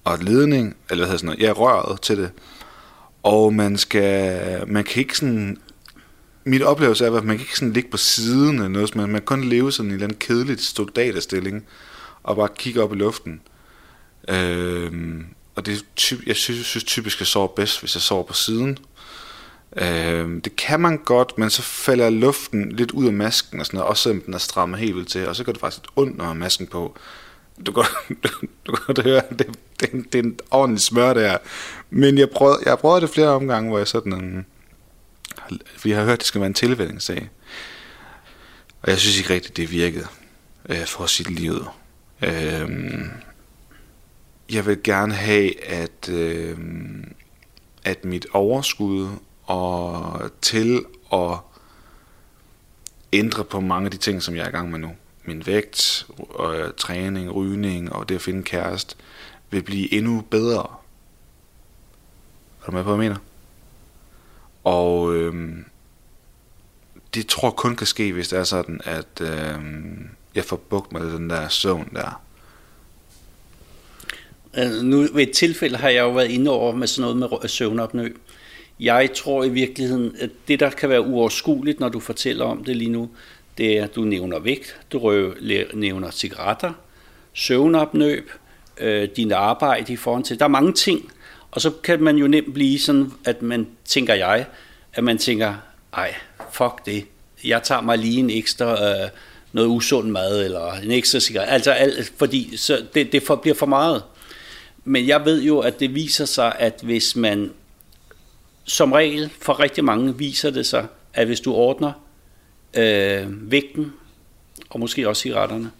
og 0.03 0.17
ledning, 0.19 0.75
eller 0.89 1.05
hvad 1.05 1.07
hedder 1.07 1.17
sådan 1.17 1.25
noget, 1.25 1.41
ja, 1.41 1.51
røret 1.51 2.01
til 2.01 2.17
det. 2.17 2.31
Og 3.23 3.53
man 3.53 3.77
skal, 3.77 4.67
man 4.67 4.83
kan 4.83 4.99
ikke 4.99 5.17
sådan, 5.17 5.57
mit 6.43 6.63
oplevelse 6.63 7.05
er, 7.05 7.11
at 7.11 7.23
man 7.23 7.37
kan 7.37 7.43
ikke 7.43 7.57
sådan 7.57 7.73
ligge 7.73 7.89
på 7.89 7.97
siden 7.97 8.55
eller 8.55 8.67
noget, 8.67 8.95
man, 8.95 9.09
man 9.09 9.21
kan 9.21 9.25
kun 9.25 9.43
leve 9.43 9.71
sådan 9.71 9.85
i 9.85 9.89
en 9.89 9.93
eller 9.93 10.05
anden 10.05 10.19
kedelig 10.19 10.59
soldaterstilling, 10.59 11.65
og 12.23 12.35
bare 12.35 12.49
kigge 12.57 12.83
op 12.83 12.93
i 12.93 12.95
luften. 12.95 13.41
Øh, 14.27 14.91
og 15.59 15.65
det 15.65 15.73
er 15.73 15.81
typ, 15.95 16.19
jeg 16.25 16.35
synes, 16.35 16.65
synes 16.65 16.83
typisk, 16.83 17.19
jeg 17.19 17.27
sover 17.27 17.47
bedst, 17.47 17.79
hvis 17.79 17.95
jeg 17.95 18.01
sover 18.01 18.23
på 18.23 18.33
siden. 18.33 18.77
Øh, 19.75 20.41
det 20.43 20.55
kan 20.55 20.79
man 20.79 20.97
godt, 20.97 21.37
men 21.37 21.49
så 21.49 21.61
falder 21.61 22.09
luften 22.09 22.71
lidt 22.71 22.91
ud 22.91 23.07
af 23.07 23.13
masken, 23.13 23.59
og 23.59 23.65
sådan 23.65 23.77
noget, 23.77 23.89
også 23.89 24.03
selvom 24.03 24.21
den 24.21 24.33
er 24.33 24.37
strammet 24.37 24.79
helt 24.79 24.95
vildt 24.95 25.09
til, 25.09 25.27
og 25.27 25.35
så 25.35 25.43
gør 25.43 25.51
det 25.51 25.61
faktisk 25.61 25.81
lidt 25.81 25.91
ondt, 25.95 26.17
når 26.17 26.23
man 26.23 26.27
har 26.27 26.39
masken 26.39 26.67
på 26.67 26.97
du 27.65 27.71
kan, 27.71 27.83
du, 28.23 28.29
du 28.67 28.75
kan 28.75 29.03
høre, 29.03 29.21
det, 29.39 29.47
det, 29.79 29.91
det 30.13 30.19
er 30.19 30.23
en 30.23 30.39
ordentlig 30.51 30.81
smør 30.81 31.13
der. 31.13 31.37
Men 31.89 32.17
jeg 32.17 32.29
prøvede, 32.29 32.59
jeg 32.65 32.79
prøvede 32.79 33.01
det 33.01 33.09
flere 33.09 33.27
omgange, 33.27 33.69
hvor 33.69 33.77
jeg 33.77 33.87
sådan 33.87 34.13
en, 34.13 34.45
fordi 35.75 35.89
jeg 35.89 35.97
har 35.97 36.05
hørt, 36.05 36.13
at 36.13 36.19
det 36.19 36.27
skal 36.27 36.41
være 36.41 36.47
en 36.47 36.53
tilvændingssag. 36.53 37.29
Og 38.81 38.89
jeg 38.89 38.99
synes 38.99 39.17
ikke 39.17 39.33
rigtigt, 39.33 39.57
det 39.57 39.71
virkede 39.71 40.07
øh, 40.69 40.85
for 40.85 41.05
sit 41.05 41.29
liv. 41.29 41.65
Øh, 42.21 42.69
jeg 44.51 44.65
vil 44.65 44.83
gerne 44.83 45.13
have, 45.13 45.63
at, 45.63 46.09
øh, 46.09 46.57
at 47.83 48.05
mit 48.05 48.27
overskud 48.33 49.09
og 49.43 50.21
til 50.41 50.85
at 51.13 51.37
ændre 53.13 53.43
på 53.43 53.59
mange 53.59 53.85
af 53.85 53.91
de 53.91 53.97
ting, 53.97 54.23
som 54.23 54.35
jeg 54.35 54.43
er 54.43 54.47
i 54.47 54.51
gang 54.51 54.71
med 54.71 54.79
nu 54.79 54.91
min 55.25 55.45
vægt, 55.45 56.07
og 56.29 56.75
træning, 56.77 57.35
rygning 57.35 57.93
og 57.93 58.09
det 58.09 58.15
at 58.15 58.21
finde 58.21 58.43
kæreste, 58.43 58.95
vil 59.49 59.63
blive 59.63 59.93
endnu 59.93 60.21
bedre. 60.21 60.67
du 62.65 62.71
med 62.71 62.83
på, 62.83 62.95
hvad 62.95 63.05
jeg 63.05 63.11
mener? 63.11 63.21
Og 64.63 65.15
øh, 65.15 65.57
det 67.13 67.27
tror 67.27 67.47
jeg 67.47 67.55
kun 67.55 67.75
kan 67.75 67.87
ske, 67.87 68.13
hvis 68.13 68.27
det 68.27 68.39
er 68.39 68.43
sådan, 68.43 68.81
at 68.83 69.21
øh, 69.21 69.59
jeg 70.35 70.45
får 70.45 70.55
bugt 70.55 70.91
med 70.91 71.01
den 71.01 71.29
der 71.29 71.47
søvn 71.47 71.89
der. 71.95 72.21
Altså, 74.53 74.83
nu 74.83 74.97
ved 75.13 75.27
et 75.27 75.31
tilfælde 75.31 75.77
har 75.77 75.89
jeg 75.89 76.01
jo 76.01 76.11
været 76.11 76.31
inde 76.31 76.51
over 76.51 76.75
med 76.75 76.87
sådan 76.87 77.15
noget 77.15 77.41
med 77.41 77.49
søvnopnø. 77.49 78.09
Jeg 78.79 79.09
tror 79.15 79.43
i 79.43 79.49
virkeligheden, 79.49 80.15
at 80.19 80.29
det 80.47 80.59
der 80.59 80.69
kan 80.69 80.89
være 80.89 81.01
uoverskueligt, 81.01 81.79
når 81.79 81.89
du 81.89 81.99
fortæller 81.99 82.45
om 82.45 82.63
det 82.63 82.75
lige 82.75 82.91
nu, 82.91 83.09
det 83.57 83.77
er, 83.77 83.83
at 83.83 83.95
du 83.95 84.01
nævner 84.01 84.39
vægt, 84.39 84.79
du 84.91 84.99
røv, 84.99 85.33
nævner 85.73 86.11
cigaretter, 86.11 86.73
søvnopnøb, 87.33 88.31
øh, 88.77 89.09
din 89.15 89.31
arbejde 89.31 89.93
i 89.93 89.95
forhold 89.95 90.23
til. 90.23 90.39
Der 90.39 90.45
er 90.45 90.49
mange 90.49 90.73
ting, 90.73 91.11
og 91.51 91.61
så 91.61 91.71
kan 91.83 92.03
man 92.03 92.15
jo 92.15 92.27
nemt 92.27 92.53
blive 92.53 92.79
sådan, 92.79 93.11
at 93.25 93.41
man, 93.41 93.67
tænker 93.85 94.13
jeg, 94.13 94.45
at 94.93 95.03
man 95.03 95.17
tænker, 95.17 95.53
ej, 95.93 96.15
fuck 96.51 96.85
det, 96.85 97.05
jeg 97.43 97.63
tager 97.63 97.81
mig 97.81 97.97
lige 97.97 98.19
en 98.19 98.29
ekstra, 98.29 98.89
øh, 98.89 99.09
noget 99.53 99.67
usund 99.67 100.11
mad, 100.11 100.45
eller 100.45 100.73
en 100.73 100.91
ekstra 100.91 101.19
cigaret, 101.19 101.47
altså 101.49 101.71
alt, 101.71 102.13
fordi 102.17 102.57
så 102.57 102.85
det, 102.93 103.11
det 103.11 103.23
for, 103.23 103.35
bliver 103.35 103.55
for 103.55 103.65
meget. 103.65 104.03
Men 104.83 105.07
jeg 105.07 105.25
ved 105.25 105.41
jo, 105.41 105.59
at 105.59 105.79
det 105.79 105.95
viser 105.95 106.25
sig, 106.25 106.55
at 106.59 106.79
hvis 106.83 107.15
man, 107.15 107.51
som 108.63 108.91
regel 108.91 109.29
for 109.41 109.59
rigtig 109.59 109.83
mange, 109.83 110.17
viser 110.17 110.49
det 110.49 110.65
sig, 110.65 110.87
at 111.13 111.27
hvis 111.27 111.39
du 111.39 111.53
ordner 111.53 111.91
øh, 112.73 113.51
vægten, 113.51 113.93
og 114.69 114.79
måske 114.79 115.09
også 115.09 115.21
cigaretterne, 115.21 115.71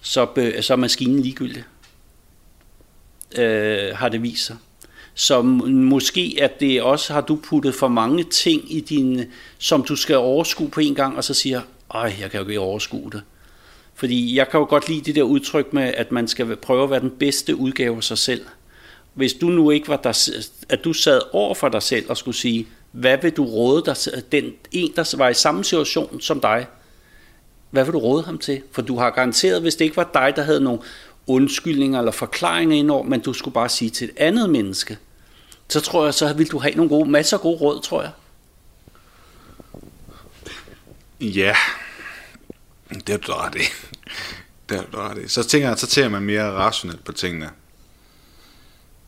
så, 0.00 0.26
be, 0.26 0.62
så 0.62 0.72
er 0.72 0.76
maskinen 0.76 1.20
ligegyldig, 1.20 1.64
øh, 3.38 3.96
har 3.96 4.08
det 4.08 4.22
vist 4.22 4.46
sig. 4.46 4.56
Så 5.14 5.42
måske 5.42 6.38
at 6.40 6.60
det 6.60 6.82
også 6.82 7.12
har 7.12 7.20
du 7.20 7.36
puttet 7.36 7.74
for 7.74 7.88
mange 7.88 8.24
ting 8.24 8.74
i 8.74 8.80
din, 8.80 9.24
som 9.58 9.82
du 9.82 9.96
skal 9.96 10.16
overskue 10.16 10.70
på 10.70 10.80
en 10.80 10.94
gang, 10.94 11.16
og 11.16 11.24
så 11.24 11.34
siger, 11.34 11.60
ej, 11.94 12.16
jeg 12.20 12.30
kan 12.30 12.40
jo 12.40 12.48
ikke 12.48 12.60
overskue 12.60 13.10
det. 13.10 13.22
Fordi 13.94 14.36
jeg 14.36 14.48
kan 14.48 14.60
jo 14.60 14.66
godt 14.66 14.88
lide 14.88 15.00
det 15.00 15.14
der 15.14 15.22
udtryk 15.22 15.72
med, 15.72 15.82
at 15.82 16.12
man 16.12 16.28
skal 16.28 16.56
prøve 16.56 16.84
at 16.84 16.90
være 16.90 17.00
den 17.00 17.10
bedste 17.10 17.56
udgave 17.56 17.96
af 17.96 18.04
sig 18.04 18.18
selv. 18.18 18.46
Hvis 19.14 19.32
du 19.32 19.46
nu 19.46 19.70
ikke 19.70 19.88
var 19.88 19.96
der, 19.96 20.28
at 20.68 20.84
du 20.84 20.92
sad 20.92 21.20
over 21.32 21.54
for 21.54 21.68
dig 21.68 21.82
selv 21.82 22.10
og 22.10 22.16
skulle 22.16 22.36
sige, 22.36 22.68
hvad 22.92 23.18
vil 23.22 23.30
du 23.30 23.44
råde 23.44 23.82
dig, 23.86 23.96
den 24.32 24.52
en, 24.72 24.92
der 24.96 25.16
var 25.16 25.28
i 25.28 25.34
samme 25.34 25.64
situation 25.64 26.20
som 26.20 26.40
dig, 26.40 26.66
hvad 27.70 27.84
vil 27.84 27.92
du 27.92 27.98
råde 27.98 28.22
ham 28.22 28.38
til? 28.38 28.62
For 28.72 28.82
du 28.82 28.98
har 28.98 29.10
garanteret, 29.10 29.62
hvis 29.62 29.74
det 29.74 29.84
ikke 29.84 29.96
var 29.96 30.10
dig, 30.14 30.32
der 30.36 30.42
havde 30.42 30.60
nogle 30.60 30.80
undskyldninger 31.26 31.98
eller 31.98 32.12
forklaringer 32.12 32.76
indover, 32.76 33.02
men 33.02 33.20
du 33.20 33.32
skulle 33.32 33.54
bare 33.54 33.68
sige 33.68 33.90
til 33.90 34.08
et 34.08 34.14
andet 34.16 34.50
menneske, 34.50 34.98
så 35.68 35.80
tror 35.80 36.04
jeg, 36.04 36.14
så 36.14 36.32
vil 36.32 36.50
du 36.50 36.58
have 36.58 36.74
nogle 36.74 36.88
gode, 36.88 37.10
masser 37.10 37.36
af 37.36 37.40
gode 37.40 37.58
råd, 37.58 37.80
tror 37.82 38.02
jeg. 38.02 38.10
Ja, 41.20 41.54
det 42.90 43.08
er 43.08 43.16
du 43.16 43.32
ret 43.32 43.54
i. 43.54 43.64
Det 44.68 44.78
er 44.78 44.82
du 44.92 44.98
ret 44.98 45.18
i. 45.18 45.28
Så 45.28 45.42
tænker 45.42 45.68
jeg, 45.68 45.78
så 45.78 45.86
tænker 45.86 46.08
man 46.08 46.22
mere 46.22 46.50
rationelt 46.50 47.04
på 47.04 47.12
tingene. 47.12 47.50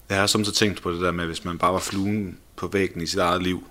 Jeg 0.09 0.19
har 0.19 0.27
så 0.27 0.53
tænkt 0.55 0.83
på 0.83 0.93
det 0.93 1.01
der 1.01 1.13
med, 1.13 1.27
hvis 1.27 1.45
man 1.45 1.59
bare 1.59 1.73
var 1.73 1.79
fluen 1.79 2.39
på 2.57 2.67
væggen 2.67 3.03
i 3.03 3.07
sit 3.07 3.19
eget 3.19 3.43
liv, 3.43 3.69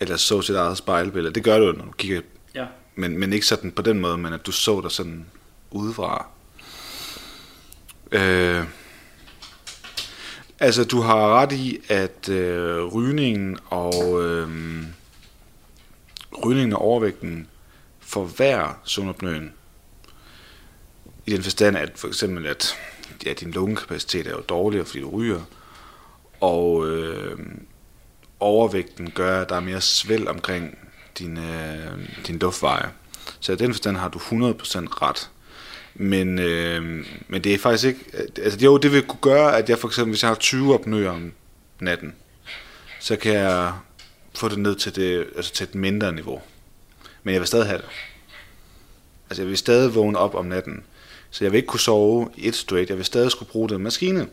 eller 0.00 0.16
så 0.16 0.42
sit 0.42 0.56
eget 0.56 0.78
spejlbillede. 0.78 1.34
Det 1.34 1.44
gør 1.44 1.58
du, 1.58 1.72
når 1.72 1.84
du 1.84 1.92
kigger. 1.92 2.20
Ja. 2.54 2.66
Men, 2.94 3.18
men 3.18 3.32
ikke 3.32 3.46
sådan 3.46 3.70
på 3.70 3.82
den 3.82 4.00
måde, 4.00 4.18
men 4.18 4.32
at 4.32 4.46
du 4.46 4.52
så 4.52 4.80
dig 4.80 4.90
sådan 4.90 5.26
udefra. 5.70 6.26
Øh, 8.12 8.64
altså, 10.60 10.84
du 10.84 11.00
har 11.00 11.40
ret 11.40 11.52
i, 11.52 11.78
at 11.88 12.28
øh, 12.28 12.84
rygningen 12.84 13.58
og 13.66 14.22
øh, 14.22 14.48
rygningen 16.44 16.72
og 16.72 16.82
overvægten 16.82 17.48
forværre 18.12 18.74
sundopnøen. 18.84 19.52
I 21.26 21.32
den 21.32 21.42
forstand, 21.42 21.76
at 21.76 21.92
for 21.94 22.08
eksempel, 22.08 22.46
at 22.46 22.76
ja, 23.26 23.32
din 23.32 23.50
lungekapacitet 23.50 24.26
er 24.26 24.30
jo 24.30 24.40
dårligere, 24.48 24.86
fordi 24.86 25.00
du 25.00 25.10
ryger, 25.10 25.40
og 26.40 26.88
øh, 26.88 27.38
overvægten 28.40 29.10
gør, 29.10 29.40
at 29.40 29.48
der 29.48 29.56
er 29.56 29.60
mere 29.60 29.80
svæld 29.80 30.26
omkring 30.26 30.78
din, 31.18 31.38
øh, 31.38 31.98
din 32.26 32.38
luftveje. 32.38 32.90
Så 33.40 33.52
i 33.52 33.56
den 33.56 33.72
forstand 33.72 33.96
har 33.96 34.08
du 34.08 34.18
100% 34.18 34.22
ret. 35.02 35.30
Men, 35.94 36.38
øh, 36.38 37.06
men 37.28 37.44
det 37.44 37.54
er 37.54 37.58
faktisk 37.58 37.84
ikke... 37.84 38.00
Altså, 38.36 38.58
jo, 38.64 38.76
det 38.76 38.92
vil 38.92 39.02
kunne 39.02 39.20
gøre, 39.20 39.58
at 39.58 39.68
jeg 39.68 39.78
for 39.78 39.88
eksempel, 39.88 40.10
hvis 40.10 40.22
jeg 40.22 40.30
har 40.30 40.34
20 40.34 40.74
opnøer 40.74 41.10
om 41.10 41.32
natten, 41.80 42.14
så 43.00 43.16
kan 43.16 43.32
jeg 43.32 43.72
få 44.34 44.48
det 44.48 44.58
ned 44.58 44.74
til, 44.74 44.96
det, 44.96 45.26
altså 45.36 45.52
til 45.52 45.64
et 45.64 45.74
mindre 45.74 46.12
niveau. 46.12 46.42
Men 47.22 47.32
jeg 47.32 47.40
vil 47.40 47.48
stadig 47.48 47.66
have 47.66 47.78
det. 47.78 47.88
Altså, 49.30 49.42
jeg 49.42 49.48
vil 49.48 49.58
stadig 49.58 49.94
vågne 49.94 50.18
op 50.18 50.34
om 50.34 50.44
natten. 50.44 50.84
Så 51.30 51.44
jeg 51.44 51.52
vil 51.52 51.56
ikke 51.56 51.66
kunne 51.66 51.80
sove 51.80 52.30
et 52.36 52.54
straight. 52.54 52.88
Jeg 52.88 52.96
vil 52.96 53.04
stadig 53.04 53.30
skulle 53.30 53.50
bruge 53.50 53.68
den 53.68 53.82
maskine. 53.82 54.28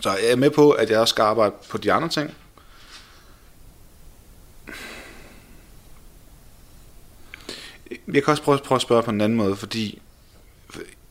Så 0.00 0.10
jeg 0.10 0.30
er 0.30 0.36
med 0.36 0.50
på, 0.50 0.70
at 0.70 0.90
jeg 0.90 0.98
også 0.98 1.12
skal 1.12 1.22
arbejde 1.22 1.54
på 1.70 1.78
de 1.78 1.92
andre 1.92 2.08
ting. 2.08 2.34
Jeg 7.90 8.24
kan 8.24 8.26
også 8.26 8.42
prøve, 8.42 8.58
prøve 8.58 8.76
at 8.76 8.82
spørge 8.82 9.02
på 9.02 9.10
en 9.10 9.20
anden 9.20 9.38
måde, 9.38 9.56
fordi 9.56 10.02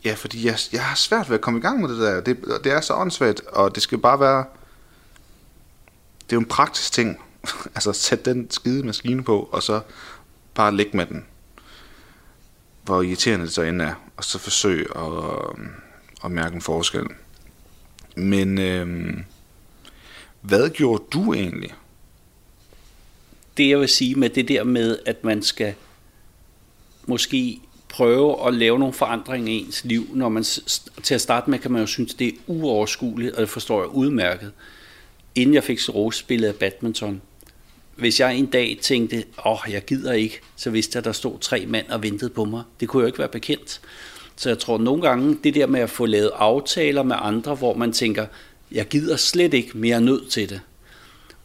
Ja, 0.05 0.13
fordi 0.13 0.45
jeg, 0.45 0.57
jeg 0.71 0.83
har 0.83 0.95
svært 0.95 1.29
ved 1.29 1.35
at 1.35 1.41
komme 1.41 1.59
i 1.59 1.61
gang 1.61 1.81
med 1.81 1.89
det 1.89 1.97
der. 1.97 2.21
Det, 2.21 2.37
det 2.63 2.71
er 2.71 2.81
så 2.81 2.93
åndssvagt, 2.93 3.41
og 3.41 3.75
det 3.75 3.83
skal 3.83 3.97
bare 3.97 4.19
være... 4.19 4.45
Det 6.23 6.31
er 6.31 6.35
jo 6.35 6.39
en 6.39 6.45
praktisk 6.45 6.91
ting. 6.91 7.19
altså, 7.75 7.93
sæt 7.93 8.25
den 8.25 8.51
skide 8.51 8.85
maskine 8.85 9.23
på, 9.23 9.49
og 9.51 9.63
så 9.63 9.81
bare 10.55 10.75
ligge 10.75 10.97
med 10.97 11.05
den. 11.05 11.25
Hvor 12.83 13.01
irriterende 13.01 13.45
det 13.45 13.53
så 13.53 13.61
end 13.61 13.81
er. 13.81 13.93
Og 14.17 14.23
så 14.23 14.39
forsøg 14.39 14.87
at, 14.95 15.01
øh, 15.01 15.65
at 16.23 16.31
mærke 16.31 16.55
en 16.55 16.61
forskel. 16.61 17.05
Men 18.15 18.57
øh, 18.57 19.17
hvad 20.41 20.69
gjorde 20.69 21.03
du 21.13 21.33
egentlig? 21.33 21.73
Det 23.57 23.69
jeg 23.69 23.79
vil 23.79 23.89
sige 23.89 24.15
med 24.15 24.29
det 24.29 24.47
der 24.47 24.63
med, 24.63 24.99
at 25.05 25.23
man 25.23 25.43
skal 25.43 25.73
måske 27.05 27.59
prøve 27.89 28.47
at 28.47 28.53
lave 28.53 28.79
nogle 28.79 28.93
forandringer 28.93 29.51
i 29.51 29.55
ens 29.55 29.85
liv, 29.85 30.07
når 30.13 30.29
man 30.29 30.43
til 31.03 31.15
at 31.15 31.21
starte 31.21 31.49
med 31.49 31.59
kan 31.59 31.71
man 31.71 31.81
jo 31.81 31.87
synes, 31.87 32.13
det 32.13 32.27
er 32.27 32.31
uoverskueligt, 32.47 33.35
og 33.35 33.41
det 33.41 33.49
forstår 33.49 33.81
jeg 33.81 33.89
udmærket. 33.89 34.51
Inden 35.35 35.53
jeg 35.53 35.63
fik 35.63 35.79
cirrhose, 35.79 36.19
spillede 36.19 36.47
jeg 36.51 36.55
badminton. 36.55 37.21
Hvis 37.95 38.19
jeg 38.19 38.35
en 38.35 38.45
dag 38.45 38.77
tænkte, 38.81 39.23
åh, 39.45 39.51
oh, 39.51 39.73
jeg 39.73 39.85
gider 39.85 40.13
ikke, 40.13 40.39
så 40.55 40.69
vidste 40.69 40.95
jeg, 40.95 40.99
at 40.99 41.05
der 41.05 41.11
stod 41.11 41.39
tre 41.39 41.65
mænd 41.65 41.87
og 41.89 42.03
ventede 42.03 42.29
på 42.29 42.45
mig. 42.45 42.63
Det 42.79 42.87
kunne 42.87 43.01
jo 43.01 43.07
ikke 43.07 43.19
være 43.19 43.27
bekendt. 43.27 43.81
Så 44.35 44.49
jeg 44.49 44.59
tror 44.59 44.77
nogle 44.77 45.01
gange, 45.01 45.37
det 45.43 45.55
der 45.55 45.67
med 45.67 45.79
at 45.79 45.89
få 45.89 46.05
lavet 46.05 46.31
aftaler 46.35 47.03
med 47.03 47.15
andre, 47.19 47.55
hvor 47.55 47.73
man 47.73 47.91
tænker, 47.91 48.25
jeg 48.71 48.87
gider 48.87 49.15
slet 49.15 49.53
ikke 49.53 49.77
mere 49.77 50.01
nød 50.01 50.25
til 50.25 50.49
det. 50.49 50.61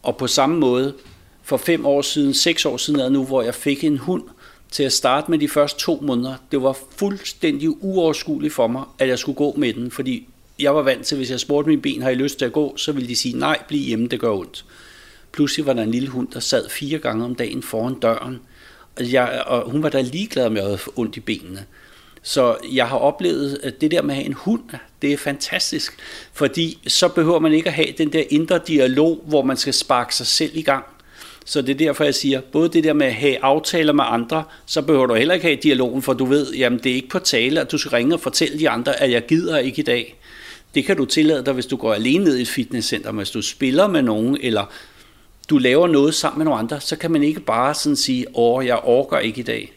Og 0.03 0.17
på 0.17 0.27
samme 0.27 0.59
måde, 0.59 0.95
for 1.43 1.57
fem 1.57 1.87
år 1.87 2.03
siden, 2.03 2.35
seks 2.35 2.65
år 2.65 2.77
siden 2.77 3.01
er 3.01 3.09
nu, 3.09 3.25
hvor 3.25 3.43
jeg 3.43 3.55
fik 3.55 3.85
en 3.85 3.99
hund, 3.99 4.23
til 4.71 4.83
at 4.83 4.93
starte 4.93 5.31
med 5.31 5.39
de 5.39 5.49
første 5.49 5.81
to 5.81 5.99
måneder, 6.03 6.35
det 6.53 6.63
var 6.63 6.79
fuldstændig 6.97 7.85
uoverskueligt 7.85 8.55
for 8.55 8.67
mig, 8.67 8.83
at 8.99 9.09
jeg 9.09 9.19
skulle 9.19 9.37
gå 9.37 9.55
med 9.57 9.73
den, 9.75 9.91
fordi 9.91 10.29
jeg 10.59 10.75
var 10.75 10.83
vant 10.83 11.07
til, 11.07 11.17
hvis 11.17 11.31
jeg 11.31 11.41
spurgte 11.41 11.69
mine 11.69 11.83
ben, 11.83 12.03
har 12.03 12.11
I 12.11 12.15
lyst 12.15 12.39
til 12.39 12.45
at 12.45 12.53
gå, 12.53 12.77
så 12.77 12.93
ville 12.93 13.09
de 13.09 13.17
sige, 13.17 13.39
nej, 13.39 13.59
bliv 13.69 13.81
hjemme, 13.81 14.09
det 14.09 14.21
gør 14.21 14.33
ondt. 14.33 14.65
Pludselig 15.33 15.67
var 15.67 15.73
der 15.73 15.83
en 15.83 15.91
lille 15.91 16.09
hund, 16.09 16.29
der 16.33 16.41
sad 16.41 16.69
fire 16.69 16.99
gange 16.99 17.25
om 17.25 17.35
dagen 17.35 17.63
foran 17.63 17.95
døren, 17.95 18.41
og, 18.97 19.13
jeg, 19.13 19.43
og 19.47 19.71
hun 19.71 19.83
var 19.83 19.89
da 19.89 20.01
ligeglad 20.01 20.51
med 20.51 20.73
at 20.73 20.81
få 20.81 20.93
ondt 20.97 21.17
i 21.17 21.21
benene. 21.21 21.67
Så 22.23 22.57
jeg 22.73 22.89
har 22.89 22.97
oplevet, 22.97 23.61
at 23.63 23.81
det 23.81 23.91
der 23.91 24.03
med 24.03 24.11
at 24.11 24.17
have 24.17 24.27
en 24.27 24.33
hund, 24.33 24.63
det 25.03 25.13
er 25.13 25.17
fantastisk, 25.17 25.97
fordi 26.33 26.79
så 26.87 27.09
behøver 27.09 27.39
man 27.39 27.53
ikke 27.53 27.69
at 27.69 27.75
have 27.75 27.95
den 27.99 28.13
der 28.13 28.25
indre 28.31 28.61
dialog, 28.67 29.25
hvor 29.27 29.43
man 29.43 29.57
skal 29.57 29.75
sparke 29.75 30.15
sig 30.15 30.27
selv 30.27 30.51
i 30.55 30.63
gang. 30.63 30.85
Så 31.45 31.63
det 31.63 31.71
er 31.71 31.79
derfor, 31.79 32.05
jeg 32.05 32.15
siger, 32.15 32.41
både 32.41 32.69
det 32.69 32.85
der 32.85 32.93
med 32.93 33.07
at 33.07 33.15
have 33.15 33.45
aftaler 33.45 33.93
med 33.93 34.05
andre, 34.07 34.45
så 34.67 34.83
behøver 34.83 35.07
du 35.07 35.15
heller 35.15 35.35
ikke 35.35 35.47
have 35.47 35.59
dialogen, 35.63 36.03
for 36.03 36.13
du 36.13 36.25
ved, 36.25 36.53
jamen 36.53 36.79
det 36.79 36.93
er 36.93 36.95
ikke 36.95 37.09
på 37.09 37.19
tale, 37.19 37.61
at 37.61 37.73
du 37.73 37.79
skal 37.79 37.91
ringe 37.91 38.15
og 38.15 38.21
fortælle 38.21 38.59
de 38.59 38.71
andre, 38.71 39.01
at 39.03 39.11
jeg 39.11 39.27
gider 39.27 39.59
ikke 39.59 39.81
i 39.81 39.85
dag. 39.85 40.17
Det 40.75 40.85
kan 40.85 40.97
du 40.97 41.05
tillade 41.05 41.45
dig, 41.45 41.55
hvis 41.55 41.67
du 41.67 41.77
går 41.77 41.95
alene 41.95 42.25
ned 42.25 42.37
i 42.37 42.43
et 42.43 42.49
fitnesscenter, 42.49 43.13
hvis 43.13 43.31
du 43.31 43.43
spiller 43.43 43.89
med 43.89 44.03
nogen, 44.03 44.39
eller 44.41 44.73
du 45.51 45.59
laver 45.59 45.87
noget 45.87 46.15
sammen 46.15 46.39
med 46.39 46.45
nogle 46.45 46.59
andre, 46.59 46.81
så 46.81 46.97
kan 46.97 47.11
man 47.11 47.23
ikke 47.23 47.41
bare 47.41 47.75
sådan 47.75 47.97
sige, 47.97 48.27
åh, 48.35 48.67
jeg 48.67 48.81
orker 48.85 49.19
ikke 49.19 49.41
i 49.41 49.45
dag. 49.45 49.73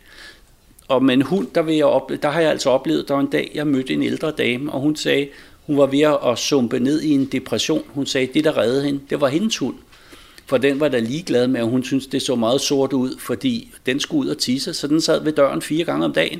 Og 0.87 1.03
med 1.03 1.13
en 1.13 1.21
hund, 1.21 1.47
der, 1.55 1.61
vil 1.61 1.75
jeg 1.75 1.85
op, 1.85 2.11
der 2.21 2.29
har 2.29 2.41
jeg 2.41 2.51
altså 2.51 2.69
oplevet, 2.69 3.07
der 3.07 3.13
var 3.13 3.21
en 3.21 3.29
dag, 3.29 3.51
jeg 3.55 3.67
mødte 3.67 3.93
en 3.93 4.03
ældre 4.03 4.31
dame, 4.31 4.71
og 4.71 4.81
hun 4.81 4.95
sagde, 4.95 5.27
hun 5.65 5.77
var 5.77 5.85
ved 5.85 6.17
at 6.31 6.37
sumpe 6.37 6.79
ned 6.79 7.01
i 7.01 7.11
en 7.11 7.25
depression. 7.25 7.83
Hun 7.87 8.05
sagde, 8.05 8.27
det 8.33 8.43
der 8.43 8.57
reddede 8.57 8.85
hende, 8.85 8.99
det 9.09 9.21
var 9.21 9.27
hendes 9.27 9.57
hund. 9.57 9.75
For 10.45 10.57
den 10.57 10.79
var 10.79 10.87
da 10.87 10.99
ligeglad 10.99 11.47
med, 11.47 11.61
at 11.61 11.67
hun 11.67 11.83
syntes, 11.83 12.07
det 12.07 12.21
så 12.21 12.35
meget 12.35 12.61
sort 12.61 12.93
ud, 12.93 13.17
fordi 13.19 13.71
den 13.85 13.99
skulle 13.99 14.25
ud 14.25 14.31
og 14.31 14.37
tisse, 14.37 14.73
så 14.73 14.87
den 14.87 15.01
sad 15.01 15.23
ved 15.23 15.31
døren 15.31 15.61
fire 15.61 15.85
gange 15.85 16.05
om 16.05 16.13
dagen. 16.13 16.39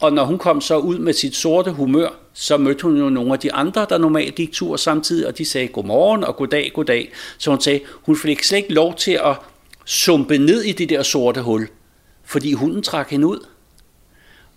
Og 0.00 0.12
når 0.12 0.24
hun 0.24 0.38
kom 0.38 0.60
så 0.60 0.78
ud 0.78 0.98
med 0.98 1.12
sit 1.12 1.36
sorte 1.36 1.72
humør, 1.72 2.08
så 2.32 2.56
mødte 2.56 2.82
hun 2.82 2.96
jo 2.96 3.08
nogle 3.08 3.32
af 3.32 3.38
de 3.38 3.52
andre, 3.52 3.86
der 3.88 3.98
normalt 3.98 4.34
gik 4.34 4.52
tur 4.52 4.76
samtidig, 4.76 5.26
og 5.26 5.38
de 5.38 5.44
sagde 5.44 5.68
godmorgen 5.68 6.24
og 6.24 6.36
goddag, 6.36 6.70
goddag. 6.74 7.12
Så 7.38 7.50
hun 7.50 7.60
sagde, 7.60 7.80
hun 7.92 8.16
fik 8.16 8.42
slet 8.42 8.58
ikke 8.58 8.72
lov 8.72 8.94
til 8.94 9.20
at 9.24 9.36
sumpe 9.84 10.38
ned 10.38 10.62
i 10.62 10.72
det 10.72 10.88
der 10.88 11.02
sorte 11.02 11.42
hul, 11.42 11.68
fordi 12.24 12.52
hunden 12.52 12.82
trak 12.82 13.10
hende 13.10 13.26
ud. 13.26 13.46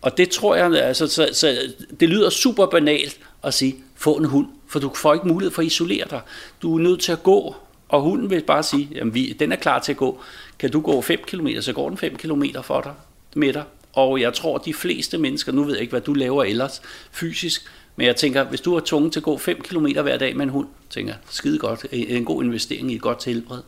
Og 0.01 0.17
det 0.17 0.29
tror 0.29 0.55
jeg, 0.55 0.73
altså, 0.73 1.07
så, 1.07 1.29
så 1.33 1.57
det 1.99 2.09
lyder 2.09 2.29
super 2.29 2.65
banalt 2.65 3.19
at 3.43 3.53
sige, 3.53 3.75
få 3.95 4.13
en 4.13 4.25
hund, 4.25 4.47
for 4.67 4.79
du 4.79 4.91
får 4.95 5.13
ikke 5.13 5.27
mulighed 5.27 5.51
for 5.51 5.61
at 5.61 5.65
isolere 5.65 6.05
dig. 6.09 6.21
Du 6.61 6.75
er 6.75 6.79
nødt 6.79 7.01
til 7.01 7.11
at 7.11 7.23
gå, 7.23 7.55
og 7.89 8.01
hunden 8.01 8.29
vil 8.29 8.43
bare 8.43 8.63
sige, 8.63 8.89
jamen 8.95 9.13
vi, 9.13 9.35
den 9.39 9.51
er 9.51 9.55
klar 9.55 9.79
til 9.79 9.91
at 9.91 9.97
gå. 9.97 10.19
Kan 10.59 10.71
du 10.71 10.81
gå 10.81 11.01
5 11.01 11.19
km, 11.27 11.47
så 11.61 11.73
går 11.73 11.89
den 11.89 11.97
5 11.97 12.15
km 12.15 12.43
for 12.63 12.81
dig, 12.81 12.93
med 13.35 13.53
dig. 13.53 13.63
Og 13.93 14.21
jeg 14.21 14.33
tror, 14.33 14.57
at 14.57 14.65
de 14.65 14.73
fleste 14.73 15.17
mennesker, 15.17 15.51
nu 15.51 15.63
ved 15.63 15.73
jeg 15.73 15.81
ikke, 15.81 15.91
hvad 15.91 16.01
du 16.01 16.13
laver 16.13 16.43
ellers 16.43 16.81
fysisk, 17.11 17.65
men 17.95 18.07
jeg 18.07 18.15
tænker, 18.15 18.43
hvis 18.43 18.61
du 18.61 18.75
er 18.75 18.81
tvunget 18.85 19.13
til 19.13 19.19
at 19.19 19.23
gå 19.23 19.37
5 19.37 19.61
km 19.61 19.85
hver 19.85 20.17
dag 20.17 20.35
med 20.35 20.43
en 20.43 20.49
hund, 20.49 20.67
tænker 20.89 21.13
jeg, 21.13 21.19
skide 21.29 21.59
godt, 21.59 21.85
en 21.91 22.25
god 22.25 22.43
investering 22.43 22.91
i 22.91 22.95
et 22.95 23.01
godt 23.01 23.19
tilbred. 23.19 23.61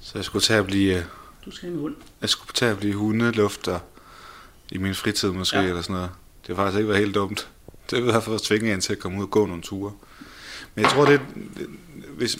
Så 0.00 0.12
jeg 0.14 0.24
skulle 0.24 0.42
tage 0.42 0.58
at 0.58 0.66
blive... 0.66 0.96
Øh, 0.96 1.04
du 1.44 1.50
skal 1.50 1.68
have 1.68 1.74
en 1.74 1.80
hund. 1.80 1.94
Jeg 2.20 2.28
skulle 2.28 2.52
tage 2.54 2.70
at 2.70 2.78
blive 2.78 2.94
hundelufter 2.94 3.78
i 4.70 4.78
min 4.78 4.94
fritid 4.94 5.28
måske, 5.28 5.58
ja. 5.58 5.64
eller 5.64 5.82
sådan 5.82 5.94
noget. 5.94 6.10
Det 6.46 6.56
har 6.56 6.62
faktisk 6.64 6.78
ikke 6.78 6.88
været 6.88 7.00
helt 7.00 7.14
dumt. 7.14 7.48
Det 7.90 8.02
vil 8.02 8.12
have 8.12 8.22
fået 8.22 8.42
tvinge 8.42 8.74
en 8.74 8.80
til 8.80 8.92
at 8.92 8.98
komme 8.98 9.18
ud 9.18 9.22
og 9.22 9.30
gå 9.30 9.46
nogle 9.46 9.62
ture. 9.62 9.92
Men 10.74 10.84
jeg 10.84 10.92
tror, 10.92 11.04
det, 11.04 11.20
hvis, 12.16 12.38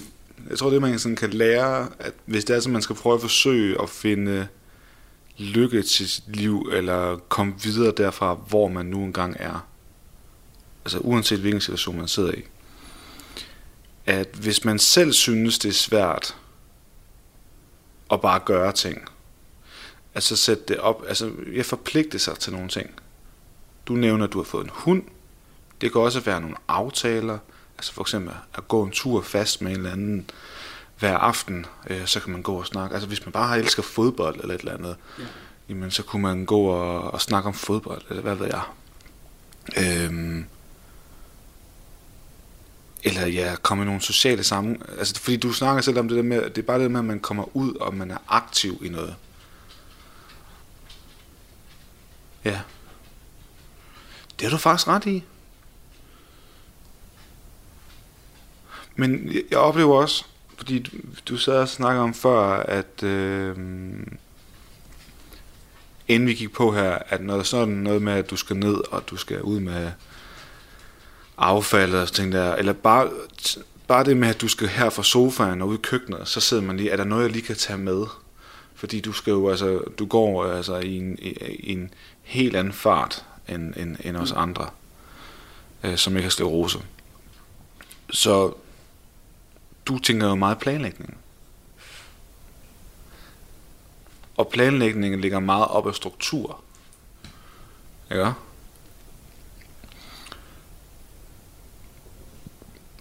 jeg 0.51 0.59
tror, 0.59 0.71
det 0.71 0.81
man 0.81 0.99
sådan 0.99 1.16
kan 1.16 1.31
lære, 1.31 1.89
at 1.99 2.12
hvis 2.27 2.45
det 2.45 2.57
er 2.57 2.61
sådan, 2.61 2.73
man 2.73 2.83
skal 2.83 2.97
prøve 2.97 3.14
at 3.14 3.21
forsøge 3.21 3.83
at 3.83 3.91
finde 3.91 4.49
lykke 5.41 5.82
til 5.82 6.09
sit 6.09 6.36
liv, 6.36 6.70
eller 6.72 7.18
komme 7.28 7.55
videre 7.62 7.93
derfra, 7.97 8.34
hvor 8.34 8.68
man 8.68 8.86
nu 8.86 9.05
engang 9.05 9.36
er. 9.38 9.66
Altså 10.84 10.99
uanset 10.99 11.38
hvilken 11.38 11.61
situation 11.61 11.97
man 11.97 12.09
sidder 12.09 12.32
i. 12.32 12.43
At 14.07 14.28
hvis 14.41 14.64
man 14.64 14.78
selv 14.78 15.12
synes, 15.12 15.59
det 15.59 15.68
er 15.68 15.72
svært 15.72 16.36
at 18.12 18.20
bare 18.20 18.41
gøre 18.45 18.72
ting, 18.72 19.09
altså 20.14 20.36
sætte 20.36 20.64
det 20.68 20.78
op, 20.78 21.05
altså 21.09 21.32
jeg 21.53 21.66
forpligte 21.66 22.18
sig 22.18 22.38
til 22.38 22.53
nogle 22.53 22.68
ting. 22.68 22.91
Du 23.86 23.93
nævner, 23.93 24.26
at 24.26 24.32
du 24.32 24.38
har 24.38 24.45
fået 24.45 24.64
en 24.64 24.70
hund. 24.72 25.03
Det 25.80 25.93
kan 25.93 26.01
også 26.01 26.20
være 26.20 26.41
nogle 26.41 26.57
aftaler, 26.68 27.38
altså 27.78 27.93
for 27.93 28.03
eksempel 28.03 28.34
at 28.55 28.68
gå 28.68 28.82
en 28.82 28.91
tur 28.91 29.22
fast 29.22 29.62
med 29.62 29.70
en 29.70 29.76
eller 29.76 29.93
anden 29.93 30.30
hver 31.01 31.17
aften, 31.17 31.67
øh, 31.91 32.07
så 32.07 32.21
kan 32.21 32.33
man 32.33 32.43
gå 32.43 32.59
og 32.59 32.67
snakke. 32.67 32.95
Altså 32.95 33.09
hvis 33.09 33.27
man 33.27 33.33
bare 33.33 33.49
har 33.49 33.57
elsket 33.57 33.85
fodbold 33.85 34.41
eller 34.41 34.55
et 34.55 34.61
eller 34.61 34.75
andet, 34.75 34.97
ja. 35.19 35.25
jamen 35.69 35.91
så 35.91 36.03
kunne 36.03 36.23
man 36.23 36.45
gå 36.45 36.61
og, 36.61 37.11
og 37.11 37.21
snakke 37.21 37.47
om 37.47 37.55
fodbold, 37.55 38.03
eller 38.09 38.23
hvad 38.23 38.35
ved 38.35 38.47
jeg. 38.47 38.63
Øhm, 39.77 40.45
eller 43.03 43.27
ja, 43.27 43.57
komme 43.63 43.83
i 43.83 43.87
nogle 43.87 44.01
sociale 44.01 44.45
sammen. 44.45 44.83
Altså 44.99 45.21
fordi 45.21 45.37
du 45.37 45.53
snakker 45.53 45.83
selv 45.83 45.99
om 45.99 46.09
det 46.09 46.17
der 46.17 46.23
med, 46.23 46.51
det 46.51 46.59
er 46.59 46.67
bare 46.67 46.79
det 46.79 46.91
med, 46.91 47.01
at 47.01 47.07
man 47.07 47.21
kommer 47.21 47.57
ud, 47.57 47.75
og 47.75 47.95
man 47.95 48.11
er 48.11 48.19
aktiv 48.29 48.83
i 48.85 48.89
noget. 48.89 49.17
Ja. 52.45 52.61
Det 54.39 54.49
har 54.49 54.51
du 54.51 54.57
faktisk 54.57 54.89
ret 54.89 55.07
i. 55.07 55.25
Men 58.97 59.33
jeg 59.51 59.59
oplever 59.59 60.01
også, 60.01 60.25
fordi 60.61 60.79
du, 60.79 60.91
du 61.29 61.37
sad 61.37 61.55
og 61.55 61.69
snakkede 61.69 62.03
om 62.03 62.15
før, 62.15 62.41
at 62.57 63.03
øh, 63.03 63.57
inden 66.09 66.29
vi 66.29 66.35
gik 66.35 66.53
på 66.53 66.73
her, 66.73 66.99
at 67.09 67.21
noget 67.21 67.47
sådan 67.47 67.75
noget 67.75 68.03
med, 68.03 68.13
at 68.13 68.31
du 68.31 68.37
skal 68.37 68.57
ned, 68.57 68.93
og 68.93 69.03
du 69.11 69.17
skal 69.17 69.43
ud 69.43 69.61
med 69.61 69.91
affald 71.39 71.95
og 71.95 72.13
ting 72.13 72.33
der, 72.33 72.55
eller 72.55 72.73
bare, 72.73 73.11
bare 73.89 74.05
det 74.05 74.17
med, 74.17 74.29
at 74.29 74.41
du 74.41 74.49
skal 74.49 74.69
her 74.69 74.91
fra 74.91 75.03
sofaen 75.03 75.63
og 75.63 75.69
ud 75.69 75.79
i 75.79 75.81
køkkenet, 75.83 76.29
så 76.29 76.41
sidder 76.41 76.63
man 76.63 76.77
lige, 76.77 76.91
er 76.91 76.97
der 76.97 77.05
noget, 77.05 77.23
jeg 77.23 77.31
lige 77.31 77.47
kan 77.47 77.57
tage 77.57 77.79
med? 77.79 78.05
Fordi 78.75 79.01
du 79.01 79.13
skal 79.13 79.31
jo, 79.31 79.49
altså, 79.49 79.79
du 79.99 80.07
går 80.07 80.45
altså 80.45 80.77
i 80.77 80.97
en, 80.97 81.19
i, 81.19 81.29
i 81.59 81.73
en 81.73 81.91
helt 82.23 82.57
anden 82.57 82.73
fart 82.73 83.25
end, 83.49 83.75
end, 83.77 83.97
end 84.05 84.17
os 84.17 84.33
andre, 84.33 84.67
øh, 85.85 85.97
som 85.97 86.17
ikke 86.17 86.23
har 86.23 86.31
sklerose. 86.31 86.79
Så 88.11 88.53
du 89.91 89.99
tænker 89.99 90.28
jo 90.28 90.34
meget 90.34 90.59
planlægning. 90.59 91.18
Og 94.36 94.49
planlægningen 94.49 95.20
ligger 95.20 95.41
meget 95.41 95.68
op 95.68 95.88
af 95.88 95.95
struktur. 95.95 96.61
Ja. 98.11 98.32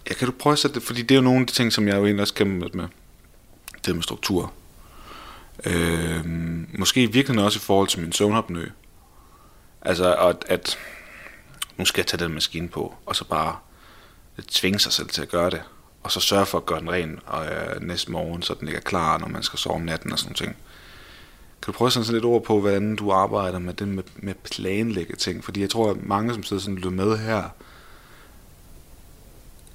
Jeg 0.09 0.17
kan 0.17 0.27
du 0.27 0.33
prøve 0.39 0.53
at 0.53 0.59
sætte 0.59 0.75
det, 0.75 0.83
fordi 0.83 1.01
det 1.01 1.11
er 1.11 1.15
jo 1.15 1.21
nogle 1.21 1.39
af 1.39 1.47
de 1.47 1.53
ting, 1.53 1.73
som 1.73 1.87
jeg 1.87 1.97
jo 1.97 2.05
egentlig 2.05 2.21
også 2.21 2.33
kæmper 2.33 2.67
med. 2.73 2.87
Det 3.85 3.95
med 3.95 4.03
struktur. 4.03 4.53
Øh, 5.65 6.25
måske 6.79 7.11
virkelig 7.11 7.43
også 7.43 7.59
i 7.59 7.61
forhold 7.61 7.87
til 7.87 7.99
min 8.01 8.11
søvnopnø. 8.11 8.69
Altså, 9.81 10.15
at, 10.15 10.45
at 10.47 10.77
nu 11.77 11.85
skal 11.85 12.01
jeg 12.01 12.07
tage 12.07 12.23
den 12.23 12.33
maskine 12.33 12.67
på, 12.67 12.95
og 13.05 13.15
så 13.15 13.25
bare 13.25 13.57
tvinge 14.47 14.79
sig 14.79 14.93
selv 14.93 15.09
til 15.09 15.21
at 15.21 15.29
gøre 15.29 15.49
det 15.49 15.61
og 16.03 16.11
så 16.11 16.19
sørge 16.19 16.45
for 16.45 16.57
at 16.57 16.65
gøre 16.65 16.79
den 16.79 16.91
ren 16.91 17.19
og, 17.25 17.45
øh, 17.45 17.81
næste 17.81 18.11
morgen, 18.11 18.41
så 18.41 18.53
den 18.53 18.65
ligger 18.65 18.79
er 18.79 18.83
klar, 18.83 19.17
når 19.17 19.27
man 19.27 19.43
skal 19.43 19.59
sove 19.59 19.75
om 19.75 19.81
natten 19.81 20.11
og 20.11 20.19
sådan 20.19 20.35
ting. 20.35 20.55
Kan 21.61 21.73
du 21.73 21.77
prøve 21.77 21.87
at 21.87 21.93
sætte 21.93 22.11
lidt 22.11 22.25
ord 22.25 22.43
på, 22.43 22.59
hvordan 22.59 22.95
du 22.95 23.11
arbejder 23.11 23.59
med 23.59 23.73
det 23.73 23.87
med, 23.87 24.03
med 24.15 24.33
planlægge 24.33 25.15
ting? 25.15 25.43
Fordi 25.43 25.61
jeg 25.61 25.69
tror, 25.69 25.91
at 25.91 26.03
mange, 26.03 26.33
som 26.33 26.43
sidder 26.43 26.61
sådan 26.61 26.75
lidt 26.75 26.93
med 26.93 27.17
her, 27.17 27.43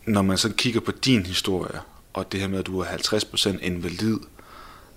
når 0.06 0.22
man 0.22 0.38
så 0.38 0.52
kigger 0.52 0.80
på 0.80 0.92
din 0.92 1.26
historie, 1.26 1.80
og 2.12 2.32
det 2.32 2.40
her 2.40 2.48
med, 2.48 2.58
at 2.58 2.66
du 2.66 2.80
er 2.80 2.84
50% 2.84 3.58
invalid, 3.62 4.18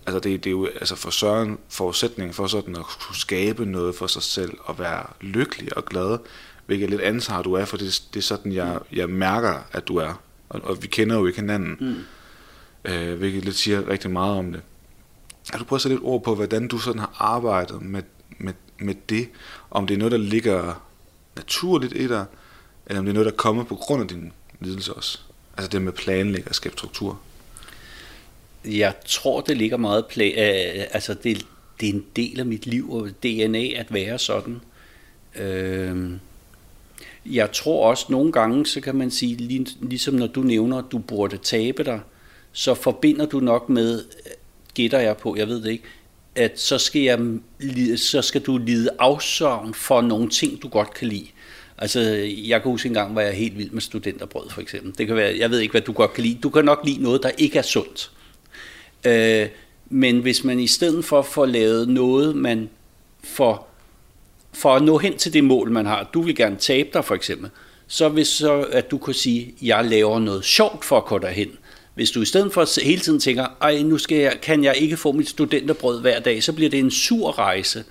altså 0.05 0.19
det, 0.19 0.43
det 0.43 0.49
er 0.49 0.51
jo 0.51 0.65
altså 0.65 0.95
for 0.95 1.09
Søren 1.09 1.57
forudsætning 1.69 2.35
for 2.35 2.47
sådan 2.47 2.75
at 2.75 2.85
kunne 2.85 3.15
skabe 3.15 3.65
noget 3.65 3.95
for 3.95 4.07
sig 4.07 4.23
selv, 4.23 4.57
og 4.63 4.79
være 4.79 5.05
lykkelig 5.21 5.77
og 5.77 5.85
glad, 5.85 6.17
hvilket 6.65 6.89
lidt 6.89 7.01
ansvar 7.01 7.41
du 7.41 7.53
er, 7.53 7.65
for 7.65 7.77
det, 7.77 8.03
det 8.13 8.19
er 8.19 8.23
sådan, 8.23 8.51
jeg, 8.51 8.79
jeg 8.93 9.09
mærker, 9.09 9.59
at 9.71 9.87
du 9.87 9.97
er 9.97 10.13
og, 10.49 10.61
og 10.63 10.81
vi 10.81 10.87
kender 10.87 11.15
jo 11.15 11.25
ikke 11.25 11.39
hinanden, 11.39 11.77
mm. 11.79 12.91
øh, 12.91 13.17
hvilket 13.17 13.45
lidt 13.45 13.55
siger 13.55 13.89
rigtig 13.89 14.11
meget 14.11 14.37
om 14.37 14.51
det. 14.51 14.61
Kan 15.51 15.59
du 15.59 15.65
prøve 15.65 15.77
at 15.77 15.81
sætte 15.81 15.95
lidt 15.95 16.05
ord 16.05 16.23
på, 16.23 16.35
hvordan 16.35 16.67
du 16.67 16.77
sådan 16.77 16.99
har 16.99 17.15
arbejdet 17.19 17.81
med, 17.81 18.03
med, 18.37 18.53
med 18.79 18.95
det? 19.09 19.29
Om 19.71 19.87
det 19.87 19.93
er 19.93 19.97
noget, 19.97 20.11
der 20.11 20.17
ligger 20.17 20.83
naturligt 21.35 21.93
i 21.93 22.07
dig, 22.07 22.25
eller 22.85 22.99
om 22.99 23.05
det 23.05 23.11
er 23.11 23.13
noget, 23.13 23.25
der 23.25 23.37
kommer 23.37 23.63
på 23.63 23.75
grund 23.75 24.01
af 24.01 24.07
din 24.07 24.33
lidelse 24.59 24.93
også? 24.93 25.19
Altså 25.57 25.69
det 25.69 25.81
med 25.81 25.91
planlægge 25.91 26.49
og 26.49 26.55
skabe 26.55 26.77
struktur. 26.77 27.19
Jeg 28.65 28.93
tror, 29.05 29.41
det 29.41 29.57
ligger 29.57 29.77
meget 29.77 30.03
pla- 30.03 30.39
øh, 30.39 30.85
altså 30.91 31.13
det, 31.13 31.45
det 31.79 31.89
er 31.89 31.93
en 31.93 32.05
del 32.15 32.39
af 32.39 32.45
mit 32.45 32.65
liv 32.65 32.91
og 32.91 33.09
DNA 33.23 33.63
at 33.63 33.93
være 33.93 34.19
sådan. 34.19 34.61
Øh, 35.35 36.11
jeg 37.31 37.51
tror 37.51 37.89
også 37.89 38.05
nogle 38.09 38.31
gange, 38.31 38.65
så 38.65 38.81
kan 38.81 38.95
man 38.95 39.11
sige, 39.11 39.35
ligesom 39.81 40.13
når 40.13 40.27
du 40.27 40.41
nævner, 40.41 40.77
at 40.77 40.85
du 40.91 40.97
burde 40.97 41.37
tabe 41.37 41.83
dig, 41.83 41.99
så 42.51 42.73
forbinder 42.73 43.25
du 43.25 43.39
nok 43.39 43.69
med, 43.69 43.99
øh, 43.99 44.31
gætter 44.73 44.99
jeg 44.99 45.17
på, 45.17 45.35
jeg 45.35 45.47
ved 45.47 45.61
det 45.61 45.71
ikke, 45.71 45.83
at 46.35 46.59
så 46.59 46.77
skal, 46.77 47.01
jeg, 47.01 47.19
så 47.95 48.21
skal 48.21 48.41
du 48.41 48.57
lide 48.57 48.89
afsavn 48.99 49.73
for 49.73 50.01
nogle 50.01 50.29
ting, 50.29 50.61
du 50.61 50.67
godt 50.67 50.93
kan 50.93 51.07
lide. 51.07 51.27
Altså, 51.77 51.99
jeg 52.47 52.61
kan 52.61 52.71
huske 52.71 52.87
en 52.87 52.93
gang, 52.93 53.15
var 53.15 53.21
jeg 53.21 53.33
helt 53.33 53.57
vild 53.57 53.71
med 53.71 53.81
studenterbrød, 53.81 54.49
for 54.49 54.61
eksempel. 54.61 54.97
Det 54.97 55.07
kan 55.07 55.15
være, 55.15 55.37
jeg 55.37 55.49
ved 55.49 55.59
ikke, 55.59 55.71
hvad 55.71 55.81
du 55.81 55.91
godt 55.91 56.13
kan 56.13 56.23
lide. 56.23 56.39
Du 56.43 56.49
kan 56.49 56.65
nok 56.65 56.81
lide 56.85 57.03
noget, 57.03 57.23
der 57.23 57.29
ikke 57.37 57.57
er 57.57 57.63
sundt. 57.63 58.11
Øh, 59.05 59.47
men 59.89 60.19
hvis 60.19 60.43
man 60.43 60.59
i 60.59 60.67
stedet 60.67 61.05
for 61.05 61.21
får 61.21 61.45
lavet 61.45 61.89
noget, 61.89 62.35
man 62.35 62.69
får 63.23 63.66
for 64.53 64.75
at 64.75 64.83
nå 64.83 64.97
hen 64.97 65.17
til 65.17 65.33
det 65.33 65.43
mål, 65.43 65.71
man 65.71 65.85
har, 65.85 66.09
du 66.13 66.21
vil 66.21 66.35
gerne 66.35 66.55
tabe 66.55 66.89
dig 66.93 67.05
for 67.05 67.15
eksempel, 67.15 67.49
så 67.87 68.09
hvis 68.09 68.27
så, 68.27 68.61
at 68.61 68.91
du 68.91 68.97
kan 68.97 69.13
sige, 69.13 69.53
jeg 69.61 69.85
laver 69.85 70.19
noget 70.19 70.45
sjovt 70.45 70.85
for 70.85 70.97
at 70.97 71.05
gå 71.05 71.17
derhen. 71.17 71.49
Hvis 71.95 72.11
du 72.11 72.21
i 72.21 72.25
stedet 72.25 72.53
for 72.53 72.83
hele 72.83 73.01
tiden 73.01 73.19
tænker, 73.19 73.47
ej, 73.61 73.81
nu 73.81 73.97
skal 73.97 74.17
jeg, 74.17 74.37
kan 74.41 74.63
jeg 74.63 74.75
ikke 74.77 74.97
få 74.97 75.11
mit 75.11 75.29
studenterbrød 75.29 76.01
hver 76.01 76.19
dag, 76.19 76.43
så 76.43 76.53
bliver 76.53 76.69
det 76.69 76.79
en 76.79 76.91
sur 76.91 77.31
rejse. 77.31 77.83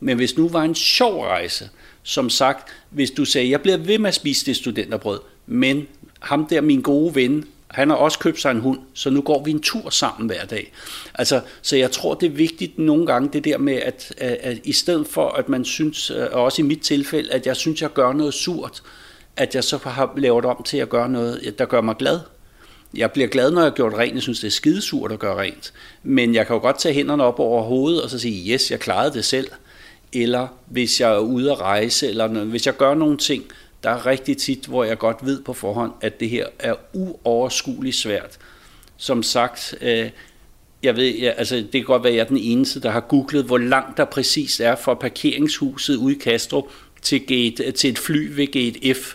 Men 0.00 0.16
hvis 0.16 0.36
nu 0.36 0.48
var 0.48 0.62
en 0.62 0.74
sjov 0.74 1.22
rejse, 1.22 1.68
som 2.02 2.30
sagt, 2.30 2.68
hvis 2.90 3.10
du 3.10 3.24
sagde, 3.24 3.50
jeg 3.50 3.60
bliver 3.60 3.76
ved 3.76 3.98
med 3.98 4.08
at 4.08 4.14
spise 4.14 4.46
det 4.46 4.56
studenterbrød, 4.56 5.20
men 5.46 5.86
ham 6.20 6.46
der, 6.46 6.60
min 6.60 6.80
gode 6.80 7.14
ven, 7.14 7.44
han 7.74 7.90
har 7.90 7.96
også 7.96 8.18
købt 8.18 8.40
sig 8.40 8.50
en 8.50 8.60
hund, 8.60 8.78
så 8.94 9.10
nu 9.10 9.20
går 9.20 9.44
vi 9.44 9.50
en 9.50 9.60
tur 9.62 9.90
sammen 9.90 10.26
hver 10.26 10.44
dag. 10.44 10.72
Altså, 11.14 11.40
så 11.62 11.76
jeg 11.76 11.90
tror, 11.90 12.14
det 12.14 12.26
er 12.26 12.30
vigtigt 12.30 12.78
nogle 12.78 13.06
gange, 13.06 13.28
det 13.32 13.44
der 13.44 13.58
med, 13.58 13.74
at, 13.74 14.14
at, 14.18 14.36
at 14.40 14.58
i 14.64 14.72
stedet 14.72 15.06
for, 15.06 15.28
at 15.28 15.48
man 15.48 15.64
synes, 15.64 16.10
øh, 16.10 16.26
og 16.32 16.42
også 16.42 16.62
i 16.62 16.64
mit 16.64 16.80
tilfælde, 16.80 17.32
at 17.32 17.46
jeg 17.46 17.56
synes, 17.56 17.82
jeg 17.82 17.92
gør 17.92 18.12
noget 18.12 18.34
surt, 18.34 18.82
at 19.36 19.54
jeg 19.54 19.64
så 19.64 19.76
har 19.76 20.12
lavet 20.16 20.44
om 20.44 20.62
til 20.62 20.76
at 20.76 20.88
gøre 20.88 21.08
noget, 21.08 21.54
der 21.58 21.64
gør 21.64 21.80
mig 21.80 21.96
glad. 21.96 22.20
Jeg 22.96 23.12
bliver 23.12 23.28
glad, 23.28 23.50
når 23.50 23.60
jeg 23.60 23.70
har 23.70 23.76
gjort 23.76 23.94
rent. 23.94 24.14
Jeg 24.14 24.22
synes, 24.22 24.40
det 24.40 24.46
er 24.46 24.50
skidesurt 24.50 25.12
at 25.12 25.18
gøre 25.18 25.40
rent. 25.40 25.72
Men 26.02 26.34
jeg 26.34 26.46
kan 26.46 26.54
jo 26.54 26.60
godt 26.60 26.78
tage 26.78 26.94
hænderne 26.94 27.24
op 27.24 27.40
over 27.40 27.62
hovedet 27.62 28.02
og 28.02 28.10
så 28.10 28.18
sige, 28.18 28.52
yes, 28.52 28.70
jeg 28.70 28.80
klarede 28.80 29.14
det 29.14 29.24
selv. 29.24 29.48
eller 30.12 30.46
hvis 30.66 31.00
jeg 31.00 31.12
er 31.12 31.18
ude 31.18 31.52
at 31.52 31.60
rejse, 31.60 32.08
eller 32.08 32.28
noget, 32.28 32.48
hvis 32.48 32.66
jeg 32.66 32.76
gør 32.76 32.94
nogle 32.94 33.16
ting, 33.16 33.44
der 33.84 33.90
er 33.90 34.06
rigtig 34.06 34.36
tit, 34.36 34.66
hvor 34.66 34.84
jeg 34.84 34.98
godt 34.98 35.16
ved 35.22 35.42
på 35.42 35.52
forhånd, 35.52 35.92
at 36.00 36.20
det 36.20 36.28
her 36.28 36.46
er 36.58 36.74
uoverskueligt 36.92 37.96
svært. 37.96 38.38
Som 38.96 39.22
sagt, 39.22 39.74
øh, 39.80 40.10
jeg 40.82 40.96
ved, 40.96 41.14
jeg, 41.18 41.34
altså 41.36 41.56
det 41.56 41.72
kan 41.72 41.84
godt 41.84 42.04
være, 42.04 42.12
at 42.12 42.16
jeg 42.16 42.22
er 42.22 42.28
den 42.28 42.38
eneste, 42.38 42.80
der 42.80 42.90
har 42.90 43.00
googlet, 43.00 43.44
hvor 43.44 43.58
langt 43.58 43.96
der 43.96 44.04
præcis 44.04 44.60
er 44.60 44.76
fra 44.76 44.94
parkeringshuset 44.94 45.96
ude 45.96 46.16
i 46.16 46.20
Castro 46.20 46.70
til, 47.02 47.26
gate, 47.26 47.64
øh, 47.64 47.74
til 47.74 47.90
et 47.90 47.98
fly 47.98 48.30
ved 48.36 48.46
gate 48.46 48.94
F. 48.94 49.14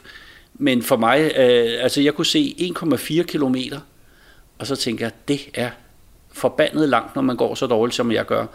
Men 0.53 0.83
for 0.83 0.97
mig, 0.97 1.31
øh, 1.37 1.83
altså 1.83 2.01
jeg 2.01 2.13
kunne 2.13 2.25
se 2.25 2.55
1,4 2.57 3.23
kilometer, 3.23 3.79
og 4.57 4.67
så 4.67 4.75
tænker 4.75 5.05
jeg, 5.05 5.11
det 5.27 5.49
er 5.53 5.69
forbandet 6.31 6.89
langt, 6.89 7.15
når 7.15 7.21
man 7.21 7.35
går 7.35 7.55
så 7.55 7.67
dårligt, 7.67 7.95
som 7.95 8.11
jeg 8.11 8.25
gør. 8.25 8.45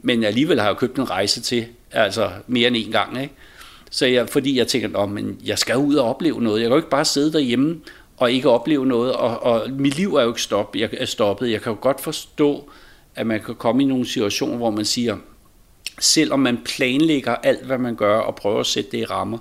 Men 0.00 0.24
alligevel 0.24 0.60
har 0.60 0.66
jeg 0.66 0.76
købt 0.76 0.98
en 0.98 1.10
rejse 1.10 1.40
til, 1.40 1.66
altså 1.92 2.30
mere 2.46 2.68
end 2.68 2.76
en 2.76 2.92
gang, 2.92 3.22
ikke? 3.22 3.34
Så 3.92 4.06
jeg, 4.06 4.28
fordi 4.28 4.58
jeg 4.58 4.68
tænker, 4.68 4.98
at 4.98 5.08
men 5.08 5.40
jeg 5.44 5.58
skal 5.58 5.76
ud 5.76 5.94
og 5.94 6.08
opleve 6.08 6.42
noget. 6.42 6.60
Jeg 6.60 6.66
kan 6.68 6.72
jo 6.72 6.76
ikke 6.76 6.90
bare 6.90 7.04
sidde 7.04 7.32
derhjemme 7.32 7.80
og 8.16 8.32
ikke 8.32 8.50
opleve 8.50 8.86
noget, 8.86 9.12
og, 9.12 9.42
og 9.42 9.70
mit 9.70 9.96
liv 9.96 10.14
er 10.14 10.22
jo 10.22 10.28
ikke 10.28 10.42
stop, 10.42 10.76
jeg 10.76 10.90
er 10.92 11.04
stoppet. 11.04 11.50
Jeg 11.50 11.62
kan 11.62 11.72
jo 11.72 11.78
godt 11.80 12.00
forstå, 12.00 12.70
at 13.14 13.26
man 13.26 13.40
kan 13.40 13.54
komme 13.54 13.82
i 13.82 13.86
nogle 13.86 14.06
situationer, 14.06 14.56
hvor 14.56 14.70
man 14.70 14.84
siger, 14.84 15.16
selvom 16.00 16.40
man 16.40 16.58
planlægger 16.64 17.34
alt, 17.34 17.64
hvad 17.66 17.78
man 17.78 17.96
gør, 17.96 18.18
og 18.18 18.36
prøver 18.36 18.60
at 18.60 18.66
sætte 18.66 18.90
det 18.90 18.98
i 18.98 19.04
rammer, 19.04 19.38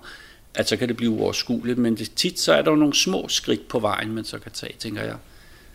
at 0.54 0.70
så 0.70 0.78
kan 0.78 0.88
det 0.88 0.98
blive 0.98 1.12
uoverskueligt, 1.12 1.78
men 1.78 1.96
det, 1.96 2.12
tit 2.16 2.40
så 2.40 2.54
er 2.54 2.62
der 2.62 2.72
jo 2.72 2.78
nogle 2.78 2.96
små 2.96 3.28
skridt 3.28 3.68
på 3.68 3.80
vejen, 3.80 4.14
man 4.14 4.24
så 4.24 4.40
kan 4.40 4.52
tage, 4.52 4.74
tænker 4.80 5.04
jeg. 5.04 5.16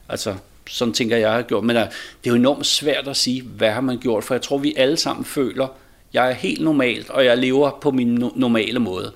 Altså, 0.08 0.34
sådan 0.68 0.94
tænker 0.94 1.16
jeg 1.16 1.32
har 1.32 1.42
gjort. 1.42 1.64
Men 1.64 1.76
øh, 1.76 1.82
det 1.82 1.90
er 2.24 2.30
jo 2.30 2.34
enormt 2.34 2.66
svært 2.66 3.08
at 3.08 3.16
sige, 3.16 3.42
hvad 3.42 3.70
har 3.70 3.80
man 3.80 3.98
gjort, 3.98 4.24
for 4.24 4.34
jeg 4.34 4.42
tror, 4.42 4.58
vi 4.58 4.74
alle 4.76 4.96
sammen 4.96 5.24
føler, 5.24 5.68
jeg 6.12 6.30
er 6.30 6.34
helt 6.34 6.60
normalt, 6.60 7.10
og 7.10 7.24
jeg 7.24 7.38
lever 7.38 7.78
på 7.80 7.90
min 7.90 8.30
normale 8.36 8.78
måde. 8.78 9.12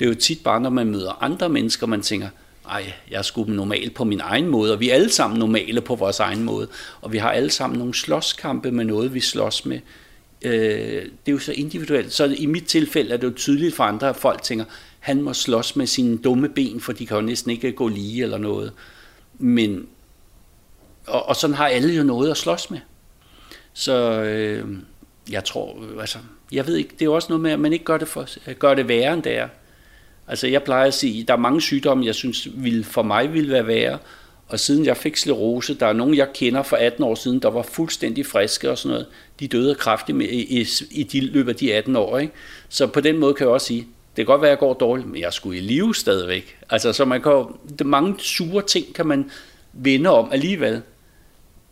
Det 0.00 0.06
er 0.06 0.08
jo 0.08 0.14
tit 0.14 0.42
bare, 0.44 0.60
når 0.60 0.70
man 0.70 0.86
møder 0.86 1.22
andre 1.22 1.48
mennesker, 1.48 1.86
man 1.86 2.02
tænker, 2.02 2.28
ej, 2.68 2.92
jeg 3.10 3.18
er 3.18 3.22
sgu 3.22 3.44
normal 3.44 3.90
på 3.90 4.04
min 4.04 4.20
egen 4.20 4.48
måde, 4.48 4.72
og 4.72 4.80
vi 4.80 4.90
er 4.90 4.94
alle 4.94 5.10
sammen 5.10 5.38
normale 5.38 5.80
på 5.80 5.94
vores 5.94 6.20
egen 6.20 6.42
måde, 6.42 6.68
og 7.00 7.12
vi 7.12 7.18
har 7.18 7.30
alle 7.30 7.50
sammen 7.50 7.78
nogle 7.78 7.94
slåskampe 7.94 8.70
med 8.70 8.84
noget, 8.84 9.14
vi 9.14 9.20
slås 9.20 9.66
med. 9.66 9.80
Øh, 10.42 11.02
det 11.02 11.26
er 11.26 11.32
jo 11.32 11.38
så 11.38 11.52
individuelt. 11.52 12.12
Så 12.12 12.34
i 12.38 12.46
mit 12.46 12.64
tilfælde 12.66 13.12
er 13.12 13.16
det 13.16 13.26
jo 13.26 13.32
tydeligt 13.36 13.74
for 13.74 13.84
andre, 13.84 14.08
at 14.08 14.16
folk 14.16 14.42
tænker, 14.42 14.64
han 15.00 15.22
må 15.22 15.32
slås 15.32 15.76
med 15.76 15.86
sine 15.86 16.18
dumme 16.18 16.48
ben, 16.48 16.80
for 16.80 16.92
de 16.92 17.06
kan 17.06 17.16
jo 17.16 17.22
næsten 17.22 17.50
ikke 17.50 17.72
gå 17.72 17.88
lige 17.88 18.22
eller 18.22 18.38
noget. 18.38 18.72
Men, 19.38 19.86
og, 21.06 21.28
og 21.28 21.36
sådan 21.36 21.56
har 21.56 21.66
alle 21.66 21.94
jo 21.94 22.02
noget 22.02 22.30
at 22.30 22.36
slås 22.36 22.70
med. 22.70 22.78
Så 23.72 24.22
øh, 24.22 24.68
jeg 25.30 25.44
tror, 25.44 25.76
øh, 25.82 26.00
altså, 26.00 26.18
jeg 26.52 26.66
ved 26.66 26.76
ikke, 26.76 26.90
det 26.90 27.02
er 27.02 27.06
jo 27.06 27.14
også 27.14 27.28
noget 27.28 27.40
med, 27.40 27.50
at 27.50 27.60
man 27.60 27.72
ikke 27.72 27.84
gør 27.84 27.98
det, 27.98 28.08
for, 28.08 28.28
øh, 28.46 28.54
gør 28.54 28.74
det 28.74 28.88
værre, 28.88 29.14
end 29.14 29.22
det 29.22 29.38
er. 29.38 29.48
Altså 30.28 30.46
jeg 30.46 30.62
plejer 30.62 30.86
at 30.86 30.94
sige, 30.94 31.24
der 31.24 31.32
er 31.32 31.38
mange 31.38 31.60
sygdomme, 31.60 32.06
jeg 32.06 32.14
synes 32.14 32.48
vil, 32.54 32.84
for 32.84 33.02
mig 33.02 33.32
ville 33.32 33.52
være 33.52 33.66
værre, 33.66 33.98
og 34.48 34.60
siden 34.60 34.84
jeg 34.84 34.96
fik 34.96 35.16
sklerose, 35.16 35.74
der 35.74 35.86
er 35.86 35.92
nogen, 35.92 36.14
jeg 36.14 36.28
kender 36.34 36.62
for 36.62 36.76
18 36.76 37.04
år 37.04 37.14
siden, 37.14 37.38
der 37.38 37.50
var 37.50 37.62
fuldstændig 37.62 38.26
friske 38.26 38.70
og 38.70 38.78
sådan 38.78 38.92
noget, 38.92 39.06
de 39.40 39.48
døde 39.48 39.74
kraftigt 39.74 40.18
med, 40.18 40.26
i, 40.26 40.60
i, 40.60 40.66
i 40.90 41.02
de 41.02 41.20
løbet 41.20 41.52
af 41.52 41.56
de 41.56 41.74
18 41.74 41.96
år. 41.96 42.18
Ikke? 42.18 42.32
Så 42.68 42.86
på 42.86 43.00
den 43.00 43.18
måde 43.18 43.34
kan 43.34 43.46
jeg 43.46 43.52
også 43.52 43.66
sige, 43.66 43.80
det 44.16 44.16
kan 44.16 44.26
godt 44.26 44.40
være, 44.40 44.50
at 44.50 44.52
jeg 44.52 44.58
går 44.58 44.74
dårligt, 44.74 45.08
men 45.08 45.20
jeg 45.20 45.32
skulle 45.32 45.58
i 45.58 45.60
live 45.60 45.94
stadigvæk. 45.94 46.58
Altså, 46.70 46.92
så 46.92 47.04
man 47.04 47.22
kan 47.22 47.44
det 47.78 47.86
mange 47.86 48.14
sure 48.18 48.62
ting 48.62 48.94
kan 48.94 49.06
man 49.06 49.30
vende 49.72 50.10
om 50.10 50.28
alligevel. 50.32 50.82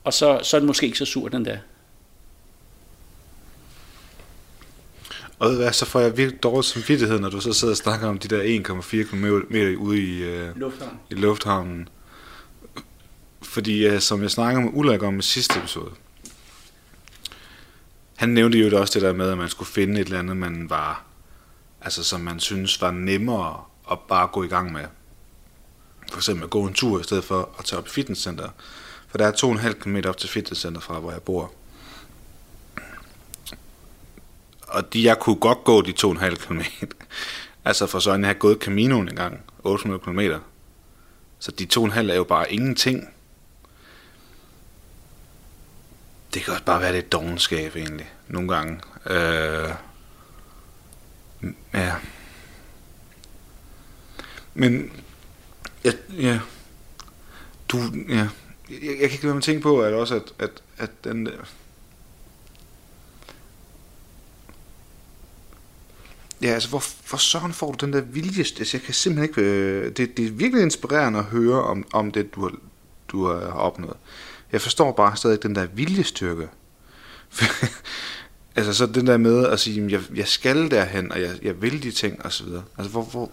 Og 0.05 0.12
så, 0.12 0.40
så 0.42 0.57
er 0.57 0.61
det 0.61 0.66
måske 0.66 0.86
ikke 0.86 0.98
så 0.98 1.05
sur 1.05 1.28
den 1.28 1.44
Og 5.43 5.55
hvad, 5.55 5.72
så 5.72 5.86
får 5.86 6.01
jeg 6.01 6.16
virkelig 6.16 6.43
dårlig 6.43 6.64
samvittighed, 6.64 7.20
når 7.20 7.30
du 7.30 7.40
så 7.40 7.53
sidder 7.53 7.72
og 7.72 7.76
snakker 7.76 8.09
om 8.09 8.18
de 8.18 8.28
der 8.28 8.43
1,4 8.43 9.03
km 9.03 9.24
ude 9.78 9.99
i, 9.99 10.22
uh, 10.22 10.57
lufthavnen. 10.57 10.99
i 11.11 11.14
lufthavnen. 11.14 11.88
Fordi 13.43 13.95
uh, 13.95 13.99
som 13.99 14.22
jeg 14.22 14.30
snakker 14.30 14.61
med 14.61 14.70
Ulrik 14.72 15.03
om 15.03 15.18
i 15.18 15.22
sidste 15.22 15.59
episode, 15.59 15.90
han 18.16 18.28
nævnte 18.28 18.59
jo 18.59 18.80
også 18.80 18.95
det 18.95 19.03
der 19.03 19.12
med, 19.12 19.30
at 19.30 19.38
man 19.38 19.49
skulle 19.49 19.68
finde 19.68 20.01
et 20.01 20.05
eller 20.05 20.18
andet, 20.18 20.36
man 20.36 20.70
var, 20.70 21.05
altså 21.80 22.05
som 22.05 22.20
man 22.20 22.40
synes 22.40 22.80
var 22.80 22.90
nemmere 22.90 23.61
at 23.90 23.99
bare 24.09 24.26
gå 24.26 24.43
i 24.43 24.49
gang 24.49 24.72
med. 24.72 24.84
For 26.11 26.18
eksempel 26.18 26.45
at 26.45 26.51
gå 26.51 26.66
en 26.66 26.74
tur 26.74 27.01
i 27.01 27.05
stedet 27.05 27.24
for 27.24 27.55
at 27.59 27.64
tage 27.64 27.78
op 27.78 27.86
i 27.86 27.90
fitnesscenter. 27.90 28.49
For 29.09 29.18
der 29.18 29.26
er 29.26 29.32
2,5 29.32 29.72
km 29.72 29.97
op 30.09 30.16
til 30.16 30.28
fitnesscenter 30.28 30.80
fra, 30.80 31.01
hvor 31.01 31.11
jeg 31.11 31.22
bor 31.22 31.53
og 34.73 34.93
de, 34.93 35.05
jeg 35.05 35.18
kunne 35.18 35.37
godt 35.37 35.64
gå 35.64 35.83
de 35.83 35.95
2,5 35.99 36.35
km. 36.35 36.61
altså 37.64 37.87
for 37.87 37.99
sådan, 37.99 38.20
jeg 38.20 38.29
har 38.29 38.35
gået 38.35 38.59
Caminoen 38.59 39.09
en 39.09 39.16
gang, 39.16 39.41
800 39.64 40.01
km. 40.05 40.20
Så 41.39 41.51
de 41.51 41.66
2,5 41.75 41.99
er 41.99 42.14
jo 42.14 42.25
bare 42.25 42.53
ingenting. 42.53 43.09
Det 46.35 46.43
kan 46.43 46.53
også 46.53 46.64
bare 46.64 46.81
være 46.81 46.93
lidt 46.93 47.12
dogenskab 47.12 47.77
egentlig, 47.77 48.11
nogle 48.29 48.55
gange. 48.55 48.81
Øh, 49.07 49.70
ja. 51.75 51.95
Men, 54.55 54.93
ja, 55.85 55.93
ja, 56.11 56.41
du, 57.68 57.79
ja, 58.09 58.29
jeg, 58.70 58.81
jeg 58.83 58.99
kan 58.99 59.11
ikke 59.11 59.25
lade 59.25 59.35
mig 59.35 59.43
tænke 59.43 59.62
på, 59.62 59.83
at 59.83 59.93
også, 59.93 60.14
at, 60.14 60.33
at, 60.39 60.62
at 60.79 60.91
den, 61.05 61.29
Ja, 66.43 66.49
altså, 66.49 66.68
hvor, 66.68 66.84
hvor 67.09 67.18
søren 67.18 67.53
får 67.53 67.72
du 67.72 67.86
den 67.86 67.93
der 67.93 68.01
vilje? 68.01 68.40
Altså, 68.40 68.76
jeg 68.76 68.82
kan 68.82 68.95
simpelthen 68.95 69.28
ikke... 69.28 69.43
Øh, 69.43 69.97
det, 69.97 70.16
det 70.16 70.26
er 70.26 70.30
virkelig 70.30 70.62
inspirerende 70.62 71.18
at 71.18 71.24
høre 71.24 71.62
om, 71.62 71.84
om 71.93 72.11
det, 72.11 72.34
du 72.34 72.40
har, 72.43 72.53
du 73.09 73.26
har 73.26 73.34
opnået. 73.34 73.97
Jeg 74.53 74.61
forstår 74.61 74.93
bare 74.93 75.16
stadig 75.16 75.43
den 75.43 75.55
der 75.55 75.66
viljestyrke. 75.66 76.49
altså, 78.57 78.74
så 78.74 78.86
den 78.86 79.07
der 79.07 79.16
med 79.16 79.47
at 79.47 79.61
sige, 79.61 79.93
jeg, 79.93 80.01
jeg 80.14 80.28
skal 80.28 80.70
derhen, 80.70 81.12
og 81.12 81.20
jeg, 81.20 81.38
jeg 81.43 81.62
vil 81.62 81.82
de 81.82 81.90
ting, 81.90 82.24
og 82.24 82.32
så 82.32 82.45
videre. 82.45 82.64
Altså, 82.78 82.90
hvor... 82.90 83.03
hvor 83.03 83.30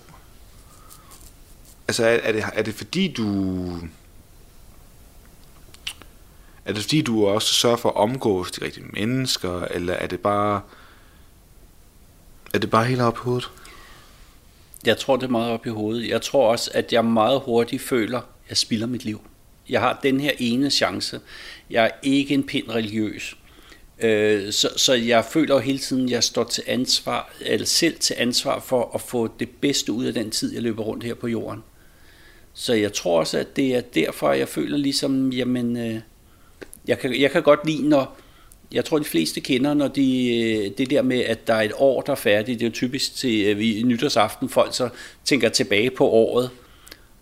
altså, 1.87 2.05
er, 2.05 2.09
er, 2.09 2.31
det, 2.31 2.43
er 2.53 2.61
det 2.61 2.73
fordi, 2.73 3.13
du... 3.13 3.75
Er 6.65 6.73
det 6.73 6.81
fordi, 6.81 7.01
du 7.01 7.27
også 7.27 7.53
sørger 7.53 7.77
for 7.77 7.89
at 7.89 7.95
omgås 7.95 8.51
de 8.51 8.65
rigtige 8.65 8.85
mennesker, 8.93 9.61
eller 9.61 9.93
er 9.93 10.07
det 10.07 10.19
bare 10.19 10.61
er 12.53 12.59
det 12.59 12.69
bare 12.69 12.85
helt 12.85 13.01
op 13.01 13.15
i 13.15 13.19
hovedet? 13.21 13.51
Jeg 14.85 14.97
tror, 14.97 15.15
det 15.15 15.23
er 15.23 15.31
meget 15.31 15.51
op 15.51 15.65
i 15.65 15.69
hovedet. 15.69 16.09
Jeg 16.09 16.21
tror 16.21 16.51
også, 16.51 16.71
at 16.73 16.93
jeg 16.93 17.05
meget 17.05 17.41
hurtigt 17.45 17.81
føler, 17.81 18.17
at 18.17 18.25
jeg 18.49 18.57
spilder 18.57 18.87
mit 18.87 19.05
liv. 19.05 19.21
Jeg 19.69 19.81
har 19.81 19.99
den 20.03 20.19
her 20.19 20.31
ene 20.39 20.69
chance. 20.69 21.19
Jeg 21.69 21.85
er 21.85 21.89
ikke 22.03 22.33
en 22.33 22.43
pind 22.43 22.69
religiøs. 22.69 23.35
Øh, 23.99 24.51
så, 24.51 24.69
så 24.75 24.93
jeg 24.93 25.25
føler 25.25 25.55
jo 25.55 25.59
hele 25.59 25.79
tiden, 25.79 26.05
at 26.05 26.11
jeg 26.11 26.23
står 26.23 26.43
til 26.43 26.63
ansvar, 26.67 27.33
eller 27.41 27.65
selv 27.65 27.99
til 27.99 28.15
ansvar 28.17 28.59
for 28.59 28.91
at 28.95 29.01
få 29.01 29.29
det 29.39 29.49
bedste 29.49 29.91
ud 29.91 30.05
af 30.05 30.13
den 30.13 30.31
tid, 30.31 30.53
jeg 30.53 30.61
løber 30.61 30.83
rundt 30.83 31.03
her 31.03 31.13
på 31.13 31.27
jorden. 31.27 31.63
Så 32.53 32.73
jeg 32.73 32.93
tror 32.93 33.19
også, 33.19 33.37
at 33.37 33.55
det 33.55 33.75
er 33.75 33.81
derfor, 33.81 34.31
jeg 34.31 34.47
føler 34.47 34.77
ligesom, 34.77 35.31
jamen, 35.31 35.77
øh, 35.77 35.99
jeg 36.87 36.99
kan, 36.99 37.21
jeg 37.21 37.31
kan 37.31 37.43
godt 37.43 37.65
lide, 37.65 37.89
når, 37.89 38.17
jeg 38.71 38.85
tror, 38.85 38.99
de 38.99 39.05
fleste 39.05 39.39
kender, 39.39 39.73
når 39.73 39.87
de, 39.87 40.37
øh, 40.37 40.71
det 40.77 40.89
der 40.89 41.01
med, 41.01 41.19
at 41.19 41.47
der 41.47 41.53
er 41.53 41.61
et 41.61 41.71
år, 41.77 42.01
der 42.01 42.11
er 42.11 42.15
færdigt. 42.15 42.59
Det 42.59 42.65
er 42.65 42.69
jo 42.69 42.73
typisk 42.73 43.15
til 43.15 43.57
vi, 43.57 43.83
nytårsaften, 43.83 44.49
folk 44.49 44.75
så 44.75 44.89
tænker 45.25 45.49
tilbage 45.49 45.89
på 45.89 46.07
året. 46.07 46.49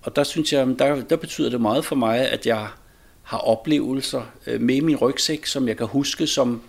Og 0.02 0.16
der 0.16 0.24
synes 0.24 0.54
jeg, 0.54 0.68
der, 0.80 1.02
der 1.02 1.16
betyder 1.16 1.50
det 1.50 1.62
meget 1.62 1.86
for 1.86 1.96
mig, 1.96 2.20
at 2.20 2.46
jeg 2.46 2.68
har 3.24 3.38
oplevelser 3.38 4.22
øh, 4.48 4.62
med 4.62 4.82
min 4.82 4.96
rygsæk, 4.96 5.46
som 5.46 5.68
jeg 5.68 5.78
kan 5.78 5.88
huske, 5.88 6.28
som, 6.28 6.62